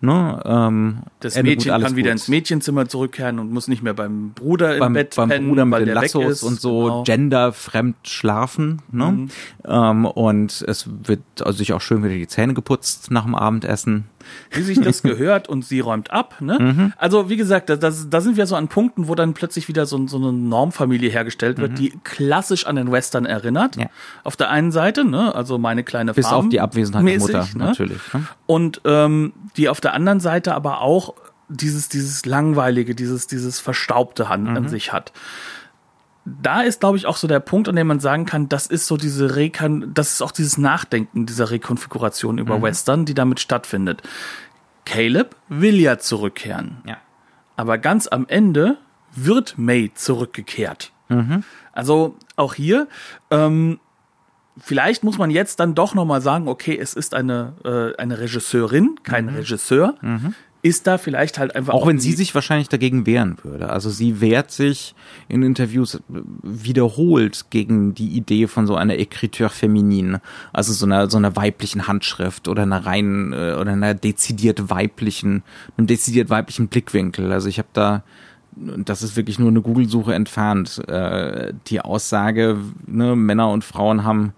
Ne? 0.00 0.40
Ähm, 0.44 0.98
das 1.20 1.40
Mädchen 1.42 1.72
gut, 1.72 1.82
kann 1.82 1.96
wieder 1.96 2.12
ins 2.12 2.28
Mädchenzimmer 2.28 2.88
zurückkehren 2.88 3.38
und 3.38 3.52
muss 3.52 3.68
nicht 3.68 3.82
mehr 3.82 3.94
beim 3.94 4.32
Bruder 4.32 4.74
im 4.74 4.80
beim, 4.80 4.92
Bett 4.92 5.14
beim 5.16 5.28
pennen, 5.30 5.48
Bruder 5.48 5.64
mit 5.64 5.72
weil 5.72 5.84
den 5.86 5.94
Lassos 5.94 6.42
und 6.42 6.60
so 6.60 6.82
genau. 6.82 7.02
genderfremd 7.04 7.96
schlafen. 8.04 8.82
Ne? 8.92 9.12
Mhm. 9.12 9.28
Ähm, 9.66 10.04
und 10.04 10.64
es 10.68 10.88
wird 11.04 11.22
also 11.40 11.58
sich 11.58 11.72
auch 11.72 11.80
schön 11.80 12.04
wieder 12.04 12.14
die 12.14 12.28
Zähne 12.28 12.54
geputzt 12.54 13.10
nach 13.10 13.24
dem 13.24 13.34
Abendessen 13.34 14.04
wie 14.50 14.62
sich 14.62 14.80
das 14.80 15.02
gehört 15.04 15.48
und 15.48 15.64
sie 15.64 15.80
räumt 15.80 16.10
ab. 16.10 16.36
Ne? 16.40 16.58
Mhm. 16.58 16.92
Also 16.96 17.28
wie 17.28 17.36
gesagt, 17.36 17.70
da, 17.70 17.76
da 17.76 17.90
sind 17.90 18.36
wir 18.36 18.46
so 18.46 18.56
an 18.56 18.68
Punkten, 18.68 19.08
wo 19.08 19.14
dann 19.14 19.34
plötzlich 19.34 19.68
wieder 19.68 19.86
so, 19.86 20.06
so 20.06 20.16
eine 20.16 20.32
Normfamilie 20.32 21.10
hergestellt 21.10 21.58
wird, 21.58 21.72
mhm. 21.72 21.76
die 21.76 21.92
klassisch 22.04 22.66
an 22.66 22.76
den 22.76 22.90
Western 22.90 23.26
erinnert. 23.26 23.76
Ja. 23.76 23.86
Auf 24.22 24.36
der 24.36 24.50
einen 24.50 24.72
Seite, 24.72 25.04
ne, 25.04 25.34
also 25.34 25.58
meine 25.58 25.84
kleine 25.84 26.14
Bis 26.14 26.26
Farm 26.26 26.46
auf 26.46 26.48
die 26.50 26.60
Abwesenheit 26.60 27.04
mäßig, 27.04 27.30
der 27.30 27.40
Mutter, 27.42 27.58
ne? 27.58 27.64
natürlich. 27.64 28.00
Ne? 28.12 28.26
Und 28.46 28.80
ähm, 28.84 29.32
die 29.56 29.68
auf 29.68 29.80
der 29.80 29.94
anderen 29.94 30.20
Seite 30.20 30.54
aber 30.54 30.80
auch 30.80 31.14
dieses, 31.48 31.88
dieses 31.88 32.26
langweilige, 32.26 32.94
dieses, 32.94 33.26
dieses 33.26 33.60
Verstaubte 33.60 34.28
an, 34.28 34.42
mhm. 34.42 34.56
an 34.56 34.68
sich 34.68 34.92
hat 34.92 35.12
da 36.24 36.62
ist, 36.62 36.80
glaube 36.80 36.96
ich, 36.96 37.06
auch 37.06 37.16
so 37.16 37.28
der 37.28 37.40
Punkt, 37.40 37.68
an 37.68 37.76
dem 37.76 37.86
man 37.86 38.00
sagen 38.00 38.24
kann, 38.24 38.48
das 38.48 38.66
ist 38.66 38.86
so 38.86 38.96
diese 38.96 39.36
Rekan, 39.36 39.92
das 39.92 40.12
ist 40.12 40.22
auch 40.22 40.30
dieses 40.30 40.56
Nachdenken 40.56 41.26
dieser 41.26 41.50
Rekonfiguration 41.50 42.38
über 42.38 42.58
mhm. 42.58 42.62
Western, 42.62 43.04
die 43.04 43.14
damit 43.14 43.40
stattfindet. 43.40 44.02
Caleb 44.84 45.36
will 45.48 45.78
ja 45.78 45.98
zurückkehren. 45.98 46.78
Ja. 46.86 46.96
Aber 47.56 47.78
ganz 47.78 48.06
am 48.06 48.26
Ende 48.28 48.78
wird 49.14 49.58
May 49.58 49.92
zurückgekehrt. 49.94 50.92
Mhm. 51.08 51.44
Also 51.72 52.16
auch 52.36 52.54
hier, 52.54 52.88
ähm, 53.30 53.78
vielleicht 54.56 55.04
muss 55.04 55.18
man 55.18 55.30
jetzt 55.30 55.60
dann 55.60 55.74
doch 55.74 55.94
noch 55.94 56.04
mal 56.04 56.22
sagen, 56.22 56.48
okay, 56.48 56.76
es 56.76 56.94
ist 56.94 57.14
eine, 57.14 57.52
äh, 57.64 58.00
eine 58.00 58.18
Regisseurin, 58.18 58.98
kein 59.02 59.26
mhm. 59.26 59.36
Regisseur, 59.36 59.94
mhm 60.00 60.34
ist 60.64 60.86
da 60.86 60.96
vielleicht 60.96 61.38
halt 61.38 61.54
einfach. 61.54 61.74
Auch, 61.74 61.82
auch 61.82 61.86
wenn 61.88 61.98
sie 61.98 62.12
sich 62.12 62.34
wahrscheinlich 62.34 62.70
dagegen 62.70 63.04
wehren 63.04 63.36
würde. 63.42 63.68
Also 63.68 63.90
sie 63.90 64.22
wehrt 64.22 64.50
sich 64.50 64.94
in 65.28 65.42
Interviews 65.42 66.02
wiederholt 66.42 67.50
gegen 67.50 67.94
die 67.94 68.08
Idee 68.16 68.46
von 68.46 68.66
so 68.66 68.74
einer 68.74 68.94
Écriture 68.94 69.50
féminine, 69.50 70.22
also 70.54 70.72
so 70.72 70.86
einer 70.86 71.10
so 71.10 71.18
einer 71.18 71.36
weiblichen 71.36 71.86
Handschrift 71.86 72.48
oder 72.48 72.62
einer 72.62 72.86
rein 72.86 73.34
äh, 73.34 73.56
oder 73.60 73.72
einer 73.72 73.92
dezidiert 73.92 74.70
weiblichen, 74.70 75.42
einem 75.76 75.86
dezidiert 75.86 76.30
weiblichen 76.30 76.68
Blickwinkel. 76.68 77.30
Also 77.30 77.50
ich 77.50 77.58
habe 77.58 77.68
da 77.74 78.02
das 78.56 79.02
ist 79.02 79.16
wirklich 79.16 79.38
nur 79.38 79.48
eine 79.48 79.60
Google-Suche 79.60 80.14
entfernt. 80.14 80.80
Äh, 80.88 81.52
die 81.66 81.80
Aussage, 81.82 82.56
ne, 82.86 83.16
Männer 83.16 83.50
und 83.50 83.64
Frauen 83.64 84.04
haben 84.04 84.32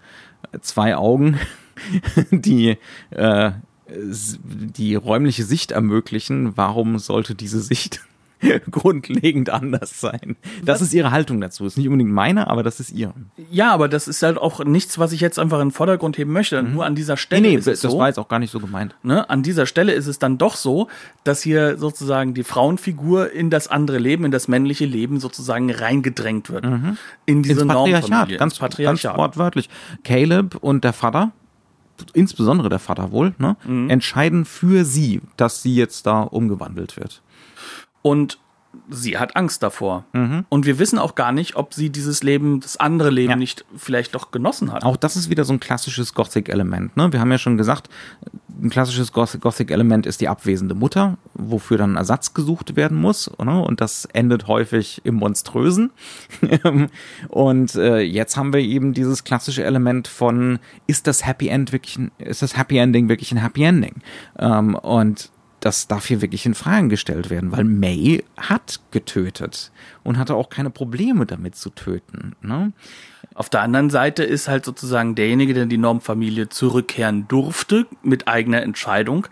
zwei 0.59 0.97
Augen, 0.97 1.39
die 2.31 2.77
äh, 3.11 3.51
die 3.89 4.95
räumliche 4.95 5.43
Sicht 5.43 5.71
ermöglichen, 5.71 6.57
warum 6.57 6.99
sollte 6.99 7.35
diese 7.35 7.61
Sicht 7.61 8.01
grundlegend 8.71 9.49
anders 9.49 9.99
sein. 9.99 10.35
Das 10.63 10.81
was? 10.81 10.87
ist 10.87 10.93
ihre 10.93 11.11
Haltung 11.11 11.41
dazu. 11.41 11.65
Ist 11.65 11.77
nicht 11.77 11.87
unbedingt 11.87 12.11
meine, 12.11 12.47
aber 12.47 12.63
das 12.63 12.79
ist 12.79 12.91
ihr. 12.91 13.13
Ja, 13.49 13.73
aber 13.73 13.87
das 13.87 14.07
ist 14.07 14.21
halt 14.21 14.37
auch 14.37 14.63
nichts, 14.63 14.99
was 14.99 15.11
ich 15.11 15.21
jetzt 15.21 15.39
einfach 15.39 15.59
in 15.59 15.69
den 15.69 15.73
Vordergrund 15.73 16.17
heben 16.17 16.31
möchte. 16.31 16.61
Mhm. 16.61 16.73
Nur 16.73 16.85
an 16.85 16.95
dieser 16.95 17.17
Stelle. 17.17 17.41
Nee, 17.41 17.49
nee, 17.49 17.55
ist 17.55 17.67
es 17.67 17.81
das 17.81 17.91
so, 17.91 17.97
war 17.97 18.07
jetzt 18.07 18.19
auch 18.19 18.27
gar 18.27 18.39
nicht 18.39 18.51
so 18.51 18.59
gemeint. 18.59 18.95
Ne, 19.03 19.29
an 19.29 19.43
dieser 19.43 19.65
Stelle 19.65 19.93
ist 19.93 20.07
es 20.07 20.19
dann 20.19 20.37
doch 20.37 20.55
so, 20.55 20.87
dass 21.23 21.41
hier 21.41 21.77
sozusagen 21.77 22.33
die 22.33 22.43
Frauenfigur 22.43 23.31
in 23.31 23.49
das 23.49 23.67
andere 23.67 23.97
Leben, 23.97 24.25
in 24.25 24.31
das 24.31 24.47
männliche 24.47 24.85
Leben 24.85 25.19
sozusagen 25.19 25.71
reingedrängt 25.71 26.49
wird. 26.49 26.65
Mhm. 26.65 26.97
In 27.25 27.43
diese 27.43 27.61
ins 27.61 27.73
Patriarchat, 27.73 28.37
ganz, 28.37 28.59
Patriarchat. 28.59 29.11
ganz 29.11 29.17
wortwörtlich. 29.17 29.69
Caleb 30.03 30.55
und 30.61 30.83
der 30.83 30.93
Vater 30.93 31.31
insbesondere 32.13 32.69
der 32.69 32.79
Vater 32.79 33.11
wohl, 33.11 33.33
ne, 33.37 33.57
mhm. 33.65 33.89
entscheiden 33.89 34.45
für 34.45 34.85
sie, 34.85 35.21
dass 35.35 35.61
sie 35.61 35.75
jetzt 35.75 36.05
da 36.05 36.21
umgewandelt 36.21 36.97
wird. 36.97 37.21
Und 38.01 38.39
sie 38.89 39.17
hat 39.17 39.35
Angst 39.35 39.63
davor. 39.63 40.05
Mhm. 40.13 40.45
Und 40.49 40.65
wir 40.65 40.79
wissen 40.79 40.99
auch 40.99 41.15
gar 41.15 41.31
nicht, 41.31 41.55
ob 41.55 41.73
sie 41.73 41.89
dieses 41.89 42.23
Leben, 42.23 42.59
das 42.59 42.77
andere 42.77 43.09
Leben 43.09 43.31
ja. 43.31 43.35
nicht 43.35 43.65
vielleicht 43.75 44.15
doch 44.15 44.31
genossen 44.31 44.71
hat. 44.71 44.83
Auch 44.83 44.97
das 44.97 45.15
ist 45.15 45.29
wieder 45.29 45.45
so 45.45 45.53
ein 45.53 45.59
klassisches 45.59 46.13
Gothic-Element. 46.13 46.97
Ne? 46.97 47.11
Wir 47.11 47.19
haben 47.19 47.31
ja 47.31 47.37
schon 47.37 47.57
gesagt, 47.57 47.89
ein 48.61 48.69
klassisches 48.69 49.11
Gothic-Element 49.11 50.05
ist 50.05 50.21
die 50.21 50.27
abwesende 50.27 50.75
Mutter, 50.75 51.17
wofür 51.33 51.77
dann 51.77 51.95
Ersatz 51.95 52.33
gesucht 52.33 52.75
werden 52.75 52.97
muss. 52.97 53.29
Ne? 53.43 53.61
Und 53.61 53.81
das 53.81 54.05
endet 54.05 54.47
häufig 54.47 55.01
im 55.03 55.15
Monströsen. 55.15 55.91
und 57.29 57.75
äh, 57.75 57.99
jetzt 57.99 58.37
haben 58.37 58.53
wir 58.53 58.61
eben 58.61 58.93
dieses 58.93 59.23
klassische 59.23 59.63
Element 59.63 60.07
von, 60.07 60.59
ist 60.87 61.07
das 61.07 61.25
Happy 61.25 61.49
End 61.49 61.71
wirklich, 61.71 61.97
ein, 61.97 62.11
ist 62.17 62.41
das 62.41 62.57
Happy 62.57 62.77
Ending 62.77 63.09
wirklich 63.09 63.31
ein 63.31 63.37
Happy 63.37 63.63
Ending? 63.63 63.95
Ähm, 64.39 64.75
und 64.75 65.31
das 65.67 65.85
darf 65.87 66.05
hier 66.05 66.21
wirklich 66.21 66.45
in 66.45 66.53
Fragen 66.53 66.87
gestellt 66.87 67.29
werden, 67.29 67.51
weil 67.51 67.65
May 67.65 68.23
hat 68.37 68.79
getötet 68.91 69.73
und 70.01 70.17
hatte 70.17 70.35
auch 70.35 70.49
keine 70.49 70.69
Probleme 70.69 71.25
damit 71.25 71.57
zu 71.57 71.69
töten. 71.71 72.37
Ne? 72.41 72.71
Auf 73.35 73.49
der 73.49 73.63
anderen 73.63 73.89
Seite 73.89 74.23
ist 74.23 74.47
halt 74.47 74.63
sozusagen 74.63 75.13
derjenige, 75.15 75.53
der 75.53 75.63
in 75.63 75.69
die 75.69 75.77
Normfamilie 75.77 76.47
zurückkehren 76.47 77.27
durfte, 77.27 77.85
mit 78.01 78.29
eigener 78.29 78.61
Entscheidung, 78.61 79.27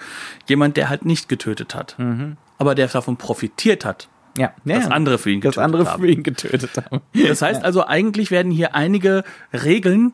jemand, 0.48 0.76
der 0.76 0.90
halt 0.90 1.06
nicht 1.06 1.30
getötet 1.30 1.74
hat. 1.74 1.98
Mhm. 2.00 2.36
Aber 2.58 2.76
der 2.76 2.90
davon 2.90 3.16
profitiert 3.16 3.86
hat. 3.86 4.10
Ja, 4.38 4.54
ja, 4.66 4.80
dass 4.80 4.92
andere 4.92 5.18
für 5.18 5.32
ihn 5.32 5.40
getötet 5.40 5.64
haben. 5.64 5.72
Dass 5.72 5.88
andere 5.88 6.00
für 6.00 6.12
ihn 6.12 6.24
getötet 6.24 6.72
haben. 6.76 7.00
Das 7.14 7.42
heißt 7.42 7.64
also, 7.64 7.86
eigentlich 7.86 8.30
werden 8.30 8.52
hier 8.52 8.76
einige 8.76 9.24
Regeln 9.54 10.14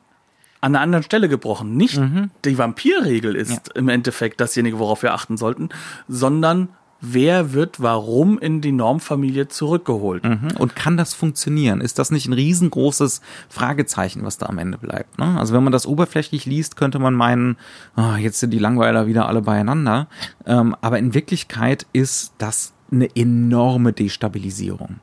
an 0.61 0.75
einer 0.75 0.81
anderen 0.81 1.03
Stelle 1.03 1.27
gebrochen. 1.27 1.75
Nicht 1.75 1.97
mhm. 1.97 2.29
die 2.45 2.57
Vampirregel 2.57 3.35
ist 3.35 3.51
ja. 3.51 3.75
im 3.75 3.89
Endeffekt 3.89 4.39
dasjenige, 4.39 4.79
worauf 4.79 5.03
wir 5.03 5.13
achten 5.13 5.37
sollten, 5.37 5.69
sondern 6.07 6.69
wer 7.01 7.53
wird 7.53 7.81
warum 7.81 8.37
in 8.37 8.61
die 8.61 8.71
Normfamilie 8.71 9.47
zurückgeholt. 9.47 10.23
Mhm. 10.23 10.51
Und 10.57 10.75
kann 10.75 10.97
das 10.97 11.13
funktionieren? 11.15 11.81
Ist 11.81 11.99
das 11.99 12.11
nicht 12.11 12.27
ein 12.27 12.33
riesengroßes 12.33 13.21
Fragezeichen, 13.49 14.23
was 14.23 14.37
da 14.37 14.45
am 14.45 14.59
Ende 14.59 14.77
bleibt? 14.77 15.17
Ne? 15.17 15.37
Also 15.39 15.53
wenn 15.53 15.63
man 15.63 15.73
das 15.73 15.87
oberflächlich 15.87 16.45
liest, 16.45 16.77
könnte 16.77 16.99
man 16.99 17.15
meinen, 17.15 17.57
oh, 17.97 18.15
jetzt 18.17 18.39
sind 18.39 18.51
die 18.51 18.59
Langweiler 18.59 19.07
wieder 19.07 19.27
alle 19.27 19.41
beieinander. 19.41 20.07
Ähm, 20.45 20.75
aber 20.81 20.99
in 20.99 21.13
Wirklichkeit 21.13 21.87
ist 21.91 22.33
das 22.37 22.73
eine 22.91 23.13
enorme 23.15 23.93
Destabilisierung. 23.93 24.99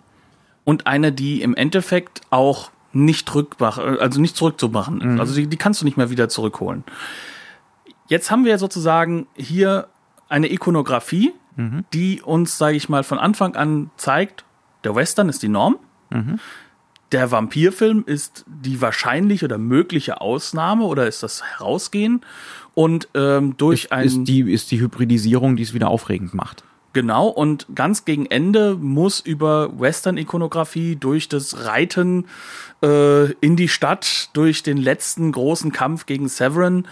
Und 0.65 0.87
eine, 0.87 1.13
die 1.13 1.43
im 1.43 1.57
Endeffekt 1.57 2.21
auch 2.31 2.71
nicht 3.05 3.35
rückmachen, 3.35 3.99
also 3.99 4.21
nicht 4.21 4.37
zurückzumachen. 4.37 5.15
Mhm. 5.15 5.21
Also 5.21 5.35
die, 5.35 5.47
die 5.47 5.57
kannst 5.57 5.81
du 5.81 5.85
nicht 5.85 5.97
mehr 5.97 6.11
wieder 6.11 6.29
zurückholen. 6.29 6.85
Jetzt 8.09 8.31
haben 8.31 8.45
wir 8.45 8.59
sozusagen 8.59 9.27
hier 9.35 9.89
eine 10.29 10.51
Ikonografie, 10.51 11.33
mhm. 11.57 11.85
die 11.93 12.23
uns, 12.23 12.59
sage 12.59 12.77
ich 12.77 12.89
mal, 12.89 13.05
von 13.05 13.19
Anfang 13.19 13.55
an 13.55 13.91
zeigt, 13.97 14.45
der 14.85 14.95
Western 14.95 15.29
ist 15.29 15.43
die 15.43 15.49
Norm. 15.49 15.79
Mhm. 16.11 16.39
Der 17.13 17.31
Vampirfilm 17.31 18.05
ist 18.07 18.45
die 18.47 18.83
wahrscheinliche 18.83 19.47
oder 19.47 19.57
mögliche 19.57 20.21
Ausnahme 20.21 20.85
oder 20.85 21.07
ist 21.07 21.23
das 21.23 21.43
Herausgehen 21.43 22.21
und 22.75 23.09
ähm, 23.15 23.57
durch 23.57 23.85
ist, 23.85 23.93
ein 23.93 24.07
ist 24.07 24.25
die 24.25 24.53
ist 24.53 24.71
die 24.71 24.81
Hybridisierung, 24.81 25.57
die 25.57 25.63
es 25.63 25.73
wieder 25.73 25.89
aufregend 25.89 26.35
macht. 26.35 26.65
Genau, 26.99 27.29
und 27.29 27.69
ganz 27.77 28.05
gegen 28.05 28.27
Ende 28.27 28.75
muss 28.75 29.21
über 29.21 29.71
Western-Ikonografie 29.79 30.97
durch 30.97 31.29
das 31.29 31.65
Reiten 31.65 32.27
äh, 32.83 33.31
in 33.35 33.55
die 33.55 33.69
Stadt, 33.69 34.31
durch 34.33 34.65
den 34.65 34.79
letzten 34.79 35.31
großen 35.31 35.71
Kampf 35.71 36.07
gegen 36.07 36.27
Severin, 36.27 36.89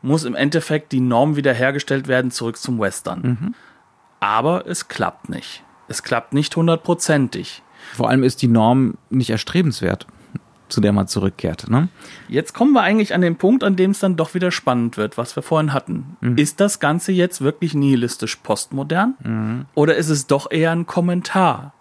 muss 0.00 0.22
im 0.22 0.36
Endeffekt 0.36 0.92
die 0.92 1.00
Norm 1.00 1.34
wiederhergestellt 1.34 2.06
werden, 2.06 2.30
zurück 2.30 2.56
zum 2.56 2.78
Western. 2.78 3.20
Mhm. 3.20 3.54
Aber 4.20 4.64
es 4.68 4.86
klappt 4.86 5.28
nicht. 5.28 5.64
Es 5.88 6.04
klappt 6.04 6.34
nicht 6.34 6.54
hundertprozentig. 6.54 7.64
Vor 7.96 8.10
allem 8.10 8.22
ist 8.22 8.42
die 8.42 8.46
Norm 8.46 8.96
nicht 9.10 9.30
erstrebenswert, 9.30 10.06
zu 10.68 10.80
der 10.80 10.92
man 10.92 11.08
zurückkehrt. 11.08 11.70
Ne? 11.70 11.88
Jetzt 12.28 12.54
kommen 12.54 12.72
wir 12.72 12.82
eigentlich 12.82 13.14
an 13.14 13.20
den 13.20 13.36
Punkt, 13.36 13.64
an 13.64 13.76
dem 13.76 13.92
es 13.92 13.98
dann 13.98 14.16
doch 14.16 14.34
wieder 14.34 14.50
spannend 14.50 14.96
wird, 14.96 15.18
was 15.18 15.36
wir 15.36 15.42
vorhin 15.42 15.72
hatten. 15.72 16.16
Mhm. 16.20 16.36
Ist 16.36 16.60
das 16.60 16.80
Ganze 16.80 17.12
jetzt 17.12 17.40
wirklich 17.40 17.74
nihilistisch 17.74 18.36
postmodern? 18.36 19.14
Mhm. 19.22 19.66
Oder 19.74 19.96
ist 19.96 20.08
es 20.08 20.26
doch 20.26 20.50
eher 20.50 20.72
ein 20.72 20.86
Kommentar? 20.86 21.74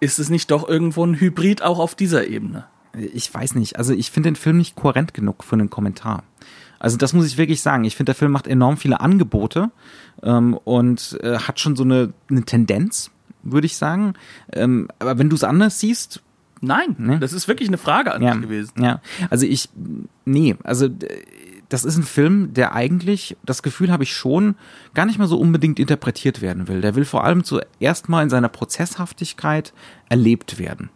Ist 0.00 0.18
es 0.18 0.30
nicht 0.30 0.50
doch 0.50 0.68
irgendwo 0.68 1.04
ein 1.04 1.18
Hybrid 1.18 1.62
auch 1.62 1.78
auf 1.78 1.94
dieser 1.94 2.26
Ebene? 2.26 2.64
Ich 2.96 3.32
weiß 3.32 3.54
nicht. 3.54 3.76
Also 3.76 3.92
ich 3.92 4.10
finde 4.10 4.30
den 4.30 4.36
Film 4.36 4.58
nicht 4.58 4.76
kohärent 4.76 5.14
genug 5.14 5.44
für 5.44 5.54
einen 5.54 5.70
Kommentar. 5.70 6.22
Also 6.78 6.96
das 6.96 7.12
muss 7.12 7.26
ich 7.26 7.38
wirklich 7.38 7.60
sagen. 7.60 7.84
Ich 7.84 7.96
finde, 7.96 8.10
der 8.10 8.14
Film 8.14 8.32
macht 8.32 8.46
enorm 8.46 8.76
viele 8.76 9.00
Angebote 9.00 9.70
ähm, 10.22 10.54
und 10.64 11.18
äh, 11.22 11.38
hat 11.38 11.60
schon 11.60 11.76
so 11.76 11.82
eine, 11.82 12.12
eine 12.30 12.44
Tendenz, 12.44 13.10
würde 13.42 13.66
ich 13.66 13.76
sagen. 13.76 14.14
Ähm, 14.52 14.88
aber 14.98 15.18
wenn 15.18 15.28
du 15.28 15.36
es 15.36 15.44
anders 15.44 15.80
siehst, 15.80 16.22
Nein, 16.60 16.96
ne? 16.98 17.18
das 17.18 17.32
ist 17.32 17.48
wirklich 17.48 17.68
eine 17.68 17.78
Frage 17.78 18.12
an 18.12 18.22
ja, 18.22 18.34
mich 18.34 18.42
gewesen. 18.42 18.72
Ja, 18.82 19.00
also 19.30 19.46
ich, 19.46 19.68
nee, 20.24 20.56
also 20.64 20.88
das 21.68 21.84
ist 21.84 21.96
ein 21.96 22.02
Film, 22.02 22.54
der 22.54 22.74
eigentlich, 22.74 23.36
das 23.44 23.62
Gefühl 23.62 23.92
habe 23.92 24.02
ich 24.02 24.14
schon, 24.14 24.54
gar 24.94 25.06
nicht 25.06 25.18
mal 25.18 25.28
so 25.28 25.38
unbedingt 25.38 25.78
interpretiert 25.78 26.40
werden 26.40 26.66
will. 26.68 26.80
Der 26.80 26.94
will 26.94 27.04
vor 27.04 27.24
allem 27.24 27.44
zuerst 27.44 28.08
mal 28.08 28.22
in 28.22 28.30
seiner 28.30 28.48
Prozesshaftigkeit 28.48 29.72
erlebt 30.08 30.58
werden. 30.58 30.90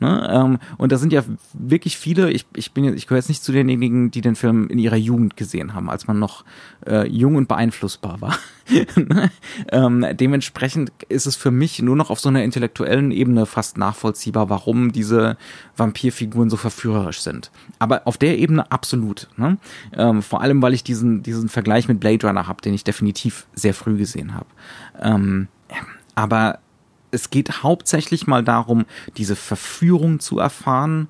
Ne? 0.00 0.28
Ähm, 0.30 0.58
und 0.76 0.92
da 0.92 0.98
sind 0.98 1.12
ja 1.12 1.22
wirklich 1.52 1.98
viele, 1.98 2.30
ich, 2.30 2.46
ich 2.54 2.72
bin 2.72 2.84
ich 2.94 3.06
gehöre 3.06 3.18
jetzt 3.18 3.28
nicht 3.28 3.42
zu 3.42 3.52
denjenigen, 3.52 4.10
die 4.10 4.20
den 4.20 4.36
Film 4.36 4.68
in 4.68 4.78
ihrer 4.78 4.96
Jugend 4.96 5.36
gesehen 5.36 5.74
haben, 5.74 5.90
als 5.90 6.06
man 6.06 6.18
noch 6.18 6.44
äh, 6.86 7.06
jung 7.08 7.36
und 7.36 7.48
beeinflussbar 7.48 8.20
war. 8.20 8.38
Ne? 8.96 9.30
ähm, 9.72 10.04
dementsprechend 10.12 10.92
ist 11.08 11.26
es 11.26 11.36
für 11.36 11.50
mich 11.50 11.80
nur 11.80 11.96
noch 11.96 12.10
auf 12.10 12.20
so 12.20 12.28
einer 12.28 12.44
intellektuellen 12.44 13.12
Ebene 13.12 13.46
fast 13.46 13.78
nachvollziehbar, 13.78 14.50
warum 14.50 14.92
diese 14.92 15.38
Vampirfiguren 15.78 16.50
so 16.50 16.58
verführerisch 16.58 17.22
sind. 17.22 17.50
Aber 17.78 18.02
auf 18.04 18.18
der 18.18 18.36
Ebene 18.36 18.70
absolut. 18.70 19.28
Ne? 19.38 19.56
Ähm, 19.96 20.20
vor 20.20 20.42
allem, 20.42 20.60
weil 20.60 20.74
ich 20.74 20.84
diesen, 20.84 21.22
diesen 21.22 21.48
Vergleich 21.48 21.88
mit 21.88 21.98
Blade 21.98 22.26
Runner 22.26 22.46
habe, 22.46 22.60
den 22.60 22.74
ich 22.74 22.84
definitiv 22.84 23.46
sehr 23.54 23.72
früh 23.72 23.96
gesehen 23.96 24.34
habe. 24.34 24.48
Ähm, 25.00 25.48
aber 26.14 26.58
es 27.10 27.30
geht 27.30 27.62
hauptsächlich 27.62 28.26
mal 28.26 28.44
darum, 28.44 28.84
diese 29.16 29.36
Verführung 29.36 30.20
zu 30.20 30.38
erfahren, 30.38 31.08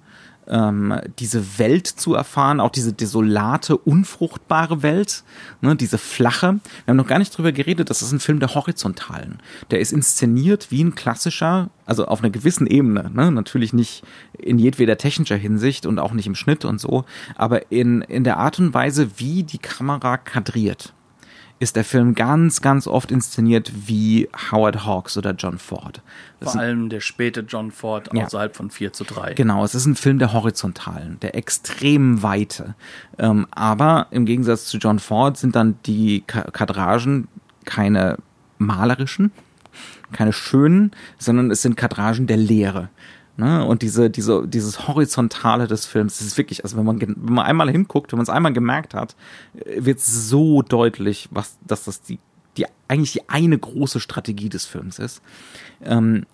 ähm, 0.49 0.99
diese 1.19 1.59
Welt 1.59 1.87
zu 1.87 2.15
erfahren, 2.15 2.61
auch 2.61 2.71
diese 2.71 2.93
desolate, 2.93 3.77
unfruchtbare 3.77 4.83
Welt, 4.83 5.25
ne, 5.61 5.77
diese 5.77 5.99
flache. 5.99 6.61
Wir 6.85 6.93
haben 6.93 6.97
noch 6.97 7.07
gar 7.07 7.19
nicht 7.19 7.37
drüber 7.37 7.53
geredet, 7.53 7.91
das 7.91 8.03
ist 8.03 8.13
ein 8.13 8.21
Film 8.21 8.41
der 8.41 8.55
Horizontalen. 8.55 9.41
Der 9.71 9.81
ist 9.81 9.93
inszeniert 9.93 10.71
wie 10.71 10.83
ein 10.83 10.95
klassischer, 10.95 11.71
also 11.87 12.07
auf 12.07 12.21
einer 12.21 12.31
gewissen 12.31 12.67
Ebene, 12.67 13.11
ne, 13.13 13.31
natürlich 13.31 13.73
nicht 13.73 14.03
in 14.39 14.59
jedweder 14.59 14.97
technischer 14.97 15.37
Hinsicht 15.37 15.87
und 15.87 15.99
auch 15.99 16.13
nicht 16.13 16.27
im 16.27 16.35
Schnitt 16.35 16.65
und 16.65 16.81
so, 16.81 17.05
aber 17.37 17.71
in, 17.71 18.03
in 18.03 18.25
der 18.25 18.39
Art 18.39 18.59
und 18.59 18.73
Weise, 18.75 19.11
wie 19.19 19.43
die 19.43 19.59
Kamera 19.59 20.17
kadriert 20.17 20.95
ist 21.61 21.77
der 21.77 21.85
Film 21.85 22.15
ganz, 22.15 22.61
ganz 22.61 22.87
oft 22.87 23.11
inszeniert 23.11 23.73
wie 23.87 24.29
Howard 24.51 24.87
Hawks 24.87 25.17
oder 25.17 25.33
John 25.33 25.59
Ford. 25.59 26.03
Das 26.41 26.53
Vor 26.53 26.61
allem 26.61 26.89
der 26.89 27.01
späte 27.01 27.41
John 27.41 27.73
Ford 27.73 28.11
ja. 28.13 28.27
außerhalb 28.27 28.55
von 28.55 28.71
4 28.71 28.93
zu 28.93 29.05
3. 29.05 29.35
Genau, 29.35 29.65
es 29.65 29.75
ist 29.75 29.87
ein 29.87 29.97
Film 29.97 30.19
der 30.19 30.33
Horizontalen, 30.33 31.19
der 31.21 31.35
extremen 31.35 32.23
Weite. 32.23 32.75
Ähm, 33.19 33.47
aber 33.51 34.07
im 34.11 34.25
Gegensatz 34.25 34.67
zu 34.67 34.79
John 34.79 35.01
Ford 35.01 35.37
sind 35.37 35.57
dann 35.57 35.77
die 35.87 36.23
Kadragen 36.27 37.29
keine 37.65 38.19
malerischen, 38.59 39.33
keine 40.13 40.33
schönen, 40.33 40.93
sondern 41.19 41.51
es 41.51 41.63
sind 41.63 41.77
Kadragen 41.77 42.27
der 42.27 42.37
Leere. 42.37 42.89
Ne? 43.39 43.64
Und 43.64 43.82
diese, 43.82 44.11
diese, 44.11 44.49
dieses 44.49 44.89
Horizontale 44.89 45.68
des 45.68 45.86
Films, 45.86 46.18
das 46.18 46.26
ist 46.26 46.39
wirklich, 46.39 46.64
also 46.64 46.76
wenn 46.76 46.84
man, 46.84 47.01
wenn 47.01 47.14
man 47.16 47.47
einmal 47.47 47.70
hinguckt, 47.70 48.11
wenn 48.11 48.16
man 48.16 48.24
es 48.24 48.30
einmal 48.30 48.53
gemerkt 48.53 48.95
hat, 48.95 49.14
äh, 49.55 49.84
wird 49.84 50.01
so 50.01 50.62
deutlich, 50.62 51.28
was, 51.30 51.57
dass 51.64 51.84
das 51.84 52.03
die, 52.03 52.18
die, 52.57 52.66
eigentlich 52.89 53.12
die 53.12 53.28
eine 53.28 53.57
große 53.57 54.01
Strategie 54.01 54.49
des 54.49 54.66
Films 54.66 54.99
ist. 54.99 55.22
Ähm, 55.84 56.26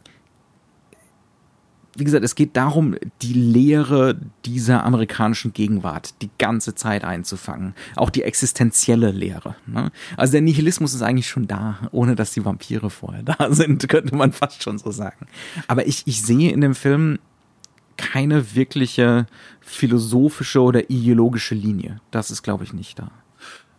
wie 1.97 2.05
gesagt, 2.05 2.25
es 2.25 2.35
geht 2.35 2.57
darum, 2.57 2.97
die 3.23 3.33
Lehre 3.33 4.17
dieser 4.45 4.85
amerikanischen 4.85 5.53
Gegenwart 5.53 6.21
die 6.23 6.31
ganze 6.39 6.75
Zeit 6.75 7.05
einzufangen. 7.05 7.75
Auch 7.97 8.11
die 8.11 8.23
existenzielle 8.23 9.11
Lehre. 9.11 9.57
Ne? 9.67 9.91
Also 10.17 10.33
der 10.33 10.41
Nihilismus 10.41 10.95
ist 10.95 11.03
eigentlich 11.03 11.29
schon 11.29 11.47
da, 11.47 11.79
ohne 11.93 12.15
dass 12.15 12.33
die 12.33 12.45
Vampire 12.45 12.91
vorher 12.91 13.23
da 13.23 13.49
sind, 13.53 13.89
könnte 13.89 14.17
man 14.17 14.33
fast 14.33 14.63
schon 14.63 14.79
so 14.79 14.91
sagen. 14.91 15.27
Aber 15.69 15.87
ich, 15.87 16.03
ich 16.07 16.23
sehe 16.23 16.53
in 16.53 16.61
dem 16.61 16.75
Film 16.75 17.19
keine 17.97 18.55
wirkliche 18.55 19.27
philosophische 19.61 20.61
oder 20.61 20.91
ideologische 20.91 21.55
Linie. 21.55 22.01
Das 22.11 22.31
ist, 22.31 22.43
glaube 22.43 22.65
ich, 22.65 22.73
nicht 22.73 22.99
da. 22.99 23.11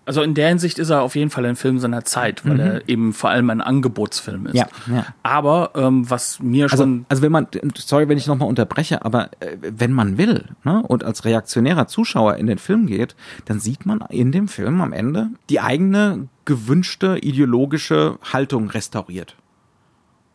Also 0.06 0.22
in 0.22 0.36
der 0.36 0.50
Hinsicht 0.50 0.78
ist 0.78 0.92
er 0.92 1.02
auf 1.02 1.16
jeden 1.16 1.32
Fall 1.32 1.46
ein 1.46 1.56
Film 1.56 1.80
seiner 1.80 2.06
Zeit, 2.06 2.46
weil 2.46 2.54
mhm. 2.54 2.60
er 2.60 2.90
eben 2.90 3.14
vor 3.14 3.32
allem 3.32 3.50
ein 3.50 3.60
Angebotsfilm 3.60 4.46
ist. 4.48 4.56
Ja, 4.56 4.68
ja. 4.88 5.08
Aber 5.24 5.72
ähm, 5.76 6.08
was 6.10 6.40
mir 6.40 6.66
also, 6.66 6.78
schon. 6.78 7.06
Also 7.10 7.24
wenn 7.24 7.32
man, 7.32 7.48
sorry, 7.76 8.08
wenn 8.08 8.18
ich 8.18 8.28
nochmal 8.28 8.48
unterbreche, 8.48 9.04
aber 9.04 9.32
äh, 9.40 9.58
wenn 9.60 9.92
man 9.92 10.20
will 10.20 10.46
ne, 10.64 10.84
und 10.84 11.04
als 11.04 11.26
reaktionärer 11.26 11.88
Zuschauer 11.88 12.36
in 12.36 12.46
den 12.46 12.60
Film 12.60 12.86
geht, 12.86 13.16
dann 13.46 13.60
sieht 13.60 13.88
man 13.88 14.02
in 14.10 14.32
dem 14.32 14.48
Film 14.48 14.80
am 14.82 14.94
Ende 14.94 15.30
die 15.50 15.60
eigene 15.60 16.28
gewünschte 16.46 17.18
ideologische 17.18 18.20
Haltung 18.32 18.70
restauriert. 18.70 19.36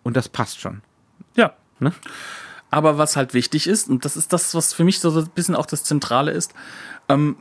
Und 0.03 0.17
das 0.17 0.29
passt 0.29 0.61
schon. 0.61 0.83
Ja. 1.37 1.53
Ne? 1.79 1.93
Aber 2.71 2.99
was 2.99 3.17
halt 3.17 3.35
wichtig 3.35 3.67
ist, 3.67 3.89
und 3.89 4.05
das 4.05 4.17
ist 4.17 4.33
das, 4.33 4.55
was 4.55 4.73
für 4.73 4.85
mich 4.85 5.01
so 5.01 5.17
ein 5.17 5.29
bisschen 5.35 5.55
auch 5.55 5.67
das 5.67 5.85
Zentrale 5.85 6.33
ist, 6.33 6.55
ähm, 7.09 7.37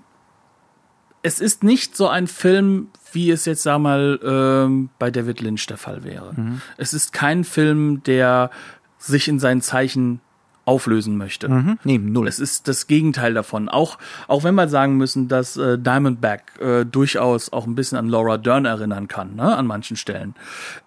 es 1.21 1.39
ist 1.39 1.63
nicht 1.63 1.95
so 1.95 2.07
ein 2.07 2.27
Film, 2.27 2.89
wie 3.11 3.31
es 3.31 3.45
jetzt, 3.45 3.63
sag 3.63 3.79
mal, 3.79 4.19
ähm, 4.23 4.89
bei 4.99 5.11
David 5.11 5.41
Lynch 5.41 5.65
der 5.67 5.77
Fall 5.77 6.03
wäre. 6.03 6.33
Mhm. 6.35 6.61
Es 6.77 6.93
ist 6.93 7.13
kein 7.13 7.43
Film, 7.43 8.03
der 8.03 8.51
sich 8.97 9.27
in 9.27 9.39
seinen 9.39 9.61
Zeichen 9.61 10.21
auflösen 10.69 11.17
möchte. 11.17 11.49
Mhm. 11.49 11.79
Nee, 11.83 11.97
null. 11.97 12.27
Es 12.27 12.37
ist 12.37 12.67
das 12.67 12.85
Gegenteil 12.85 13.33
davon. 13.33 13.69
Auch, 13.69 13.97
auch 14.27 14.43
wenn 14.43 14.53
wir 14.53 14.67
sagen 14.69 14.97
müssen, 14.97 15.27
dass 15.27 15.57
äh, 15.57 15.79
Diamondback 15.79 16.43
äh, 16.59 16.85
durchaus 16.85 17.51
auch 17.51 17.65
ein 17.65 17.73
bisschen 17.73 17.97
an 17.97 18.07
Laura 18.07 18.37
Dern 18.37 18.65
erinnern 18.65 19.07
kann, 19.07 19.35
ne, 19.35 19.57
an 19.57 19.65
manchen 19.65 19.97
Stellen. 19.97 20.35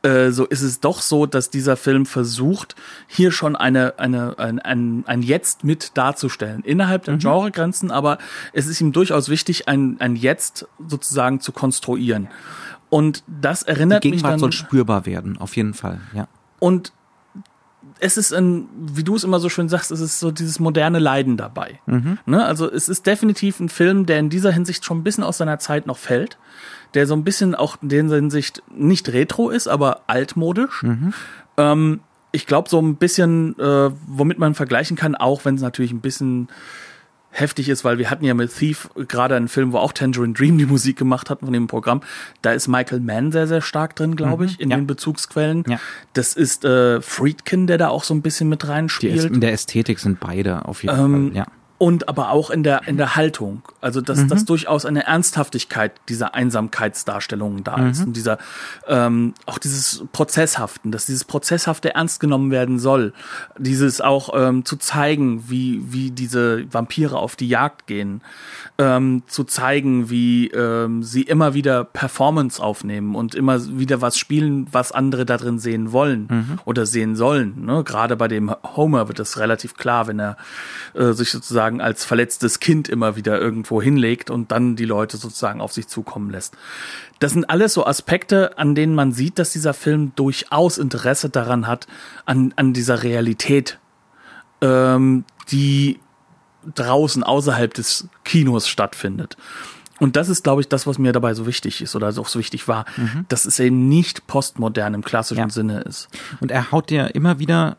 Äh, 0.03 0.30
so 0.30 0.47
ist 0.47 0.62
es 0.62 0.78
doch 0.78 1.01
so, 1.03 1.26
dass 1.26 1.51
dieser 1.51 1.76
Film 1.76 2.07
versucht, 2.07 2.76
hier 3.09 3.33
schon 3.33 3.57
eine, 3.57 3.99
eine, 3.99 4.39
ein, 4.39 4.61
ein, 4.61 5.03
ein 5.09 5.22
Jetzt 5.22 5.64
mit 5.64 5.99
darzustellen. 5.99 6.62
Innerhalb 6.62 7.05
der 7.05 7.16
Genregrenzen, 7.16 7.91
aber 7.91 8.18
es 8.53 8.68
ist 8.68 8.80
ihm 8.80 8.93
durchaus 8.93 9.30
wichtig, 9.30 9.66
ein, 9.66 9.97
ein 9.99 10.14
Jetzt 10.14 10.68
sozusagen 10.87 11.41
zu 11.41 11.51
konstruieren. 11.51 12.28
Und 12.89 13.24
das 13.26 13.64
erinnert 13.64 14.05
Die 14.05 14.11
mich 14.11 14.18
Gegenwart 14.18 14.35
dann. 14.35 14.39
soll 14.39 14.53
spürbar 14.53 15.07
werden, 15.07 15.39
auf 15.39 15.57
jeden 15.57 15.74
Fall, 15.74 15.99
ja. 16.14 16.28
Und 16.61 16.93
es 18.03 18.16
ist 18.16 18.32
ein, 18.32 18.68
wie 18.76 19.05
du 19.05 19.14
es 19.14 19.22
immer 19.22 19.38
so 19.38 19.48
schön 19.48 19.68
sagst, 19.68 19.92
es 19.92 20.00
ist 20.00 20.18
so 20.18 20.32
dieses 20.32 20.59
moderne 20.59 20.98
Leiden 20.98 21.36
dabei. 21.36 21.80
Ne? 22.26 22.44
Also 22.44 22.70
es 22.70 22.88
ist 22.88 23.07
definitiv 23.07 23.61
ein 23.61 23.68
Film, 23.68 24.07
der 24.07 24.18
in 24.18 24.28
dieser 24.28 24.50
Hinsicht 24.50 24.84
schon 24.84 24.98
ein 24.98 25.05
bisschen 25.05 25.22
aus 25.22 25.38
seiner 25.38 25.61
Zeit 25.61 25.86
noch 25.86 25.98
fällt, 25.98 26.36
der 26.94 27.07
so 27.07 27.14
ein 27.14 27.22
bisschen 27.22 27.55
auch 27.55 27.76
in 27.80 27.88
der 27.88 28.16
Hinsicht 28.16 28.62
nicht 28.74 29.09
retro 29.11 29.50
ist, 29.50 29.68
aber 29.68 30.00
altmodisch. 30.09 30.82
Ähm, 31.57 32.00
ich 32.32 32.46
glaube, 32.46 32.68
so 32.68 32.80
ein 32.80 32.96
bisschen, 32.96 33.57
äh, 33.61 33.90
womit 34.09 34.38
man 34.38 34.55
vergleichen 34.55 34.96
kann, 34.96 35.14
auch 35.14 35.44
wenn 35.44 35.55
es 35.55 35.62
natürlich 35.62 35.92
ein 35.92 36.00
bisschen 36.00 36.48
heftig 37.33 37.68
ist, 37.68 37.83
weil 37.85 37.99
wir 37.99 38.11
hatten 38.11 38.24
ja 38.24 38.35
mit 38.35 38.55
Thief 38.55 38.89
gerade 39.09 39.35
einen 39.35 39.49
Film, 39.49 39.72
wo 39.72 39.78
auch 39.78 39.93
Tangerine 39.93 40.35
Dream 40.35 40.59
die 40.59 40.66
Musik 40.66 40.97
gemacht 40.99 41.30
hat 41.30 41.41
von 41.41 41.53
dem 41.53 41.66
Programm. 41.66 42.03
Da 42.43 42.53
ist 42.53 42.68
Michael 42.68 43.01
Mann 43.01 43.33
sehr, 43.33 43.47
sehr 43.49 43.62
stark 43.62 43.97
drin, 43.97 44.14
glaube 44.16 44.45
ich, 44.45 44.61
in 44.61 44.70
ja. 44.70 44.76
den 44.76 44.87
Bezugsquellen. 44.87 45.64
Ja. 45.66 45.80
Das 46.12 46.35
ist 46.35 46.64
äh, 46.64 47.01
Friedkin, 47.01 47.66
der 47.66 47.78
da 47.78 47.89
auch 47.89 48.05
so 48.05 48.14
ein 48.14 48.22
bisschen 48.22 48.49
mit 48.49 48.62
Die 48.62 48.66
reinspielt. 48.66 49.18
Äst- 49.18 49.35
in 49.35 49.41
der 49.41 49.53
Ästhetik 49.53 49.99
sind 49.99 50.20
beide 50.20 50.66
auf 50.66 50.83
jeden 50.85 50.99
Ähm, 50.99 51.28
Fall, 51.33 51.37
ja. 51.39 51.47
Und 51.83 52.09
aber 52.09 52.30
auch 52.30 52.51
in 52.51 52.62
der, 52.62 52.87
in 52.87 52.97
der 52.97 53.16
Haltung. 53.16 53.62
Also, 53.80 54.01
dass, 54.01 54.18
Mhm. 54.20 54.28
dass 54.28 54.45
durchaus 54.45 54.87
eine 54.87 55.05
Ernsthaftigkeit 55.05 55.91
dieser 56.09 56.33
Einsamkeitsdarstellungen 56.37 57.64
da 57.64 57.76
Mhm. 57.76 57.91
ist. 57.91 58.07
Und 58.07 58.12
dieser, 58.16 58.39
ähm, 58.87 59.35
auch 59.47 59.59
dieses 59.59 60.05
Prozesshaften, 60.12 60.93
dass 60.93 61.07
dieses 61.07 61.24
Prozesshafte 61.24 61.93
ernst 61.97 62.20
genommen 62.20 62.53
werden 62.53 62.78
soll. 62.78 63.12
Dieses 63.59 64.01
auch 64.01 64.30
ähm, 64.33 64.64
zu 64.64 64.76
zeigen, 64.76 65.51
wie, 65.51 65.83
wie 65.93 66.12
diese 66.12 66.72
Vampire 66.72 67.16
auf 67.18 67.35
die 67.35 67.49
Jagd 67.49 67.89
gehen. 67.89 68.20
Ähm, 68.78 69.24
zu 69.26 69.43
zeigen, 69.43 70.09
wie 70.09 70.49
ähm, 70.53 71.03
sie 71.03 71.22
immer 71.22 71.53
wieder 71.53 71.83
Performance 71.83 72.62
aufnehmen 72.62 73.16
und 73.16 73.35
immer 73.35 73.59
wieder 73.78 74.01
was 74.01 74.16
spielen, 74.18 74.68
was 74.70 74.93
andere 74.93 75.26
da 75.26 75.37
drin 75.37 75.59
sehen 75.59 75.91
wollen 75.91 76.28
Mhm. 76.30 76.59
oder 76.64 76.87
sehen 76.87 77.16
sollen. 77.16 77.64
Ne? 77.64 77.83
Gerade 77.83 78.14
bei 78.16 78.28
dem 78.28 78.55
Homer 78.76 79.09
wird 79.09 79.18
das 79.18 79.39
relativ 79.39 79.74
klar, 79.76 80.07
wenn 80.07 80.20
er 80.20 80.37
äh, 80.95 81.12
sich 81.12 81.30
sozusagen 81.33 81.72
als 81.81 82.05
verletztes 82.05 82.61
Kind 82.61 82.89
immer 82.89 83.16
wieder 83.16 83.41
irgendwo 83.41 83.81
hinlegt 83.81 84.31
und 84.31 84.53
dann 84.53 84.77
die 84.77 84.85
Leute 84.85 85.16
sozusagen 85.16 85.61
auf 85.61 85.73
sich 85.73 85.89
zukommen 85.89 86.31
lässt. 86.31 86.57
Das 87.18 87.33
sind 87.33 87.49
alles 87.49 87.75
so 87.75 87.87
Aspekte, 87.87 88.59
an 88.59 88.75
denen 88.75 88.95
man 88.95 89.12
sieht, 89.12 89.39
dass 89.39 89.51
dieser 89.51 89.75
Film 89.75 90.12
durchaus 90.16 90.79
Interesse 90.79 91.31
daran 91.31 91.66
hat, 91.66 91.87
an, 92.27 92.53
an 92.57 92.73
dieser 92.73 93.03
Realität, 93.03 93.79
ähm, 94.61 95.25
die 95.51 96.01
draußen 96.75 97.23
außerhalb 97.23 97.75
des 97.75 98.09
Kinos 98.25 98.68
stattfindet. 98.68 99.37
Und 99.99 100.16
das 100.16 100.29
ist, 100.29 100.43
glaube 100.43 100.61
ich, 100.61 100.68
das, 100.68 100.87
was 100.87 100.99
mir 100.99 101.12
dabei 101.12 101.33
so 101.35 101.47
wichtig 101.47 101.81
ist 101.81 101.95
oder 101.95 102.09
auch 102.09 102.27
so 102.27 102.39
wichtig 102.41 102.66
war, 102.66 102.87
dass 103.29 103.45
es 103.45 103.61
eben 103.61 103.89
nicht 103.89 104.27
postmodern 104.27 104.95
im 104.95 105.05
klassischen 105.05 105.43
Ja. 105.43 105.49
Sinne 105.49 105.81
ist. 105.83 106.09
Und 106.41 106.51
er 106.51 106.73
haut 106.73 106.91
dir 106.91 107.14
immer 107.14 107.39
wieder 107.39 107.77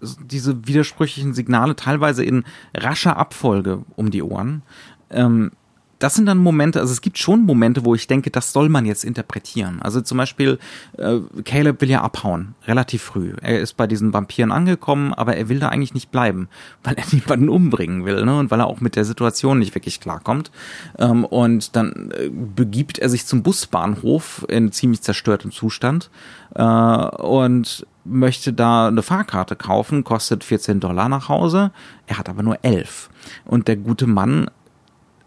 diese 0.00 0.66
widersprüchlichen 0.66 1.34
Signale 1.34 1.76
teilweise 1.76 2.24
in 2.24 2.44
rascher 2.74 3.16
Abfolge 3.16 3.82
um 3.96 4.10
die 4.10 4.22
Ohren. 4.22 4.62
Ähm, 5.10 5.52
das 5.98 6.14
sind 6.14 6.26
dann 6.26 6.38
Momente, 6.38 6.80
also 6.80 6.92
es 6.92 7.00
gibt 7.00 7.16
schon 7.18 7.42
Momente, 7.44 7.84
wo 7.84 7.94
ich 7.94 8.06
denke, 8.06 8.30
das 8.30 8.52
soll 8.52 8.68
man 8.68 8.84
jetzt 8.84 9.04
interpretieren. 9.04 9.80
Also 9.80 10.00
zum 10.00 10.18
Beispiel, 10.18 10.58
äh, 10.98 11.20
Caleb 11.44 11.80
will 11.80 11.90
ja 11.90 12.02
abhauen, 12.02 12.54
relativ 12.66 13.02
früh. 13.02 13.32
Er 13.40 13.60
ist 13.60 13.76
bei 13.76 13.86
diesen 13.86 14.12
Vampiren 14.12 14.52
angekommen, 14.52 15.14
aber 15.14 15.36
er 15.36 15.48
will 15.48 15.58
da 15.58 15.68
eigentlich 15.68 15.94
nicht 15.94 16.10
bleiben, 16.10 16.48
weil 16.84 16.94
er 16.94 17.04
niemanden 17.12 17.48
umbringen 17.48 18.04
will, 18.04 18.24
ne? 18.24 18.38
Und 18.38 18.50
weil 18.50 18.60
er 18.60 18.66
auch 18.66 18.80
mit 18.80 18.96
der 18.96 19.04
Situation 19.04 19.58
nicht 19.58 19.74
wirklich 19.74 20.00
klarkommt. 20.00 20.50
Ähm, 20.98 21.24
und 21.24 21.76
dann 21.76 22.10
äh, 22.12 22.28
begibt 22.30 22.98
er 22.98 23.08
sich 23.08 23.26
zum 23.26 23.42
Busbahnhof 23.42 24.44
in 24.48 24.72
ziemlich 24.72 25.00
zerstörtem 25.02 25.50
Zustand 25.50 26.10
äh, 26.54 26.62
und 26.62 27.86
möchte 28.04 28.52
da 28.52 28.88
eine 28.88 29.02
Fahrkarte 29.02 29.56
kaufen, 29.56 30.04
kostet 30.04 30.44
14 30.44 30.80
Dollar 30.80 31.08
nach 31.08 31.28
Hause. 31.28 31.72
Er 32.06 32.18
hat 32.18 32.28
aber 32.28 32.42
nur 32.42 32.58
11. 32.62 33.08
Und 33.44 33.66
der 33.66 33.76
gute 33.76 34.06
Mann 34.06 34.48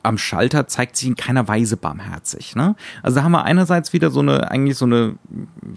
am 0.04 0.18
Schalter 0.18 0.68
zeigt 0.68 0.96
sich 0.96 1.08
in 1.08 1.16
keiner 1.16 1.48
Weise 1.48 1.78
barmherzig. 1.78 2.56
Ne? 2.56 2.76
Also 3.04 3.18
da 3.18 3.24
haben 3.24 3.32
wir 3.32 3.44
einerseits 3.44 3.94
wieder 3.94 4.12
so 4.12 4.22
eine, 4.22 4.50
eigentlich 4.52 4.78
so 4.78 4.86
eine, 4.86 5.16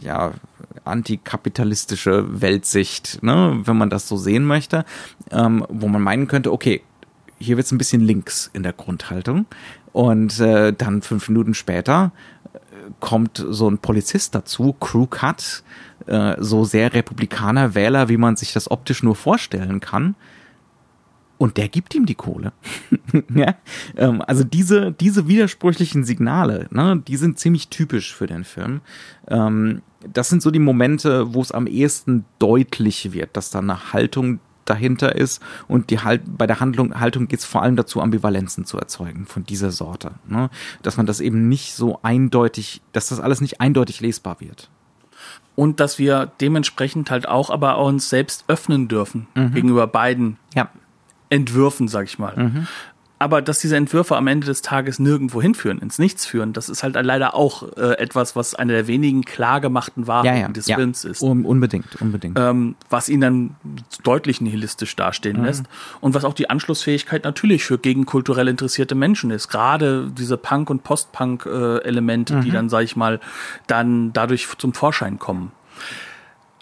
ja, 0.01 0.33
antikapitalistische 0.85 2.41
Weltsicht, 2.41 3.23
ne? 3.23 3.61
wenn 3.65 3.77
man 3.77 3.91
das 3.91 4.09
so 4.09 4.17
sehen 4.17 4.45
möchte, 4.45 4.85
ähm, 5.31 5.65
wo 5.69 5.89
man 5.89 6.03
meinen 6.03 6.29
könnte, 6.29 6.53
okay, 6.53 6.83
hier 7.39 7.57
wird's 7.57 7.73
ein 7.73 7.79
bisschen 7.79 8.01
links 8.01 8.51
in 8.53 8.63
der 8.63 8.73
Grundhaltung. 8.73 9.47
Und 9.93 10.41
äh, 10.41 10.73
dann 10.73 11.03
fünf 11.03 11.29
Minuten 11.29 11.55
später 11.55 12.13
äh, 12.55 12.59
kommt 13.01 13.45
so 13.47 13.69
ein 13.69 13.79
Polizist 13.79 14.35
dazu, 14.35 14.73
Crew 14.75 15.07
Cut, 15.07 15.63
äh, 16.07 16.37
so 16.39 16.65
sehr 16.65 16.95
Republikaner 16.95 17.75
Wähler, 17.75 18.09
wie 18.09 18.17
man 18.17 18.37
sich 18.37 18.53
das 18.53 18.71
optisch 18.71 19.03
nur 19.03 19.17
vorstellen 19.17 19.81
kann. 19.81 20.15
Und 21.43 21.57
der 21.57 21.69
gibt 21.69 21.93
ihm 21.97 22.07
die 22.07 22.15
Kohle. 22.15 22.53
ja? 23.35 23.57
ähm, 23.97 24.23
also 24.25 24.45
diese, 24.45 24.93
diese 24.93 25.27
widersprüchlichen 25.27 26.05
Signale, 26.05 26.69
ne, 26.71 27.03
die 27.05 27.17
sind 27.17 27.37
ziemlich 27.37 27.67
typisch 27.67 28.15
für 28.15 28.29
den 28.29 28.45
Film. 28.45 28.81
Ähm, 29.27 29.83
das 30.09 30.29
sind 30.29 30.41
so 30.41 30.53
die 30.53 30.61
Momente, 30.61 31.35
wo 31.35 31.43
es 31.43 31.51
am 31.51 31.67
ehesten 31.67 32.25
deutlich 32.39 33.13
wird, 33.13 33.37
dass 33.37 33.51
da 33.51 33.59
eine 33.59 33.93
Haltung 33.93 34.39
dahinter 34.67 35.17
ist 35.17 35.43
und 35.67 35.91
die 35.91 35.99
halt 35.99 36.23
bei 36.39 36.47
der 36.47 36.61
Handlung 36.61 37.01
Haltung 37.01 37.27
geht 37.27 37.41
es 37.41 37.45
vor 37.45 37.63
allem 37.63 37.75
dazu 37.75 38.01
Ambivalenzen 38.01 38.65
zu 38.65 38.79
erzeugen 38.79 39.27
von 39.27 39.43
dieser 39.43 39.73
Sorte, 39.73 40.13
ne? 40.29 40.49
dass 40.83 40.97
man 40.97 41.07
das 41.07 41.19
eben 41.19 41.49
nicht 41.49 41.75
so 41.75 41.99
eindeutig, 42.05 42.83
dass 42.93 43.09
das 43.09 43.19
alles 43.19 43.41
nicht 43.41 43.61
eindeutig 43.61 44.01
lesbar 44.01 44.37
wird. 44.39 44.71
Und 45.57 45.81
dass 45.81 45.99
wir 45.99 46.31
dementsprechend 46.41 47.11
halt 47.11 47.27
auch 47.27 47.51
aber 47.51 47.79
uns 47.79 48.09
selbst 48.09 48.45
öffnen 48.47 48.87
dürfen 48.87 49.27
gegenüber 49.35 49.89
beiden 49.89 50.39
Ja, 50.55 50.71
Entwürfen, 51.33 51.89
sag 51.89 52.05
ich 52.07 52.19
mal. 52.19 52.67
Aber 53.19 53.41
dass 53.41 53.61
diese 53.61 53.77
Entwürfe 53.77 54.17
am 54.17 54.27
Ende 54.27 54.49
des 54.49 54.63
Tages 54.63 54.99
nirgendwo 54.99 55.41
hinführen, 55.41 55.79
ins 55.79 56.01
Nichts 56.01 56.27
führen, 56.27 56.53
das 56.53 56.69
ist 56.69 56.83
halt 56.83 56.97
leider 57.01 57.37
auch 57.37 57.63
äh, 57.77 57.97
etwas, 57.99 58.35
was 58.35 58.57
eine 58.57 58.73
der 58.73 58.89
wenigen 58.89 59.23
klar 59.25 59.61
gemachten 59.61 60.09
Wahrheiten 60.09 60.37
ja, 60.41 60.47
ja, 60.49 60.49
des 60.49 60.67
ja. 60.67 60.75
Films 60.75 61.05
ist. 61.05 61.23
Un 61.23 61.45
unbedingt, 61.45 62.01
unbedingt. 62.03 62.37
Ähm, 62.37 62.75
was 62.91 63.09
ihn 63.09 63.21
dann 63.21 63.55
deutlich 64.03 64.41
nihilistisch 64.41 64.97
dastehen 64.97 65.39
Mhm. 65.39 65.45
lässt 65.45 65.65
und 66.01 66.15
was 66.15 66.25
auch 66.25 66.35
die 66.35 66.51
Anschlussfähigkeit 66.51 67.23
natürlich 67.23 67.63
für 67.63 67.79
gegenkulturell 67.79 68.49
interessierte 68.49 68.97
Menschen 68.97 69.31
ist. 69.31 69.47
Gerade 69.47 70.11
diese 70.11 70.37
Punk- 70.37 70.69
und 70.69 70.83
Post-Punk-Elemente, 70.83 72.35
Mhm. 72.35 72.41
die 72.41 72.51
dann, 72.51 72.69
sag 72.69 72.83
ich 72.83 72.97
mal, 72.97 73.21
dann 73.69 74.13
dadurch 74.13 74.49
zum 74.59 74.75
Vorschein 74.75 75.21
kommen. 75.21 75.53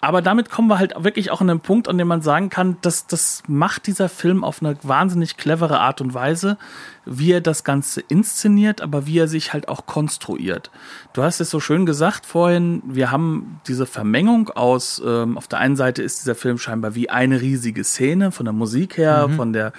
Aber 0.03 0.23
damit 0.23 0.49
kommen 0.49 0.67
wir 0.67 0.79
halt 0.79 0.95
wirklich 0.97 1.29
auch 1.29 1.41
an 1.41 1.47
den 1.47 1.59
Punkt, 1.59 1.87
an 1.87 1.99
dem 1.99 2.07
man 2.07 2.23
sagen 2.23 2.49
kann, 2.49 2.77
dass 2.81 3.05
das 3.05 3.43
macht 3.47 3.85
dieser 3.85 4.09
Film 4.09 4.43
auf 4.43 4.61
eine 4.61 4.75
wahnsinnig 4.81 5.37
clevere 5.37 5.79
Art 5.79 6.01
und 6.01 6.15
Weise, 6.15 6.57
wie 7.05 7.31
er 7.31 7.41
das 7.41 7.63
Ganze 7.63 8.01
inszeniert, 8.01 8.81
aber 8.81 9.07
wie 9.07 9.17
er 9.17 9.27
sich 9.27 9.53
halt 9.53 9.67
auch 9.67 9.85
konstruiert. 9.85 10.69
Du 11.13 11.23
hast 11.23 11.41
es 11.41 11.49
so 11.49 11.59
schön 11.59 11.85
gesagt 11.85 12.25
vorhin, 12.25 12.81
wir 12.85 13.11
haben 13.11 13.59
diese 13.67 13.85
Vermengung 13.85 14.49
aus, 14.49 15.01
ähm, 15.05 15.37
auf 15.37 15.47
der 15.47 15.59
einen 15.59 15.75
Seite 15.75 16.03
ist 16.03 16.21
dieser 16.21 16.35
Film 16.35 16.57
scheinbar 16.57 16.95
wie 16.95 17.09
eine 17.09 17.41
riesige 17.41 17.83
Szene, 17.83 18.31
von 18.31 18.45
der 18.45 18.53
Musik 18.53 18.97
her, 18.97 19.29
von 19.35 19.51
der 19.53 19.73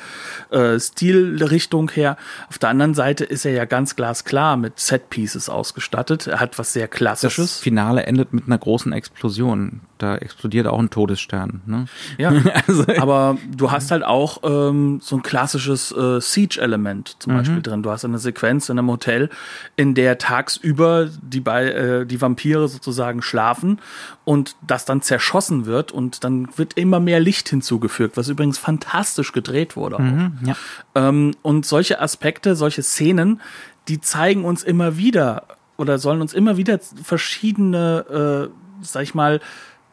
äh, 0.50 0.78
Stilrichtung 0.78 1.90
her. 1.90 2.16
Auf 2.48 2.58
der 2.58 2.68
anderen 2.70 2.94
Seite 2.94 3.24
ist 3.24 3.44
er 3.44 3.52
ja 3.52 3.64
ganz 3.64 3.96
glasklar 3.96 4.56
mit 4.56 4.78
Set-Pieces 4.78 5.48
ausgestattet. 5.48 6.26
Er 6.26 6.40
hat 6.40 6.58
was 6.58 6.72
sehr 6.72 6.88
das 6.88 6.96
Klassisches. 6.96 7.58
Finale 7.58 8.04
endet 8.04 8.32
mit 8.32 8.46
einer 8.46 8.58
großen 8.58 8.92
Explosion. 8.92 9.80
Da 9.98 10.16
explodiert 10.16 10.66
auch 10.66 10.80
ein 10.80 10.90
Todesstern. 10.90 11.62
Ne? 11.66 11.86
Ja, 12.18 12.32
Also- 12.66 12.84
aber 12.98 13.38
du 13.56 13.70
hast 13.70 13.90
halt 13.90 14.02
auch 14.02 14.38
ähm, 14.42 14.98
so 15.00 15.16
ein 15.16 15.22
klassisches 15.22 15.92
äh, 15.92 16.20
Siege-Element 16.20 17.11
zum 17.18 17.34
Beispiel 17.34 17.62
drin. 17.62 17.82
Du 17.82 17.90
hast 17.90 18.04
eine 18.04 18.18
Sequenz 18.18 18.68
in 18.68 18.78
einem 18.78 18.90
Hotel, 18.90 19.30
in 19.76 19.94
der 19.94 20.18
tagsüber 20.18 21.08
die, 21.22 21.40
bei, 21.40 21.64
äh, 21.66 22.06
die 22.06 22.20
Vampire 22.20 22.68
sozusagen 22.68 23.22
schlafen 23.22 23.80
und 24.24 24.56
das 24.66 24.84
dann 24.84 25.02
zerschossen 25.02 25.66
wird 25.66 25.92
und 25.92 26.24
dann 26.24 26.48
wird 26.56 26.74
immer 26.74 27.00
mehr 27.00 27.20
Licht 27.20 27.48
hinzugefügt, 27.48 28.16
was 28.16 28.28
übrigens 28.28 28.58
fantastisch 28.58 29.32
gedreht 29.32 29.76
wurde. 29.76 29.96
Auch. 29.96 30.46
Ja. 30.46 30.56
Ähm, 30.94 31.32
und 31.42 31.66
solche 31.66 32.00
Aspekte, 32.00 32.56
solche 32.56 32.82
Szenen, 32.82 33.40
die 33.88 34.00
zeigen 34.00 34.44
uns 34.44 34.62
immer 34.62 34.96
wieder 34.96 35.44
oder 35.76 35.98
sollen 35.98 36.20
uns 36.20 36.34
immer 36.34 36.56
wieder 36.56 36.78
verschiedene, 37.02 38.50
äh, 38.50 38.84
sag 38.84 39.02
ich 39.02 39.14
mal, 39.14 39.40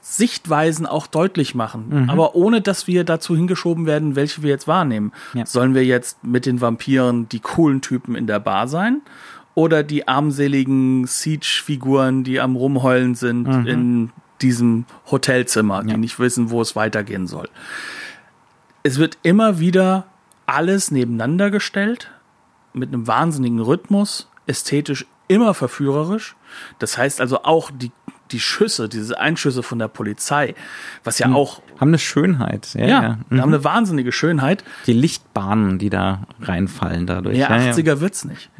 Sichtweisen 0.02 0.86
auch 0.86 1.08
deutlich 1.08 1.56
machen, 1.56 2.10
aber 2.10 2.34
ohne 2.36 2.62
dass 2.62 2.88
wir 2.88 3.04
dazu 3.04 3.36
hingeschoben 3.36 3.86
werden, 3.86 4.16
welche 4.16 4.41
wir 4.43 4.50
jetzt 4.50 4.68
wahrnehmen. 4.68 5.12
Ja. 5.34 5.45
Sollen 5.45 5.76
wir 5.76 5.84
jetzt 5.86 6.24
mit 6.24 6.45
den 6.45 6.62
Vampiren 6.62 7.28
die 7.30 7.39
coolen 7.41 7.82
Typen 7.82 8.16
in 8.16 8.26
der 8.26 8.39
Bar 8.39 8.68
sein? 8.68 9.02
Oder 9.56 9.84
die 9.84 10.08
armseligen 10.08 11.06
Siege-Figuren, 11.06 12.24
die 12.24 12.39
am 12.39 12.56
Rumheulen 12.56 13.16
sind 13.16 13.45
in 13.68 14.12
diesem 14.41 14.86
Hotelzimmer, 15.12 15.84
die 15.84 15.91
Ja. 15.91 15.97
nicht 15.97 16.18
wissen, 16.18 16.50
wo 16.50 16.62
es 16.62 16.78
weitergehen 16.78 17.28
soll. 17.28 17.50
Es 18.84 19.00
wird 19.00 19.18
immer 19.22 19.60
wieder 19.60 20.06
alles 20.45 20.91
nebeneinander 20.91 21.52
gestellt, 21.52 22.10
mit 22.74 22.93
einem 22.93 23.06
wahnsinnigen 23.06 23.60
Rhythmus, 23.60 24.30
ästhetisch 24.47 25.06
immer 25.28 25.54
verführerisch. 25.54 26.36
Das 26.80 26.97
heißt 26.97 27.20
also 27.20 27.43
auch 27.43 27.70
die, 27.72 27.91
die 28.32 28.40
Schüsse, 28.40 28.90
diese 28.90 29.20
Einschüsse 29.20 29.64
von 29.64 29.80
der 29.80 29.88
Polizei, 29.88 30.56
was 31.04 31.20
ja 31.20 31.32
auch, 31.32 31.62
Haben 31.80 31.90
eine 31.90 31.98
Schönheit. 32.00 32.74
Ja, 32.74 32.86
ja, 32.86 33.02
ja. 33.02 33.20
die 33.32 33.42
haben 33.42 33.54
eine 33.54 33.64
wahnsinnige 33.64 34.12
Schönheit. 34.12 34.64
Die 34.86 34.94
Lichtbahnen, 34.94 35.80
die 35.80 35.90
da 35.90 36.28
reinfallen 36.42 37.08
dadurch. 37.08 37.38
Ja, 37.38 37.56
ja, 37.56 37.66
ja. 37.66 37.72
80er 37.72 38.00
wird's 38.00 38.26
nicht. 38.26 38.52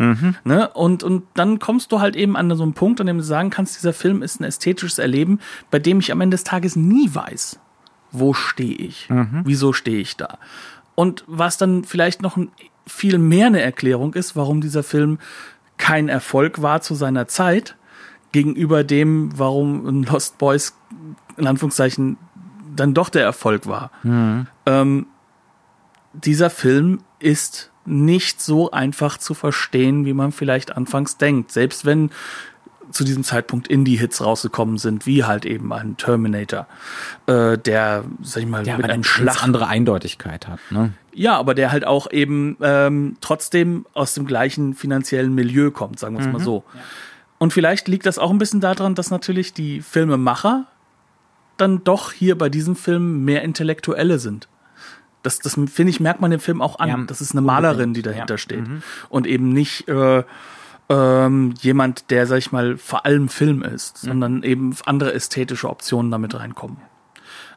Ne? 0.44 0.70
Und, 0.70 1.04
und 1.04 1.24
dann 1.34 1.60
kommst 1.60 1.92
du 1.92 2.00
halt 2.00 2.16
eben 2.16 2.36
an 2.36 2.56
so 2.56 2.64
einen 2.64 2.74
Punkt, 2.74 3.00
an 3.02 3.08
dem 3.08 3.18
du 3.18 3.24
sagen 3.24 3.50
kannst, 3.50 3.78
dieser 3.78 3.94
Film 3.94 4.22
ist 4.22 4.40
ein 4.40 4.44
ästhetisches 4.44 5.00
Erleben, 5.00 5.40
bei 5.70 5.80
dem 5.80 6.00
ich 6.00 6.12
am 6.12 6.22
Ende 6.22 6.36
des 6.36 6.44
Tages 6.44 6.76
nie 6.76 7.14
weiß, 7.14 7.60
wo 8.12 8.34
stehe 8.34 8.76
ich, 8.76 9.08
wieso 9.44 9.74
stehe 9.74 10.00
ich 10.00 10.18
da. 10.18 10.40
Und 10.96 11.24
was 11.28 11.58
dann 11.58 11.84
vielleicht 11.84 12.22
noch 12.22 12.38
ein, 12.38 12.52
viel 12.88 13.20
mehr 13.20 13.48
eine 13.48 13.62
Erklärung 13.62 14.14
ist, 14.16 14.36
warum 14.36 14.62
dieser 14.62 14.84
Film 14.84 15.20
kein 15.78 16.10
Erfolg 16.10 16.62
war 16.62 16.82
zu 16.82 16.94
seiner 16.96 17.28
Zeit, 17.28 17.76
gegenüber 18.32 18.84
dem, 18.84 19.32
warum 19.38 20.04
Lost 20.04 20.38
Boys 20.38 20.76
in 21.38 21.48
Anführungszeichen 21.48 22.18
dann 22.76 22.94
doch 22.94 23.10
der 23.10 23.24
Erfolg 23.24 23.68
war. 23.68 23.92
Ähm, 24.66 25.06
dieser 26.14 26.50
Film 26.50 27.00
ist 27.20 27.72
nicht 27.86 28.42
so 28.42 28.72
einfach 28.72 29.18
zu 29.18 29.34
verstehen, 29.34 30.06
wie 30.06 30.14
man 30.14 30.32
vielleicht 30.32 30.76
anfangs 30.78 31.18
denkt. 31.18 31.52
Selbst 31.52 31.86
wenn 31.86 32.12
zu 32.92 33.04
diesem 33.04 33.24
Zeitpunkt 33.24 33.68
Indie-Hits 33.68 34.24
rausgekommen 34.24 34.78
sind, 34.78 35.06
wie 35.06 35.24
halt 35.24 35.46
eben 35.46 35.72
ein 35.74 35.98
Terminator, 35.98 36.68
äh, 37.28 37.58
der, 37.58 38.04
sag 38.22 38.44
ich 38.44 38.50
mal, 38.50 38.66
Ja, 38.66 38.78
mit 38.78 38.90
einem 38.90 39.04
Schlag. 39.04 39.44
andere 39.44 39.68
Eindeutigkeit 39.68 40.48
hat. 40.48 40.60
Ne? 40.72 40.94
Ja, 41.14 41.38
aber 41.38 41.54
der 41.54 41.72
halt 41.72 41.86
auch 41.86 42.10
eben 42.12 42.58
ähm, 42.62 43.18
trotzdem 43.22 43.86
aus 43.94 44.14
dem 44.16 44.26
gleichen 44.26 44.74
finanziellen 44.74 45.36
Milieu 45.36 45.70
kommt, 45.72 46.00
sagen 46.00 46.18
wir 46.18 46.26
es 46.26 46.32
mal 46.32 46.42
so. 46.42 46.64
Und 47.40 47.54
vielleicht 47.54 47.88
liegt 47.88 48.06
das 48.06 48.20
auch 48.20 48.30
ein 48.30 48.38
bisschen 48.38 48.62
daran, 48.62 48.96
dass 48.96 49.10
natürlich 49.10 49.54
die 49.54 49.82
Filmemacher 49.82 50.68
dann 51.58 51.84
doch 51.84 52.12
hier 52.12 52.38
bei 52.38 52.50
diesem 52.50 52.76
Film 52.76 53.26
mehr 53.26 53.42
Intellektuelle 53.42 54.20
sind. 54.20 54.48
Das, 55.24 55.40
das 55.40 55.54
finde 55.54 55.90
ich, 55.90 56.00
merkt 56.00 56.22
man 56.22 56.32
dem 56.32 56.40
Film 56.40 56.62
auch 56.62 56.80
an. 56.80 56.90
Ja, 56.90 56.98
das 57.08 57.20
ist 57.22 57.32
eine 57.32 57.42
Malerin, 57.42 57.94
die 57.94 58.02
dahinter 58.02 58.36
ja. 58.36 58.38
steht. 58.38 58.64
Und 59.10 59.28
eben 59.28 59.50
nicht 59.50 59.88
äh, 59.90 60.24
ähm, 60.90 61.54
jemand, 61.60 62.10
der, 62.10 62.26
sag 62.26 62.38
ich 62.38 62.52
mal, 62.52 62.78
vor 62.78 63.06
allem 63.06 63.30
Film 63.30 63.62
ist, 63.62 63.98
sondern 63.98 64.44
eben 64.44 64.76
andere 64.86 65.14
ästhetische 65.14 65.70
Optionen 65.70 66.12
damit 66.12 66.36
reinkommen. 66.36 66.78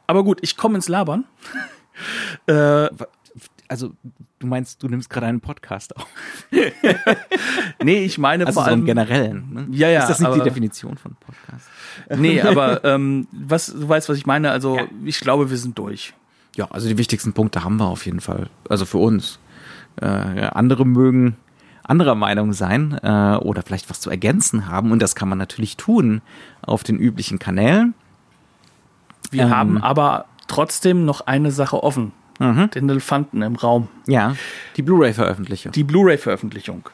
Aber 0.07 0.25
gut, 0.25 0.39
ich 0.43 0.57
komme 0.57 0.77
ins 0.77 0.89
Labern. 0.89 1.25
äh, 2.47 2.89
Also, 3.73 3.93
du 4.39 4.47
meinst, 4.47 4.83
du 4.83 4.89
nimmst 4.89 5.09
gerade 5.09 5.27
einen 5.27 5.41
Podcast 5.41 5.97
auf. 5.97 6.07
nee, 7.83 8.05
ich 8.05 8.19
meine 8.19 8.47
Also 8.47 8.59
vor 8.61 8.65
so 8.65 8.71
allem. 8.71 8.85
generellen. 8.85 9.49
Ne? 9.53 9.67
Ja, 9.71 9.89
ja, 9.89 10.01
Ist 10.01 10.09
das 10.11 10.21
nicht 10.21 10.29
die 10.29 10.35
aber- 10.41 10.45
Definition 10.45 10.97
von 10.99 11.15
Podcast? 11.19 11.69
Nee, 12.21 12.41
aber 12.43 12.85
ähm, 12.85 13.27
was, 13.33 13.67
du 13.67 13.89
weißt, 13.89 14.09
was 14.09 14.17
ich 14.19 14.27
meine. 14.27 14.51
Also, 14.51 14.77
Ja. 14.77 14.85
ich 15.05 15.21
glaube, 15.21 15.51
wir 15.51 15.57
sind 15.57 15.79
durch. 15.79 16.13
Ja, 16.55 16.67
also 16.71 16.87
die 16.89 16.99
wichtigsten 16.99 17.33
Punkte 17.33 17.65
haben 17.65 17.77
wir 17.79 17.87
auf 17.87 18.05
jeden 18.05 18.21
Fall. 18.21 18.49
Also 18.69 18.85
für 18.85 18.99
uns. 18.99 19.39
Äh, 20.01 20.07
andere 20.07 20.85
mögen 20.87 21.37
anderer 21.83 22.15
Meinung 22.15 22.53
sein 22.53 22.93
äh, 23.03 23.37
oder 23.37 23.63
vielleicht 23.63 23.89
was 23.91 24.01
zu 24.01 24.11
ergänzen 24.11 24.69
haben. 24.69 24.93
Und 24.93 25.01
das 25.01 25.15
kann 25.15 25.29
man 25.29 25.39
natürlich 25.39 25.77
tun 25.77 26.21
auf 26.61 26.85
den 26.85 26.99
üblichen 26.99 27.39
Kanälen. 27.39 27.95
Wir 29.31 29.45
Ähm. 29.45 29.51
haben 29.51 29.83
aber 29.83 30.27
trotzdem 30.47 31.05
noch 31.07 31.23
eine 31.23 31.51
Sache 31.53 31.83
offen. 31.83 32.13
Mhm. 32.43 32.71
Den 32.71 32.89
Elefanten 32.89 33.43
im 33.43 33.55
Raum. 33.57 33.89
Ja, 34.07 34.35
die 34.77 34.83
Blu-ray-Veröffentlichung. 34.83 35.73
Die 35.73 35.85
Blu-ray-Veröffentlichung. 35.85 36.89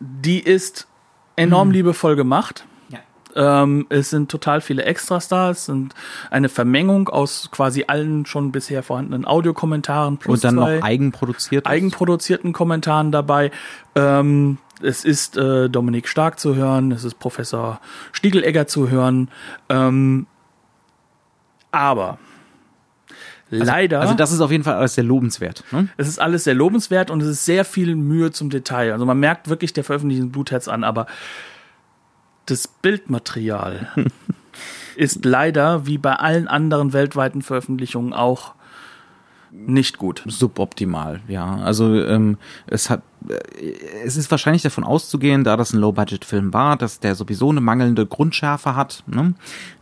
Die 0.00 0.40
ist 0.40 0.86
enorm 1.36 1.70
liebevoll 1.70 2.16
gemacht. 2.16 2.64
Ja. 2.88 3.62
Ähm, 3.62 3.86
es 3.90 4.10
sind 4.10 4.30
total 4.30 4.60
viele 4.60 4.84
Extras 4.84 5.28
da. 5.28 5.50
Es 5.50 5.66
sind 5.66 5.94
eine 6.30 6.48
Vermengung 6.48 7.08
aus 7.08 7.50
quasi 7.50 7.84
allen 7.86 8.24
schon 8.26 8.50
bisher 8.52 8.82
vorhandenen 8.82 9.26
Audiokommentaren 9.26 10.16
plus 10.18 10.36
Und 10.36 10.44
dann 10.44 10.56
zwei 10.56 10.76
noch 10.76 10.82
eigenproduziert. 10.84 11.66
eigenproduzierten 11.66 12.52
Kommentaren 12.52 13.12
dabei. 13.12 13.50
Ähm, 13.94 14.58
es 14.82 15.04
ist 15.04 15.36
äh, 15.36 15.68
Dominik 15.68 16.08
Stark 16.08 16.38
zu 16.38 16.54
hören, 16.54 16.92
es 16.92 17.04
ist 17.04 17.18
Professor 17.18 17.80
Stiegelegger 18.12 18.66
zu 18.66 18.90
hören. 18.90 19.28
Ähm, 19.68 20.26
aber 21.70 22.18
leider, 23.58 24.00
Also 24.00 24.14
das 24.14 24.32
ist 24.32 24.40
auf 24.40 24.50
jeden 24.50 24.64
Fall 24.64 24.74
alles 24.74 24.94
sehr 24.94 25.04
lobenswert. 25.04 25.64
Ne? 25.70 25.88
es 25.96 26.08
ist 26.08 26.18
alles 26.18 26.44
sehr 26.44 26.54
lobenswert 26.54 27.10
und 27.10 27.22
es 27.22 27.28
ist 27.28 27.44
sehr 27.44 27.64
viel 27.64 27.94
Mühe 27.96 28.30
zum 28.32 28.50
Detail. 28.50 28.92
Also 28.92 29.06
man 29.06 29.18
merkt 29.18 29.48
wirklich 29.48 29.72
der 29.72 29.84
veröffentlichten 29.84 30.30
Blutherz 30.32 30.68
an, 30.68 30.84
aber 30.84 31.06
das 32.46 32.68
Bildmaterial 32.68 33.88
ist 34.96 35.24
leider 35.24 35.86
wie 35.86 35.98
bei 35.98 36.14
allen 36.14 36.48
anderen 36.48 36.92
weltweiten 36.92 37.42
Veröffentlichungen 37.42 38.12
auch 38.12 38.54
nicht 39.54 39.98
gut. 39.98 40.22
suboptimal, 40.26 41.20
ja. 41.28 41.56
Also 41.56 42.02
ähm, 42.04 42.38
es 42.66 42.90
hat, 42.90 43.02
äh, 43.28 43.34
es 44.04 44.16
ist 44.16 44.30
wahrscheinlich 44.30 44.62
davon 44.62 44.84
auszugehen, 44.84 45.44
da 45.44 45.56
das 45.56 45.72
ein 45.72 45.80
Low-Budget-Film 45.80 46.52
war, 46.52 46.76
dass 46.76 47.00
der 47.00 47.14
sowieso 47.14 47.50
eine 47.50 47.60
mangelnde 47.60 48.06
Grundschärfe 48.06 48.76
hat 48.76 49.04
ne? 49.06 49.34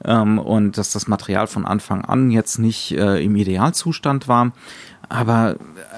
ähm, 0.05 0.39
und 0.39 0.79
dass 0.79 0.93
das 0.93 1.09
Material 1.09 1.47
von 1.47 1.65
Anfang 1.65 2.05
an 2.05 2.31
jetzt 2.31 2.59
nicht 2.59 2.93
äh, 2.93 3.23
im 3.23 3.35
Idealzustand 3.35 4.29
war. 4.29 4.53
Aber 5.09 5.57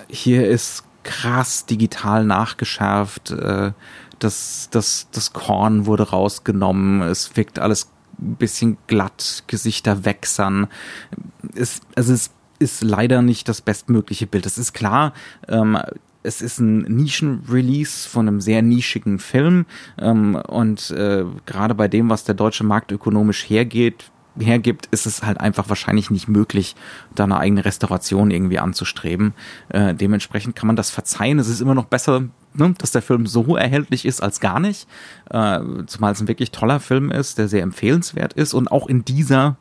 hier 0.08 0.48
ist 0.48 0.84
krass 1.02 1.66
digital 1.66 2.24
nachgeschärft. 2.24 3.30
Äh, 3.32 3.72
das, 4.18 4.68
das, 4.70 5.08
das 5.12 5.32
Korn 5.32 5.86
wurde 5.86 6.10
rausgenommen. 6.10 7.02
Es 7.02 7.36
wirkt 7.36 7.58
alles 7.58 7.90
ein 8.20 8.36
bisschen 8.36 8.78
glatt, 8.86 9.44
Gesichter 9.48 10.04
wächsern. 10.04 10.68
Es, 11.54 11.80
also 11.96 12.12
es 12.12 12.30
ist 12.58 12.82
leider 12.82 13.22
nicht 13.22 13.48
das 13.48 13.60
bestmögliche 13.60 14.26
Bild. 14.26 14.46
Das 14.46 14.58
ist 14.58 14.72
klar. 14.72 15.12
Ähm, 15.48 15.78
es 16.22 16.40
ist 16.40 16.58
ein 16.58 16.78
Nischen-Release 16.82 18.08
von 18.08 18.26
einem 18.26 18.40
sehr 18.40 18.62
nischigen 18.62 19.18
Film 19.18 19.66
ähm, 19.98 20.34
und 20.34 20.90
äh, 20.90 21.24
gerade 21.46 21.74
bei 21.74 21.86
dem, 21.86 22.08
was 22.08 22.24
der 22.24 22.34
deutsche 22.34 22.64
Markt 22.64 22.90
ökonomisch 22.92 23.48
hergeht, 23.48 24.10
hergibt, 24.38 24.86
ist 24.86 25.06
es 25.06 25.22
halt 25.22 25.38
einfach 25.38 25.68
wahrscheinlich 25.68 26.10
nicht 26.10 26.28
möglich, 26.28 26.74
da 27.14 27.24
eine 27.24 27.38
eigene 27.38 27.64
Restauration 27.64 28.30
irgendwie 28.30 28.58
anzustreben. 28.58 29.34
Äh, 29.68 29.94
dementsprechend 29.94 30.56
kann 30.56 30.66
man 30.66 30.76
das 30.76 30.90
verzeihen. 30.90 31.38
Es 31.38 31.48
ist 31.48 31.60
immer 31.60 31.74
noch 31.74 31.84
besser, 31.84 32.24
ne, 32.54 32.74
dass 32.78 32.90
der 32.90 33.02
Film 33.02 33.26
so 33.26 33.56
erhältlich 33.56 34.04
ist 34.04 34.22
als 34.22 34.40
gar 34.40 34.60
nicht. 34.60 34.88
Äh, 35.30 35.60
zumal 35.86 36.12
es 36.12 36.20
ein 36.20 36.28
wirklich 36.28 36.50
toller 36.50 36.80
Film 36.80 37.10
ist, 37.10 37.38
der 37.38 37.48
sehr 37.48 37.62
empfehlenswert 37.62 38.32
ist 38.32 38.54
und 38.54 38.72
auch 38.72 38.88
in 38.88 39.04
dieser 39.04 39.56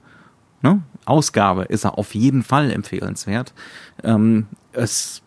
ne, 0.62 0.82
Ausgabe 1.06 1.64
ist 1.64 1.86
er 1.86 1.98
auf 1.98 2.16
jeden 2.16 2.44
Fall 2.44 2.72
empfehlenswert. 2.72 3.54
Ähm, 4.04 4.48
es, 4.72 5.22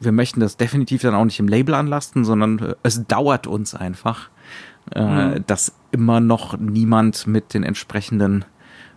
wir 0.00 0.12
möchten 0.12 0.40
das 0.40 0.56
definitiv 0.56 1.02
dann 1.02 1.14
auch 1.14 1.24
nicht 1.24 1.40
im 1.40 1.48
Label 1.48 1.74
anlasten, 1.74 2.24
sondern 2.24 2.58
äh, 2.58 2.74
es 2.82 3.06
dauert 3.06 3.46
uns 3.46 3.74
einfach, 3.74 4.30
äh, 4.90 5.40
dass 5.46 5.74
immer 5.90 6.20
noch 6.20 6.58
niemand 6.58 7.26
mit 7.26 7.54
den 7.54 7.62
entsprechenden, 7.62 8.44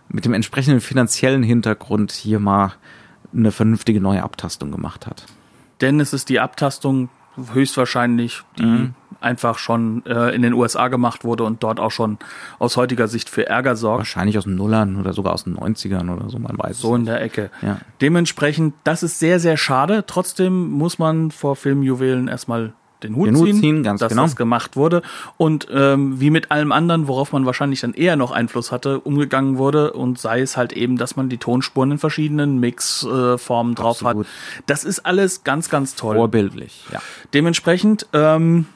mit 0.08 0.24
dem 0.24 0.34
entsprechenden 0.34 0.80
finanziellen 0.80 1.42
Hintergrund 1.42 2.12
hier 2.12 2.40
mal 2.40 2.72
eine 3.32 3.52
vernünftige 3.52 4.00
neue 4.00 4.22
Abtastung 4.22 4.70
gemacht 4.70 5.06
hat. 5.06 5.26
Denn 5.80 6.00
es 6.00 6.12
ist 6.12 6.28
die 6.28 6.40
Abtastung 6.40 7.10
höchstwahrscheinlich, 7.52 8.42
die 8.58 8.64
Mhm. 8.64 8.94
einfach 9.20 9.58
schon 9.58 10.04
äh, 10.06 10.34
in 10.34 10.42
den 10.42 10.52
USA 10.52 10.88
gemacht 10.88 11.24
wurde 11.24 11.44
und 11.44 11.62
dort 11.62 11.80
auch 11.80 11.90
schon 11.90 12.18
aus 12.58 12.76
heutiger 12.76 13.08
Sicht 13.08 13.28
für 13.30 13.46
Ärger 13.46 13.74
sorgt. 13.76 13.98
Wahrscheinlich 14.00 14.36
aus 14.38 14.44
den 14.44 14.56
Nullern 14.56 14.96
oder 14.96 15.12
sogar 15.12 15.32
aus 15.32 15.44
den 15.44 15.56
90ern 15.56 16.14
oder 16.14 16.28
so, 16.28 16.38
man 16.38 16.56
weiß 16.58 16.78
So 16.80 16.94
in 16.94 17.06
der 17.06 17.20
Ecke. 17.22 17.50
Ja. 17.62 17.78
Dementsprechend, 18.00 18.74
das 18.84 19.02
ist 19.02 19.18
sehr, 19.18 19.40
sehr 19.40 19.56
schade. 19.56 20.04
Trotzdem 20.06 20.70
muss 20.70 20.98
man 20.98 21.30
vor 21.30 21.56
Filmjuwelen 21.56 22.28
erstmal 22.28 22.72
den 23.02 23.16
Hut 23.16 23.28
Den 23.28 23.36
Hut 23.36 23.46
ziehen, 23.46 23.60
ziehen, 23.60 23.82
ganz 23.82 24.00
dass 24.00 24.10
genau. 24.10 24.22
das 24.22 24.36
gemacht 24.36 24.76
wurde. 24.76 25.02
Und 25.36 25.68
ähm, 25.70 26.20
wie 26.20 26.30
mit 26.30 26.50
allem 26.50 26.72
anderen, 26.72 27.08
worauf 27.08 27.32
man 27.32 27.46
wahrscheinlich 27.46 27.80
dann 27.80 27.94
eher 27.94 28.16
noch 28.16 28.30
Einfluss 28.30 28.72
hatte, 28.72 29.00
umgegangen 29.00 29.58
wurde 29.58 29.92
und 29.92 30.18
sei 30.18 30.40
es 30.40 30.56
halt 30.56 30.72
eben, 30.72 30.96
dass 30.96 31.16
man 31.16 31.28
die 31.28 31.38
Tonspuren 31.38 31.92
in 31.92 31.98
verschiedenen 31.98 32.58
Mixformen 32.58 33.74
drauf 33.74 34.04
Absolut. 34.04 34.26
hat. 34.26 34.32
Das 34.66 34.84
ist 34.84 35.00
alles 35.00 35.44
ganz, 35.44 35.68
ganz 35.68 35.94
toll. 35.94 36.16
Vorbildlich, 36.16 36.84
ja. 36.92 37.00
Dementsprechend, 37.34 38.06
ähm, 38.12 38.66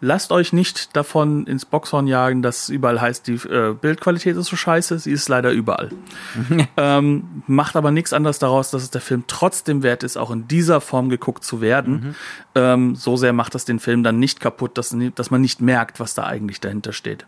lasst 0.00 0.32
euch 0.32 0.52
nicht 0.52 0.96
davon 0.96 1.46
ins 1.46 1.64
Boxhorn 1.64 2.06
jagen, 2.06 2.42
dass 2.42 2.68
überall 2.68 3.00
heißt, 3.00 3.26
die 3.26 3.34
äh, 3.34 3.74
Bildqualität 3.74 4.36
ist 4.36 4.46
so 4.46 4.56
scheiße. 4.56 4.98
Sie 4.98 5.10
ist 5.10 5.28
leider 5.28 5.50
überall. 5.50 5.90
ähm, 6.76 7.42
macht 7.46 7.76
aber 7.76 7.90
nichts 7.90 8.12
anderes 8.12 8.38
daraus, 8.38 8.70
dass 8.70 8.82
es 8.82 8.90
der 8.90 9.00
Film 9.00 9.24
trotzdem 9.26 9.82
wert 9.82 10.02
ist, 10.02 10.16
auch 10.16 10.30
in 10.30 10.46
dieser 10.48 10.80
Form 10.80 11.08
geguckt 11.08 11.44
zu 11.44 11.60
werden. 11.60 11.92
Mhm. 11.92 12.14
Ähm, 12.54 12.94
so 12.94 13.16
sehr 13.16 13.32
macht 13.32 13.54
das 13.54 13.64
den 13.64 13.80
Film 13.80 14.02
dann 14.02 14.18
nicht 14.18 14.40
kaputt, 14.40 14.78
dass, 14.78 14.94
dass 15.14 15.30
man 15.30 15.40
nicht 15.40 15.60
merkt, 15.60 16.00
was 16.00 16.14
da 16.14 16.24
eigentlich 16.24 16.60
dahinter 16.60 16.92
steht. 16.92 17.26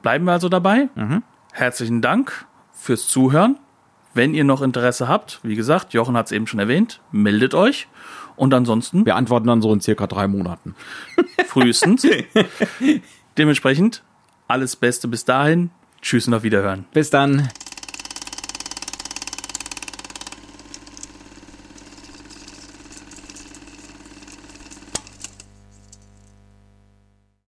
Bleiben 0.00 0.24
wir 0.24 0.32
also 0.32 0.48
dabei. 0.48 0.88
Mhm. 0.94 1.22
Herzlichen 1.52 2.00
Dank 2.00 2.46
fürs 2.72 3.06
Zuhören. 3.08 3.58
Wenn 4.14 4.34
ihr 4.34 4.44
noch 4.44 4.60
Interesse 4.60 5.08
habt, 5.08 5.40
wie 5.42 5.54
gesagt, 5.54 5.94
Jochen 5.94 6.16
hat 6.16 6.26
es 6.26 6.32
eben 6.32 6.46
schon 6.46 6.60
erwähnt, 6.60 7.00
meldet 7.12 7.54
euch. 7.54 7.88
Und 8.36 8.54
ansonsten. 8.54 9.06
Wir 9.06 9.16
antworten 9.16 9.46
dann 9.46 9.62
so 9.62 9.72
in 9.72 9.80
circa 9.80 10.06
drei 10.06 10.28
Monaten. 10.28 10.74
Frühestens. 11.46 12.06
Dementsprechend 13.38 14.02
alles 14.48 14.76
Beste 14.76 15.08
bis 15.08 15.24
dahin. 15.24 15.70
Tschüss 16.02 16.26
und 16.26 16.34
auf 16.34 16.42
Wiederhören. 16.42 16.84
Bis 16.92 17.10
dann. 17.10 17.48